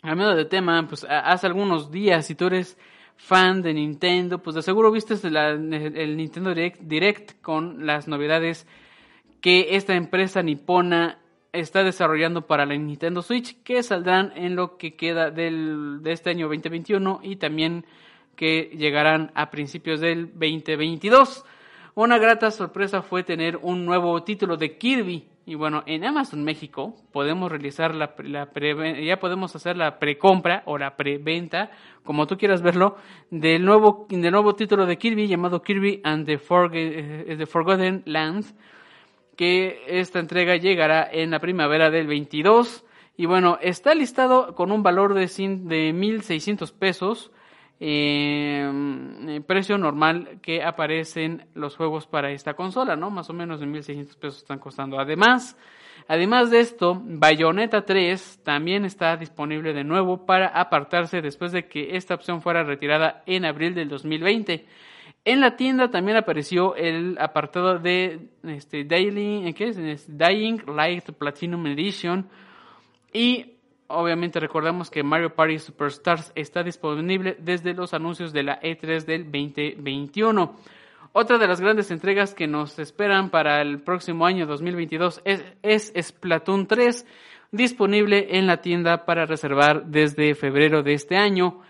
cambiando 0.00 0.36
de 0.36 0.44
tema, 0.44 0.86
pues 0.86 1.04
hace 1.10 1.48
algunos 1.48 1.90
días, 1.90 2.24
si 2.24 2.36
tú 2.36 2.46
eres 2.46 2.78
fan 3.16 3.62
de 3.62 3.74
Nintendo, 3.74 4.38
pues 4.40 4.54
de 4.54 4.62
seguro 4.62 4.92
viste 4.92 5.14
el 5.14 6.16
Nintendo 6.16 6.54
Direct, 6.54 7.42
con 7.42 7.84
las 7.84 8.06
novedades 8.06 8.64
que 9.40 9.74
esta 9.74 9.96
empresa 9.96 10.40
nipona 10.44 11.18
está 11.50 11.82
desarrollando 11.82 12.46
para 12.46 12.64
la 12.64 12.76
Nintendo 12.76 13.22
Switch 13.22 13.60
que 13.64 13.82
saldrán 13.82 14.32
en 14.36 14.54
lo 14.54 14.76
que 14.76 14.94
queda 14.94 15.32
del, 15.32 15.98
de 16.00 16.12
este 16.12 16.30
año 16.30 16.46
2021 16.46 17.22
y 17.24 17.34
también 17.34 17.84
que 18.36 18.70
llegarán 18.72 19.32
a 19.34 19.50
principios 19.50 19.98
del 19.98 20.28
2022. 20.28 21.44
Una 21.96 22.18
grata 22.18 22.52
sorpresa 22.52 23.02
fue 23.02 23.24
tener 23.24 23.56
un 23.56 23.84
nuevo 23.84 24.22
título 24.22 24.56
de 24.56 24.78
Kirby 24.78 25.31
y 25.44 25.56
bueno, 25.56 25.82
en 25.86 26.04
Amazon 26.04 26.44
México 26.44 26.94
podemos 27.10 27.50
realizar 27.50 27.94
la, 27.94 28.14
la 28.18 28.48
ya 29.02 29.18
podemos 29.18 29.54
hacer 29.56 29.76
la 29.76 29.98
precompra 29.98 30.62
o 30.66 30.78
la 30.78 30.96
preventa, 30.96 31.70
como 32.04 32.26
tú 32.26 32.36
quieras 32.36 32.62
verlo, 32.62 32.96
del 33.30 33.64
nuevo, 33.64 34.06
del 34.08 34.30
nuevo 34.30 34.54
título 34.54 34.86
de 34.86 34.98
Kirby 34.98 35.26
llamado 35.26 35.62
Kirby 35.62 36.00
and 36.04 36.26
the, 36.26 36.40
eh, 36.74 37.34
the 37.36 37.46
Forgotten 37.46 38.02
Lands, 38.06 38.54
que 39.36 39.82
esta 39.88 40.20
entrega 40.20 40.56
llegará 40.56 41.08
en 41.10 41.32
la 41.32 41.40
primavera 41.40 41.90
del 41.90 42.06
22. 42.06 42.84
Y 43.16 43.26
bueno, 43.26 43.58
está 43.60 43.94
listado 43.94 44.54
con 44.54 44.70
un 44.70 44.84
valor 44.84 45.14
de, 45.14 45.22
de 45.22 45.92
1.600 45.92 46.72
pesos 46.72 47.32
eh, 47.84 49.42
precio 49.44 49.76
normal 49.76 50.38
que 50.40 50.62
aparecen 50.62 51.48
los 51.54 51.76
juegos 51.76 52.06
para 52.06 52.30
esta 52.30 52.54
consola, 52.54 52.94
¿no? 52.94 53.10
Más 53.10 53.28
o 53.28 53.32
menos 53.32 53.58
de 53.58 53.66
1.600 53.66 54.16
pesos 54.18 54.38
están 54.38 54.60
costando. 54.60 55.00
Además, 55.00 55.56
además 56.06 56.52
de 56.52 56.60
esto, 56.60 57.02
Bayonetta 57.04 57.84
3 57.84 58.42
también 58.44 58.84
está 58.84 59.16
disponible 59.16 59.72
de 59.72 59.82
nuevo 59.82 60.24
para 60.26 60.46
apartarse 60.46 61.20
después 61.22 61.50
de 61.50 61.66
que 61.66 61.96
esta 61.96 62.14
opción 62.14 62.40
fuera 62.40 62.62
retirada 62.62 63.24
en 63.26 63.44
abril 63.44 63.74
del 63.74 63.88
2020. 63.88 64.64
En 65.24 65.40
la 65.40 65.56
tienda 65.56 65.90
también 65.90 66.16
apareció 66.16 66.76
el 66.76 67.16
apartado 67.18 67.80
de 67.80 68.28
este, 68.44 68.84
Daily, 68.84 69.52
¿qué 69.54 69.68
es? 69.68 70.06
Dying 70.06 70.62
Light 70.68 71.10
Platinum 71.18 71.66
Edition 71.66 72.28
y 73.12 73.51
obviamente 73.92 74.40
recordamos 74.40 74.90
que 74.90 75.02
Mario 75.02 75.34
Party 75.34 75.58
Superstars 75.58 76.32
está 76.34 76.62
disponible 76.62 77.36
desde 77.38 77.74
los 77.74 77.94
anuncios 77.94 78.32
de 78.32 78.42
la 78.42 78.60
E3 78.60 79.04
del 79.04 79.24
2021. 79.24 80.56
Otra 81.12 81.36
de 81.38 81.46
las 81.46 81.60
grandes 81.60 81.90
entregas 81.90 82.34
que 82.34 82.46
nos 82.46 82.78
esperan 82.78 83.30
para 83.30 83.60
el 83.60 83.80
próximo 83.80 84.24
año 84.24 84.46
2022 84.46 85.20
es, 85.24 85.44
es 85.62 85.92
Splatoon 86.00 86.66
3, 86.66 87.06
disponible 87.50 88.38
en 88.38 88.46
la 88.46 88.62
tienda 88.62 89.04
para 89.04 89.26
reservar 89.26 89.84
desde 89.84 90.34
febrero 90.34 90.82
de 90.82 90.94
este 90.94 91.16
año. 91.16 91.60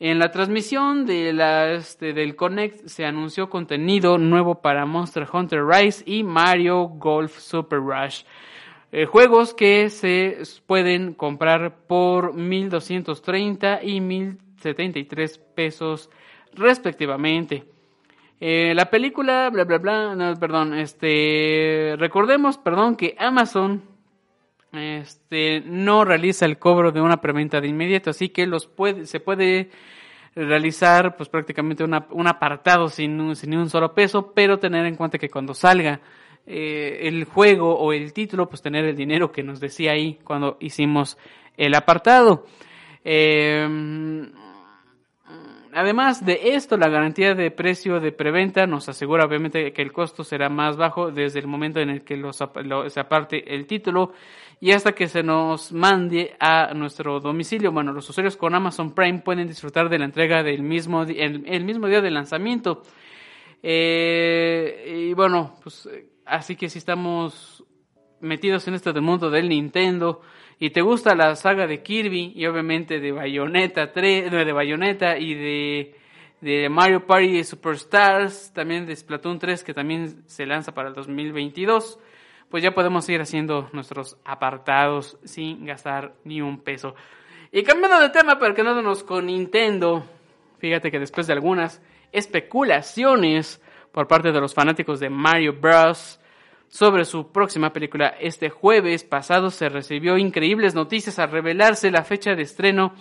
En 0.00 0.18
la 0.18 0.30
transmisión 0.30 1.06
de 1.06 1.30
este, 1.76 2.12
del 2.12 2.36
Connect 2.36 2.86
se 2.86 3.04
anunció 3.04 3.48
contenido 3.48 4.18
nuevo 4.18 4.60
para 4.60 4.84
Monster 4.84 5.26
Hunter 5.32 5.64
Rise 5.64 6.02
y 6.06 6.24
Mario 6.24 6.88
Golf 6.88 7.38
Super 7.38 7.78
Rush. 7.78 8.22
Eh, 8.90 9.04
juegos 9.04 9.52
que 9.52 9.90
se 9.90 10.38
pueden 10.66 11.12
comprar 11.12 11.76
por 11.86 12.34
1.230 12.34 13.80
y 13.82 14.00
1.073 14.00 15.40
pesos 15.54 16.08
respectivamente. 16.54 17.64
Eh, 18.40 18.72
la 18.74 18.88
película, 18.88 19.50
bla, 19.50 19.64
bla, 19.64 19.78
bla, 19.78 20.14
no, 20.14 20.34
perdón, 20.36 20.72
este, 20.72 21.96
recordemos, 21.98 22.56
perdón, 22.56 22.96
que 22.96 23.14
Amazon 23.18 23.82
este, 24.72 25.60
no 25.66 26.04
realiza 26.04 26.46
el 26.46 26.58
cobro 26.58 26.90
de 26.90 27.00
una 27.02 27.20
preventa 27.20 27.60
de 27.60 27.68
inmediato, 27.68 28.10
así 28.10 28.30
que 28.30 28.46
los 28.46 28.66
puede, 28.66 29.04
se 29.06 29.20
puede 29.20 29.70
realizar 30.34 31.16
pues 31.16 31.28
prácticamente 31.28 31.84
un 31.84 32.26
apartado 32.26 32.88
sin, 32.88 33.34
sin 33.34 33.56
un 33.56 33.68
solo 33.68 33.92
peso, 33.92 34.32
pero 34.32 34.58
tener 34.58 34.86
en 34.86 34.94
cuenta 34.94 35.18
que 35.18 35.28
cuando 35.28 35.52
salga 35.52 36.00
eh, 36.50 37.06
el 37.06 37.24
juego 37.24 37.78
o 37.78 37.92
el 37.92 38.14
título, 38.14 38.48
pues 38.48 38.62
tener 38.62 38.86
el 38.86 38.96
dinero 38.96 39.30
que 39.30 39.42
nos 39.42 39.60
decía 39.60 39.92
ahí 39.92 40.18
cuando 40.24 40.56
hicimos 40.60 41.18
el 41.58 41.74
apartado. 41.74 42.46
Em, 43.04 44.32
además 45.74 46.24
de 46.24 46.54
esto, 46.54 46.78
la 46.78 46.88
garantía 46.88 47.34
de 47.34 47.50
precio 47.50 48.00
de 48.00 48.12
preventa 48.12 48.66
nos 48.66 48.88
asegura 48.88 49.26
obviamente 49.26 49.74
que 49.74 49.82
el 49.82 49.92
costo 49.92 50.24
será 50.24 50.48
más 50.48 50.78
bajo 50.78 51.10
desde 51.10 51.38
el 51.40 51.48
momento 51.48 51.80
en 51.80 51.90
el 51.90 52.02
que 52.02 52.18
se 52.88 53.00
aparte 53.00 53.54
el 53.54 53.66
título 53.66 54.14
y 54.58 54.72
hasta 54.72 54.92
que 54.92 55.06
se 55.06 55.22
nos 55.22 55.70
mande 55.72 56.34
a 56.40 56.72
nuestro 56.72 57.20
domicilio. 57.20 57.72
Bueno, 57.72 57.92
los 57.92 58.08
usuarios 58.08 58.38
con 58.38 58.54
Amazon 58.54 58.94
Prime 58.94 59.18
pueden 59.18 59.46
disfrutar 59.46 59.90
de 59.90 59.98
la 59.98 60.06
entrega 60.06 60.42
del 60.42 60.62
mismo, 60.62 61.02
el, 61.02 61.64
mismo 61.64 61.88
día 61.88 62.00
del 62.00 62.14
lanzamiento. 62.14 62.82
Eh, 63.62 65.08
y 65.10 65.12
bueno, 65.12 65.56
pues 65.62 65.88
Así 66.28 66.56
que 66.56 66.68
si 66.68 66.78
estamos 66.78 67.64
metidos 68.20 68.66
en 68.68 68.74
este 68.74 68.92
mundo 69.00 69.30
del 69.30 69.48
Nintendo 69.48 70.20
y 70.58 70.70
te 70.70 70.82
gusta 70.82 71.14
la 71.14 71.36
saga 71.36 71.66
de 71.66 71.82
Kirby 71.82 72.32
y 72.34 72.46
obviamente 72.46 73.00
de 73.00 73.12
Bayonetta 73.12 73.92
3, 73.92 74.30
de 74.30 74.52
Bayonetta 74.52 75.18
y 75.18 75.34
de 75.34 75.98
de 76.40 76.68
Mario 76.68 77.06
Party 77.06 77.42
Superstars, 77.42 78.52
también 78.52 78.86
de 78.86 78.94
Splatoon 78.94 79.38
3 79.38 79.64
que 79.64 79.74
también 79.74 80.22
se 80.26 80.46
lanza 80.46 80.72
para 80.72 80.88
el 80.88 80.94
2022, 80.94 81.98
pues 82.48 82.62
ya 82.62 82.74
podemos 82.74 83.08
ir 83.08 83.20
haciendo 83.20 83.68
nuestros 83.72 84.16
apartados 84.24 85.18
sin 85.24 85.66
gastar 85.66 86.14
ni 86.24 86.40
un 86.40 86.60
peso. 86.60 86.94
Y 87.50 87.62
cambiando 87.62 88.00
de 88.00 88.10
tema, 88.10 88.38
pero 88.38 88.54
quedándonos 88.54 89.02
con 89.02 89.26
Nintendo, 89.26 90.04
fíjate 90.58 90.90
que 90.90 90.98
después 90.98 91.26
de 91.26 91.32
algunas 91.32 91.82
especulaciones 92.12 93.60
por 93.92 94.06
parte 94.06 94.32
de 94.32 94.40
los 94.40 94.54
fanáticos 94.54 95.00
de 95.00 95.10
Mario 95.10 95.54
Bros. 95.60 96.20
sobre 96.68 97.04
su 97.04 97.32
próxima 97.32 97.72
película, 97.72 98.08
este 98.20 98.50
jueves 98.50 99.04
pasado 99.04 99.50
se 99.50 99.68
recibió 99.68 100.18
increíbles 100.18 100.74
noticias 100.74 101.18
al 101.18 101.30
revelarse 101.30 101.90
la 101.90 102.04
fecha 102.04 102.34
de 102.34 102.42
estreno 102.42 102.94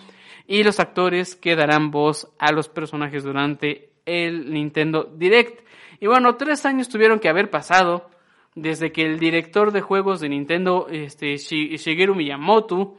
y 0.48 0.64
los 0.64 0.80
actores 0.80 1.36
que 1.36 1.56
darán 1.56 1.92
voz 1.92 2.30
a 2.40 2.52
los 2.52 2.70
personajes 2.70 3.24
durante 3.24 3.90
el 4.06 4.54
Nintendo 4.54 5.04
Direct. 5.04 5.68
Y 6.00 6.08
bueno, 6.08 6.36
tres 6.36 6.66
años 6.66 6.88
tuvieron 6.90 7.20
que 7.20 7.30
haber 7.30 7.50
pasado 7.50 8.10
desde 8.56 8.92
que 8.92 9.04
el 9.04 9.20
director 9.20 9.72
de 9.72 9.82
juegos 9.82 10.20
de 10.20 10.30
Nintendo, 10.30 10.88
este, 10.90 11.38
Shigeru 11.38 12.16
Miyamoto, 12.16 12.96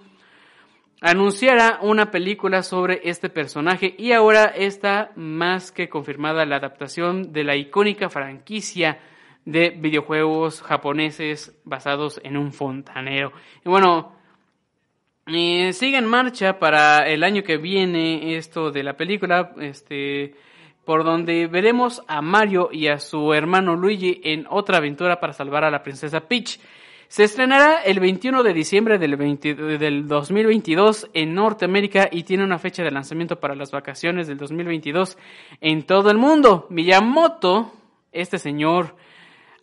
anunciara 1.01 1.79
una 1.83 2.11
película 2.11 2.63
sobre 2.63 3.01
este 3.05 3.29
personaje 3.29 3.95
y 3.99 4.13
ahora 4.13 4.45
está 4.45 5.13
más 5.17 5.71
que 5.71 5.89
confirmada 5.89 6.45
la 6.45 6.57
adaptación 6.57 7.33
de 7.33 7.45
la 7.45 7.57
icónica 7.57 8.09
franquicia 8.09 8.99
de 9.45 9.71
videojuegos 9.71 10.61
japoneses 10.63 11.59
basados 11.65 12.21
en 12.25 12.37
un 12.37 12.53
fontanero. 12.53 13.33
Y 13.65 13.69
bueno, 13.69 14.13
eh, 15.27 15.73
sigue 15.73 15.99
en 15.99 16.07
marcha 16.07 16.59
para 16.59 17.09
el 17.09 17.23
año 17.23 17.43
que 17.43 17.57
viene 17.59 18.37
esto 18.37 18.71
de 18.71 18.83
la 18.83 18.97
película, 18.97 19.53
este, 19.61 20.35
por 20.85 21.05
donde 21.05 21.47
veremos 21.47 22.03
a 22.09 22.21
Mario 22.23 22.71
y 22.73 22.89
a 22.89 22.99
su 22.99 23.33
hermano 23.33 23.77
Luigi 23.77 24.21
en 24.25 24.47
otra 24.51 24.79
aventura 24.79 25.21
para 25.21 25.33
salvar 25.33 25.65
a 25.65 25.71
la 25.71 25.83
princesa 25.83 26.21
Peach. 26.21 26.59
Se 27.09 27.25
estrenará 27.25 27.81
el 27.81 28.01
21 28.01 28.43
de 28.43 28.53
diciembre 28.53 28.99
del, 28.99 29.17
del 29.17 30.07
2022 30.07 31.09
en 31.15 31.35
Norteamérica 31.35 32.11
y 32.13 32.25
tiene 32.25 32.45
una 32.45 32.59
fecha 32.59 32.83
de 32.83 32.91
lanzamiento 32.91 33.41
para 33.41 33.55
las 33.55 33.71
vacaciones 33.71 34.27
del 34.27 34.37
2022 34.37 35.17
en 35.63 35.85
todo 35.85 36.11
el 36.11 36.19
mundo. 36.19 36.67
Miyamoto, 36.69 37.73
este 38.13 38.39
señor, 38.39 38.95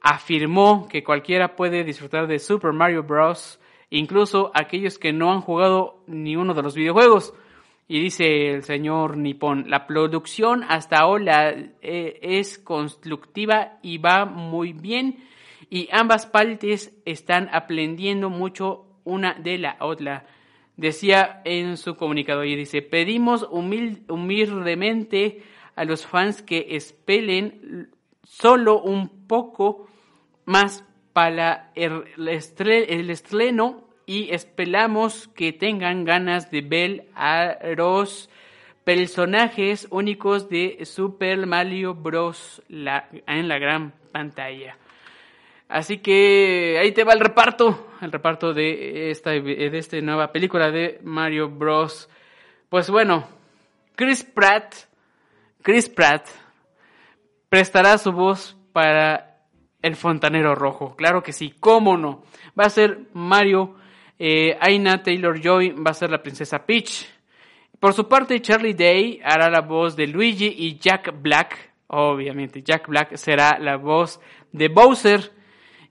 afirmó 0.02 0.88
que 0.88 1.04
cualquiera 1.04 1.56
puede 1.56 1.84
disfrutar 1.84 2.26
de 2.26 2.40
Super 2.40 2.74
Mario 2.74 3.04
Bros 3.04 3.60
incluso 3.92 4.50
aquellos 4.56 4.98
que 4.98 5.14
no 5.14 5.32
han 5.32 5.42
jugado 5.42 6.02
ni 6.08 6.36
uno 6.36 6.56
de 6.56 6.64
los 6.64 6.74
videojuegos. 6.74 7.36
Y 7.88 8.00
dice 8.00 8.56
el 8.56 8.64
señor 8.64 9.18
Nippon, 9.18 9.70
la 9.70 9.86
producción 9.86 10.64
hasta 10.68 10.98
ahora 10.98 11.52
eh, 11.84 12.20
es 12.24 12.58
constructiva 12.58 13.78
y 13.84 14.00
va 14.00 14.26
muy 14.26 14.74
bien 14.74 15.20
y 15.70 15.90
ambas 15.92 16.26
partes 16.26 16.94
están 17.06 17.50
aprendiendo 17.52 18.30
mucho 18.30 18.86
una 19.04 19.34
de 19.34 19.58
la 19.58 19.78
otra. 19.80 20.26
Decía 20.78 21.42
en 21.46 21.78
su 21.78 21.96
comunicado 21.96 22.44
y 22.44 22.56
dice, 22.56 22.82
pedimos 22.82 23.48
humildemente 23.50 25.44
a 25.76 25.86
los 25.86 26.06
fans 26.06 26.42
que 26.42 26.68
espelen 26.72 27.90
solo 28.24 28.82
un 28.82 29.28
poco 29.28 29.88
más 30.46 30.84
para 31.14 31.72
el 31.76 32.04
estreno 32.28 33.86
y 34.06 34.32
esperamos 34.32 35.30
que 35.30 35.54
tengan 35.54 36.04
ganas 36.04 36.52
de 36.52 36.62
ver 36.62 37.08
a 37.16 37.58
los 37.78 38.30
personajes 38.84 39.88
únicos 39.90 40.50
de 40.50 40.86
Super 40.86 41.48
Mario 41.48 41.96
Bros. 41.96 42.62
en 42.70 43.48
la 43.48 43.60
gran 43.60 43.94
pantalla. 44.12 44.78
Así 45.68 45.98
que 45.98 46.78
ahí 46.80 46.92
te 46.92 47.04
va 47.04 47.14
el 47.14 47.20
reparto, 47.20 47.88
el 48.02 48.12
reparto 48.12 48.54
de 48.54 49.10
esta, 49.10 49.32
de 49.32 50.02
nueva 50.02 50.32
película 50.32 50.72
de 50.72 51.00
Mario 51.04 51.50
Bros. 51.50 52.10
Pues 52.70 52.90
bueno, 52.90 53.28
Chris 53.96 54.24
Pratt, 54.24 54.76
Chris 55.62 55.90
Pratt 55.90 56.28
prestará 57.50 57.98
su 57.98 58.12
voz 58.12 58.56
para 58.74 59.40
el 59.82 59.96
fontanero 59.96 60.56
rojo. 60.56 60.96
Claro 60.96 61.24
que 61.24 61.34
sí, 61.34 61.54
cómo 61.60 61.98
no. 61.98 62.24
Va 62.60 62.66
a 62.66 62.70
ser 62.70 63.00
Mario 63.14 63.76
eh, 64.18 64.58
Aina 64.62 65.04
Taylor 65.04 65.42
Joy 65.42 65.72
va 65.72 65.92
a 65.92 65.94
ser 65.94 66.10
la 66.10 66.22
princesa 66.22 66.66
Peach. 66.66 67.08
Por 67.80 67.94
su 67.94 68.08
parte, 68.08 68.42
Charlie 68.42 68.74
Day 68.74 69.20
hará 69.24 69.50
la 69.50 69.62
voz 69.62 69.96
de 69.96 70.08
Luigi 70.08 70.54
y 70.58 70.80
Jack 70.80 71.14
Black, 71.22 71.74
obviamente, 71.88 72.64
Jack 72.64 72.88
Black 72.88 73.16
será 73.18 73.60
la 73.60 73.76
voz 73.78 74.20
de 74.52 74.70
Bowser. 74.70 75.32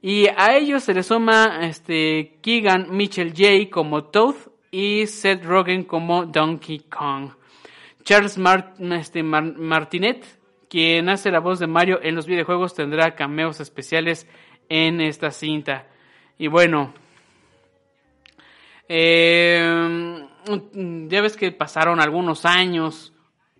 Y 0.07 0.27
a 0.37 0.55
ellos 0.55 0.85
se 0.85 0.93
le 0.93 1.03
suma 1.03 1.61
este, 1.63 2.37
Keegan 2.43 2.95
Mitchell 2.95 3.31
J 3.31 3.71
como 3.71 4.05
Toad 4.05 4.35
y 4.71 5.07
Seth 5.07 5.43
Rogen 5.43 5.85
como 5.85 6.27
Donkey 6.27 6.81
Kong. 6.81 7.31
Charles 8.03 8.39
este, 8.79 9.23
Martinet, 9.23 10.27
quien 10.69 11.09
hace 11.09 11.31
la 11.31 11.41
voz 11.41 11.59
de 11.59 11.69
Mario 11.69 12.01
en 12.03 12.17
los 12.17 12.27
videojuegos, 12.27 12.75
tendrá 12.75 13.15
cameos 13.15 13.61
especiales 13.61 14.29
en 14.69 15.01
esta 15.01 15.31
cinta. 15.31 15.87
Y 16.37 16.49
bueno, 16.49 16.93
eh, 18.87 20.23
ya 21.09 21.23
ves 21.23 21.35
que 21.35 21.51
pasaron 21.51 21.99
algunos 21.99 22.45
años, 22.45 23.14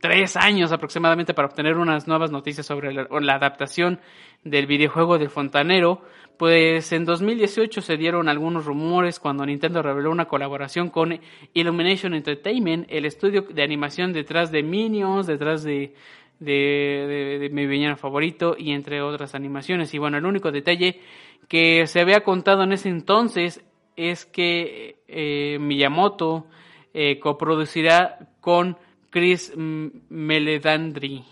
tres 0.05 0.37
años 0.37 0.71
aproximadamente, 0.71 1.33
para 1.33 1.49
obtener 1.49 1.79
unas 1.79 2.07
nuevas 2.07 2.31
noticias 2.31 2.67
sobre 2.67 2.93
la, 2.93 3.35
adaptación 3.35 4.01
del 4.43 4.67
videojuego 4.67 5.17
del 5.17 5.31
fontanero. 5.31 6.03
Pues 6.37 6.93
en 6.93 7.07
2018 7.07 7.81
se 7.81 7.97
dieron 7.97 8.29
algunos 8.29 8.67
rumores 8.67 9.19
cuando 9.19 9.47
Nintendo 9.47 9.81
reveló 9.81 10.11
una 10.11 10.27
colaboración 10.27 10.91
con 10.91 11.19
Illumination 11.55 12.13
Entertainment, 12.13 12.87
el 12.91 13.07
estudio 13.07 13.47
de 13.49 13.63
animación 13.63 14.13
detrás 14.13 14.53
de 14.53 14.63
Minions, 14.63 15.27
detrás 15.27 15.63
de, 15.63 15.95
de, 16.39 17.49
mi 17.51 17.67
villano 17.67 17.97
favorito 17.97 18.57
y 18.59 18.73
entre 18.73 19.01
otras 19.01 19.35
animaciones. 19.35 19.95
Y 19.95 19.99
bueno, 19.99 20.19
el 20.19 20.27
único 20.27 20.53
detalle 20.53 21.01
que 21.49 21.87
se 21.87 22.03
había 22.03 22.21
contado 22.25 22.63
en 22.65 22.73
ese 22.73 22.91
entonces 22.91 23.65
es 23.97 24.27
que 24.27 24.97
eh, 25.09 25.57
Miyamoto 25.59 26.47
eh, 26.93 27.19
coproducirá 27.19 28.19
con 28.43 28.77
Chris 29.15 29.53
Meledandri. 29.57 31.23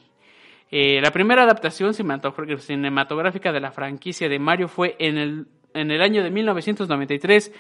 Eh, 0.71 1.01
la 1.03 1.11
primera 1.11 1.43
adaptación 1.43 1.95
cinematográfica 1.95 3.51
de 3.51 3.59
la 3.59 3.73
franquicia 3.73 4.29
de 4.29 4.39
Mario 4.39 4.69
fue 4.69 4.95
en 5.01 5.19
el, 5.19 5.47
en 5.75 5.91
el 5.91 6.01
año 6.01 6.23
de 6.23 6.31
1993 6.31 7.53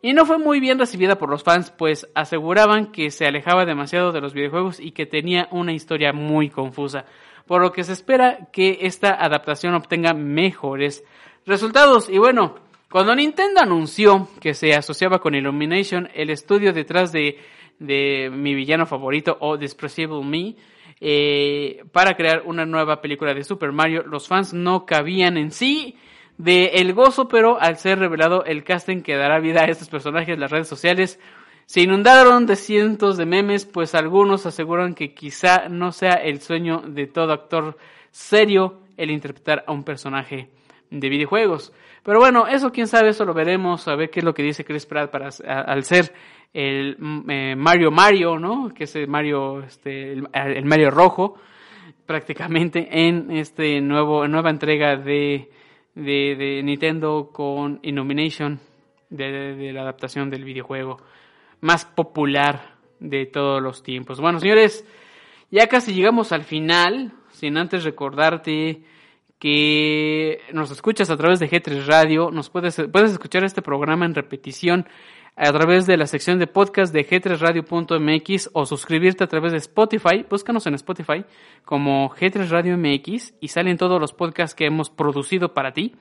y 0.00 0.14
no 0.14 0.24
fue 0.24 0.38
muy 0.38 0.60
bien 0.60 0.78
recibida 0.78 1.18
por 1.18 1.28
los 1.28 1.42
fans, 1.42 1.74
pues 1.76 2.08
aseguraban 2.14 2.90
que 2.90 3.10
se 3.10 3.26
alejaba 3.26 3.66
demasiado 3.66 4.12
de 4.12 4.22
los 4.22 4.32
videojuegos 4.32 4.80
y 4.80 4.92
que 4.92 5.04
tenía 5.04 5.46
una 5.50 5.74
historia 5.74 6.14
muy 6.14 6.48
confusa, 6.48 7.04
por 7.46 7.60
lo 7.60 7.70
que 7.70 7.84
se 7.84 7.92
espera 7.92 8.48
que 8.50 8.78
esta 8.80 9.10
adaptación 9.10 9.74
obtenga 9.74 10.14
mejores 10.14 11.04
resultados. 11.44 12.08
Y 12.08 12.16
bueno, 12.16 12.54
cuando 12.90 13.14
Nintendo 13.14 13.60
anunció 13.60 14.30
que 14.40 14.54
se 14.54 14.74
asociaba 14.74 15.18
con 15.18 15.34
Illumination, 15.34 16.08
el 16.14 16.30
estudio 16.30 16.72
detrás 16.72 17.12
de, 17.12 17.38
mi 17.78 18.54
villano 18.54 18.86
favorito 18.86 19.36
o 19.40 19.56
Despreciable 19.56 20.24
Me, 20.24 20.56
eh, 21.00 21.84
para 21.92 22.16
crear 22.16 22.42
una 22.46 22.64
nueva 22.64 23.00
película 23.00 23.34
de 23.34 23.44
Super 23.44 23.72
Mario, 23.72 24.02
los 24.06 24.28
fans 24.28 24.54
no 24.54 24.86
cabían 24.86 25.36
en 25.36 25.50
sí 25.50 25.96
de 26.38 26.66
el 26.74 26.92
gozo, 26.92 27.28
pero 27.28 27.60
al 27.60 27.76
ser 27.78 27.98
revelado 27.98 28.44
el 28.44 28.64
casting 28.64 29.02
que 29.02 29.16
dará 29.16 29.38
vida 29.40 29.62
a 29.62 29.66
estos 29.66 29.88
personajes, 29.88 30.38
las 30.38 30.50
redes 30.50 30.68
sociales 30.68 31.18
se 31.66 31.80
inundaron 31.80 32.46
de 32.46 32.56
cientos 32.56 33.16
de 33.16 33.26
memes, 33.26 33.66
pues 33.66 33.94
algunos 33.94 34.46
aseguran 34.46 34.94
que 34.94 35.14
quizá 35.14 35.68
no 35.68 35.92
sea 35.92 36.14
el 36.14 36.40
sueño 36.40 36.82
de 36.86 37.06
todo 37.06 37.32
actor 37.32 37.76
serio 38.10 38.80
el 38.96 39.10
interpretar 39.10 39.64
a 39.66 39.72
un 39.72 39.82
personaje 39.82 40.48
de 40.90 41.08
videojuegos. 41.08 41.72
Pero 42.06 42.20
bueno, 42.20 42.46
eso 42.46 42.70
quién 42.70 42.86
sabe, 42.86 43.08
eso 43.08 43.24
lo 43.24 43.34
veremos, 43.34 43.88
a 43.88 43.96
ver 43.96 44.10
qué 44.10 44.20
es 44.20 44.24
lo 44.24 44.32
que 44.32 44.44
dice 44.44 44.64
Chris 44.64 44.86
Pratt 44.86 45.10
para, 45.10 45.28
al 45.44 45.82
ser 45.82 46.14
el 46.54 46.94
mm, 46.96 47.28
eh, 47.28 47.56
Mario 47.56 47.90
Mario, 47.90 48.38
¿no? 48.38 48.72
Que 48.72 48.84
es 48.84 48.94
el 48.94 49.08
Mario, 49.08 49.64
este, 49.64 50.12
el, 50.12 50.64
Mario 50.64 50.92
rojo, 50.92 51.34
prácticamente 52.06 52.86
en 53.08 53.32
este 53.32 53.80
nuevo, 53.80 54.28
nueva 54.28 54.50
entrega 54.50 54.94
de, 54.94 55.50
de, 55.96 56.60
Nintendo 56.62 57.30
con 57.32 57.80
Illumination, 57.82 58.60
de, 59.10 59.56
de 59.56 59.72
la 59.72 59.82
adaptación 59.82 60.30
del 60.30 60.44
videojuego 60.44 60.98
más 61.60 61.86
popular 61.86 62.76
de 63.00 63.26
todos 63.26 63.60
los 63.60 63.82
tiempos. 63.82 64.20
Bueno, 64.20 64.38
señores, 64.38 64.86
ya 65.50 65.66
casi 65.66 65.92
llegamos 65.92 66.30
al 66.30 66.42
final, 66.42 67.14
sin 67.30 67.58
antes 67.58 67.82
recordarte 67.82 68.84
que 69.38 70.40
nos 70.52 70.70
escuchas 70.70 71.10
a 71.10 71.16
través 71.16 71.38
de 71.40 71.50
G3 71.50 71.86
Radio, 71.86 72.30
nos 72.30 72.50
puedes, 72.50 72.80
puedes 72.90 73.12
escuchar 73.12 73.44
este 73.44 73.62
programa 73.62 74.06
en 74.06 74.14
repetición 74.14 74.86
a 75.36 75.52
través 75.52 75.86
de 75.86 75.98
la 75.98 76.06
sección 76.06 76.38
de 76.38 76.46
podcast 76.46 76.94
de 76.94 77.06
g3radio.mx 77.06 78.50
o 78.54 78.64
suscribirte 78.64 79.22
a 79.22 79.26
través 79.26 79.52
de 79.52 79.58
Spotify. 79.58 80.24
Búscanos 80.28 80.66
en 80.66 80.74
Spotify 80.74 81.24
como 81.64 82.08
G3 82.08 82.48
Radio 82.48 82.78
MX 82.78 83.34
y 83.40 83.48
salen 83.48 83.76
todos 83.76 84.00
los 84.00 84.14
podcasts 84.14 84.54
que 84.54 84.64
hemos 84.64 84.88
producido 84.88 85.52
para 85.52 85.72
ti. 85.72 85.94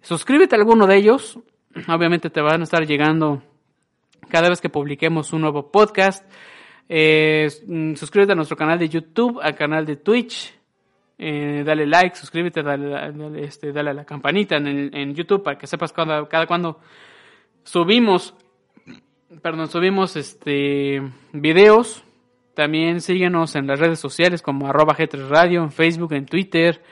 Suscríbete 0.00 0.56
a 0.56 0.58
alguno 0.58 0.86
de 0.86 0.96
ellos. 0.96 1.38
Obviamente 1.86 2.30
te 2.30 2.40
van 2.40 2.62
a 2.62 2.64
estar 2.64 2.86
llegando 2.86 3.42
cada 4.30 4.48
vez 4.48 4.62
que 4.62 4.70
publiquemos 4.70 5.34
un 5.34 5.42
nuevo 5.42 5.70
podcast. 5.70 6.24
Eh, 6.88 7.48
mm, 7.66 7.94
suscríbete 7.94 8.32
a 8.32 8.36
nuestro 8.36 8.56
canal 8.56 8.78
de 8.78 8.88
YouTube, 8.88 9.38
al 9.42 9.54
canal 9.54 9.84
de 9.84 9.96
Twitch. 9.96 10.55
Eh, 11.18 11.62
dale 11.64 11.86
like, 11.86 12.14
suscríbete, 12.14 12.62
dale, 12.62 13.42
este, 13.42 13.72
dale 13.72 13.90
a 13.90 13.94
la 13.94 14.04
campanita 14.04 14.56
en, 14.56 14.94
en 14.94 15.14
YouTube 15.14 15.42
para 15.42 15.56
que 15.56 15.66
sepas 15.66 15.92
cada, 15.92 16.28
cada 16.28 16.46
cuando 16.46 16.80
subimos 17.64 18.34
subimos 19.68 20.16
este 20.16 21.02
videos. 21.32 22.02
También 22.54 23.00
síguenos 23.00 23.54
en 23.54 23.66
las 23.66 23.78
redes 23.78 24.00
sociales 24.00 24.40
como 24.40 24.66
arroba 24.66 24.96
G3 24.96 25.28
Radio, 25.28 25.62
en 25.62 25.70
Facebook, 25.70 26.14
en 26.14 26.24
Twitter, 26.24 26.82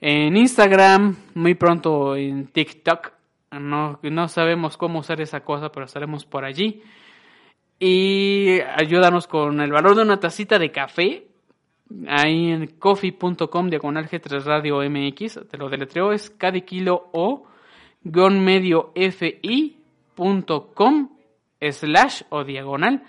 en 0.00 0.36
Instagram, 0.36 1.16
muy 1.34 1.54
pronto 1.54 2.14
en 2.16 2.48
TikTok. 2.48 3.12
No, 3.52 3.98
no 4.02 4.28
sabemos 4.28 4.76
cómo 4.76 4.98
usar 4.98 5.20
esa 5.20 5.40
cosa, 5.40 5.70
pero 5.70 5.86
estaremos 5.86 6.26
por 6.26 6.44
allí. 6.44 6.82
Y 7.78 8.60
ayúdanos 8.76 9.26
con 9.26 9.60
el 9.60 9.72
valor 9.72 9.96
de 9.96 10.02
una 10.02 10.20
tacita 10.20 10.58
de 10.58 10.70
café. 10.70 11.26
Ahí 12.08 12.50
en 12.50 12.66
coffee.com 12.78 13.68
diagonal 13.68 14.08
G3 14.08 14.44
Radio 14.44 14.78
MX. 14.88 15.48
Te 15.48 15.58
lo 15.58 15.68
deletreo, 15.68 16.12
es 16.12 16.34
kilo 16.66 17.10
o 17.12 17.46
guion 18.02 18.44
medio 18.44 18.92
fi.com 18.94 19.78
slash 21.60 22.22
o 22.30 22.44
diagonal 22.44 23.02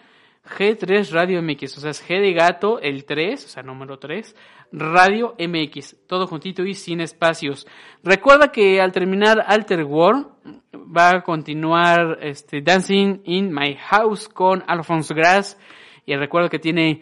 G3 0.45 1.09
Radio 1.11 1.41
MX, 1.41 1.77
o 1.77 1.81
sea, 1.81 1.91
es 1.91 2.05
G 2.05 2.19
de 2.19 2.33
gato, 2.33 2.79
el 2.81 3.05
3, 3.05 3.45
o 3.45 3.47
sea, 3.47 3.63
número 3.63 3.97
3, 3.97 4.35
Radio 4.73 5.35
MX, 5.39 6.05
todo 6.05 6.27
juntito 6.27 6.65
y 6.65 6.73
sin 6.73 6.99
espacios. 6.99 7.65
Recuerda 8.03 8.51
que 8.51 8.81
al 8.81 8.91
terminar 8.91 9.41
Alter 9.47 9.85
World 9.85 10.27
va 10.75 11.11
a 11.11 11.23
continuar 11.23 12.19
este, 12.21 12.61
Dancing 12.61 13.21
in 13.23 13.53
My 13.53 13.75
House 13.75 14.27
con 14.27 14.63
Alphonse 14.67 15.13
Grass 15.13 15.57
y 16.05 16.13
recuerda 16.15 16.49
que 16.49 16.59
tiene 16.59 17.01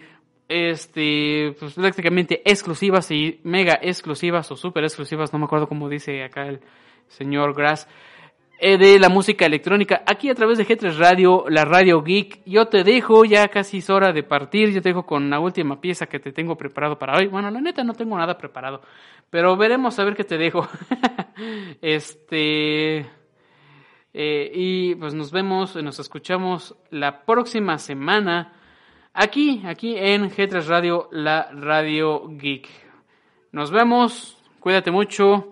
este 0.52 1.56
pues, 1.60 1.74
prácticamente 1.74 2.42
exclusivas 2.44 3.10
y 3.12 3.40
mega 3.44 3.80
exclusivas 3.82 4.52
o 4.52 4.56
super 4.58 4.84
exclusivas, 4.84 5.32
no 5.32 5.40
me 5.40 5.46
acuerdo 5.46 5.68
cómo 5.68 5.88
dice 5.88 6.24
acá 6.24 6.48
el 6.48 6.60
señor 7.08 7.54
Grass 7.56 7.88
eh, 8.64 8.78
de 8.78 9.00
la 9.00 9.10
música 9.10 9.48
electrónica 9.48 10.04
aquí 10.06 10.30
a 10.30 10.36
través 10.36 10.60
de 10.60 10.68
G3 10.68 10.96
Radio, 10.98 11.46
la 11.50 11.66
Radio 11.66 12.04
Geek. 12.04 12.42
Yo 12.46 12.68
te 12.68 12.84
dejo, 12.84 13.26
ya 13.26 13.48
casi 13.48 13.80
es 13.80 13.90
hora 13.90 14.14
de 14.14 14.22
partir. 14.22 14.70
Yo 14.70 14.84
te 14.84 14.90
dejo 14.90 15.04
con 15.04 15.32
la 15.32 15.40
última 15.40 15.82
pieza 15.82 16.06
que 16.06 16.20
te 16.20 16.32
tengo 16.32 16.56
preparado 16.56 17.00
para 17.00 17.18
hoy. 17.18 17.26
Bueno, 17.26 17.50
la 17.50 17.60
neta 17.60 17.84
no 17.84 17.94
tengo 17.94 18.16
nada 18.16 18.38
preparado, 18.38 18.82
pero 19.32 19.58
veremos 19.58 19.98
a 19.98 20.04
ver 20.04 20.16
qué 20.16 20.26
te 20.26 20.38
dejo. 20.38 20.68
este. 21.82 23.00
Eh, 24.14 24.52
y 24.54 24.94
pues 24.94 25.16
nos 25.16 25.32
vemos, 25.32 25.76
nos 25.78 26.00
escuchamos 26.00 26.76
la 26.92 27.26
próxima 27.26 27.80
semana 27.80 28.61
aquí, 29.14 29.62
aquí 29.66 29.96
en 29.98 30.30
G3 30.30 30.66
Radio, 30.66 31.10
la 31.12 31.50
Radio 31.52 32.28
Geek. 32.28 32.68
Nos 33.52 33.72
vemos, 33.72 34.38
cuídate 34.60 34.92
mucho. 34.92 35.50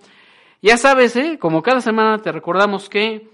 Ya 0.62 0.78
sabes, 0.78 1.16
¿eh? 1.16 1.38
como 1.40 1.62
cada 1.62 1.82
semana 1.82 2.18
te 2.20 2.32
recordamos 2.32 2.90
que 2.90 3.30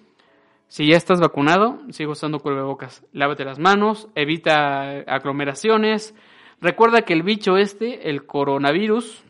si 0.68 0.88
ya 0.88 0.98
estás 0.98 1.20
vacunado, 1.20 1.80
sigue 1.90 2.10
usando 2.10 2.40
cubrebocas. 2.40 3.04
Lávate 3.14 3.46
las 3.46 3.60
manos, 3.60 4.08
evita 4.16 5.00
aglomeraciones. 5.08 6.16
Recuerda 6.62 7.04
que 7.04 7.14
el 7.14 7.24
bicho 7.24 7.58
este, 7.58 8.10
el 8.10 8.26
coronavirus, 8.26 9.24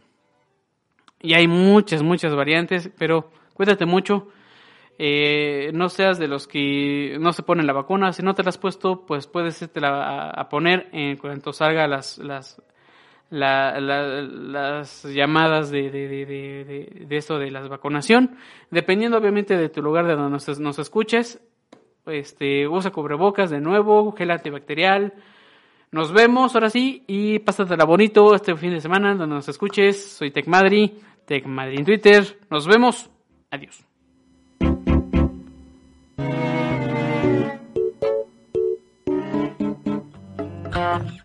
y 1.22 1.34
hay 1.34 1.48
muchas, 1.48 2.04
muchas 2.04 2.36
variantes, 2.36 2.90
pero 2.98 3.32
cuídate 3.54 3.86
mucho. 3.86 4.28
Eh, 4.98 5.72
no 5.74 5.90
seas 5.90 6.18
de 6.20 6.28
los 6.28 6.48
que 6.48 7.18
no 7.20 7.34
se 7.34 7.44
ponen 7.44 7.68
la 7.68 7.74
vacuna. 7.74 8.14
Si 8.14 8.24
no 8.24 8.34
te 8.34 8.44
la 8.44 8.50
has 8.50 8.58
puesto, 8.58 9.06
pues 9.06 9.28
puedes 9.28 9.62
a, 9.84 10.30
a 10.30 10.50
poner 10.50 10.90
en 10.94 11.18
cuanto 11.18 11.52
salga 11.52 11.88
las, 11.88 12.18
las 12.18 12.62
la, 13.30 13.80
las 13.80 15.04
llamadas 15.04 15.72
de, 15.72 15.90
de, 15.90 16.08
de, 16.08 17.06
de, 17.08 17.18
esto 17.18 17.38
de 17.40 17.52
la 17.52 17.68
vacunación. 17.68 18.38
Dependiendo 18.72 19.18
obviamente 19.18 19.58
de 19.58 19.70
tu 19.70 19.82
lugar 19.82 20.06
de 20.06 20.16
donde 20.16 20.40
nos, 20.60 20.80
escuches, 20.80 21.42
este, 22.06 22.68
usa 22.68 22.92
cubrebocas 22.92 23.50
de 23.50 23.60
nuevo, 23.60 24.12
gel 24.14 24.32
antibacterial. 24.32 25.14
Nos 25.92 26.12
vemos 26.12 26.56
ahora 26.56 26.70
sí 26.70 27.04
y 27.08 27.40
pásatela 27.40 27.86
bonito 27.86 28.36
este 28.36 28.56
fin 28.56 28.72
de 28.72 28.82
semana 28.82 29.16
donde 29.16 29.36
nos 29.36 29.48
escuches. 29.48 30.18
Soy 30.18 30.32
Tech 30.32 30.48
Madrid 30.48 30.92
en 31.28 31.86
Twitter. 31.86 32.40
Nos 32.50 32.68
vemos. 32.68 33.10
Adiós. 33.50 33.85
Yeah. 40.86 41.25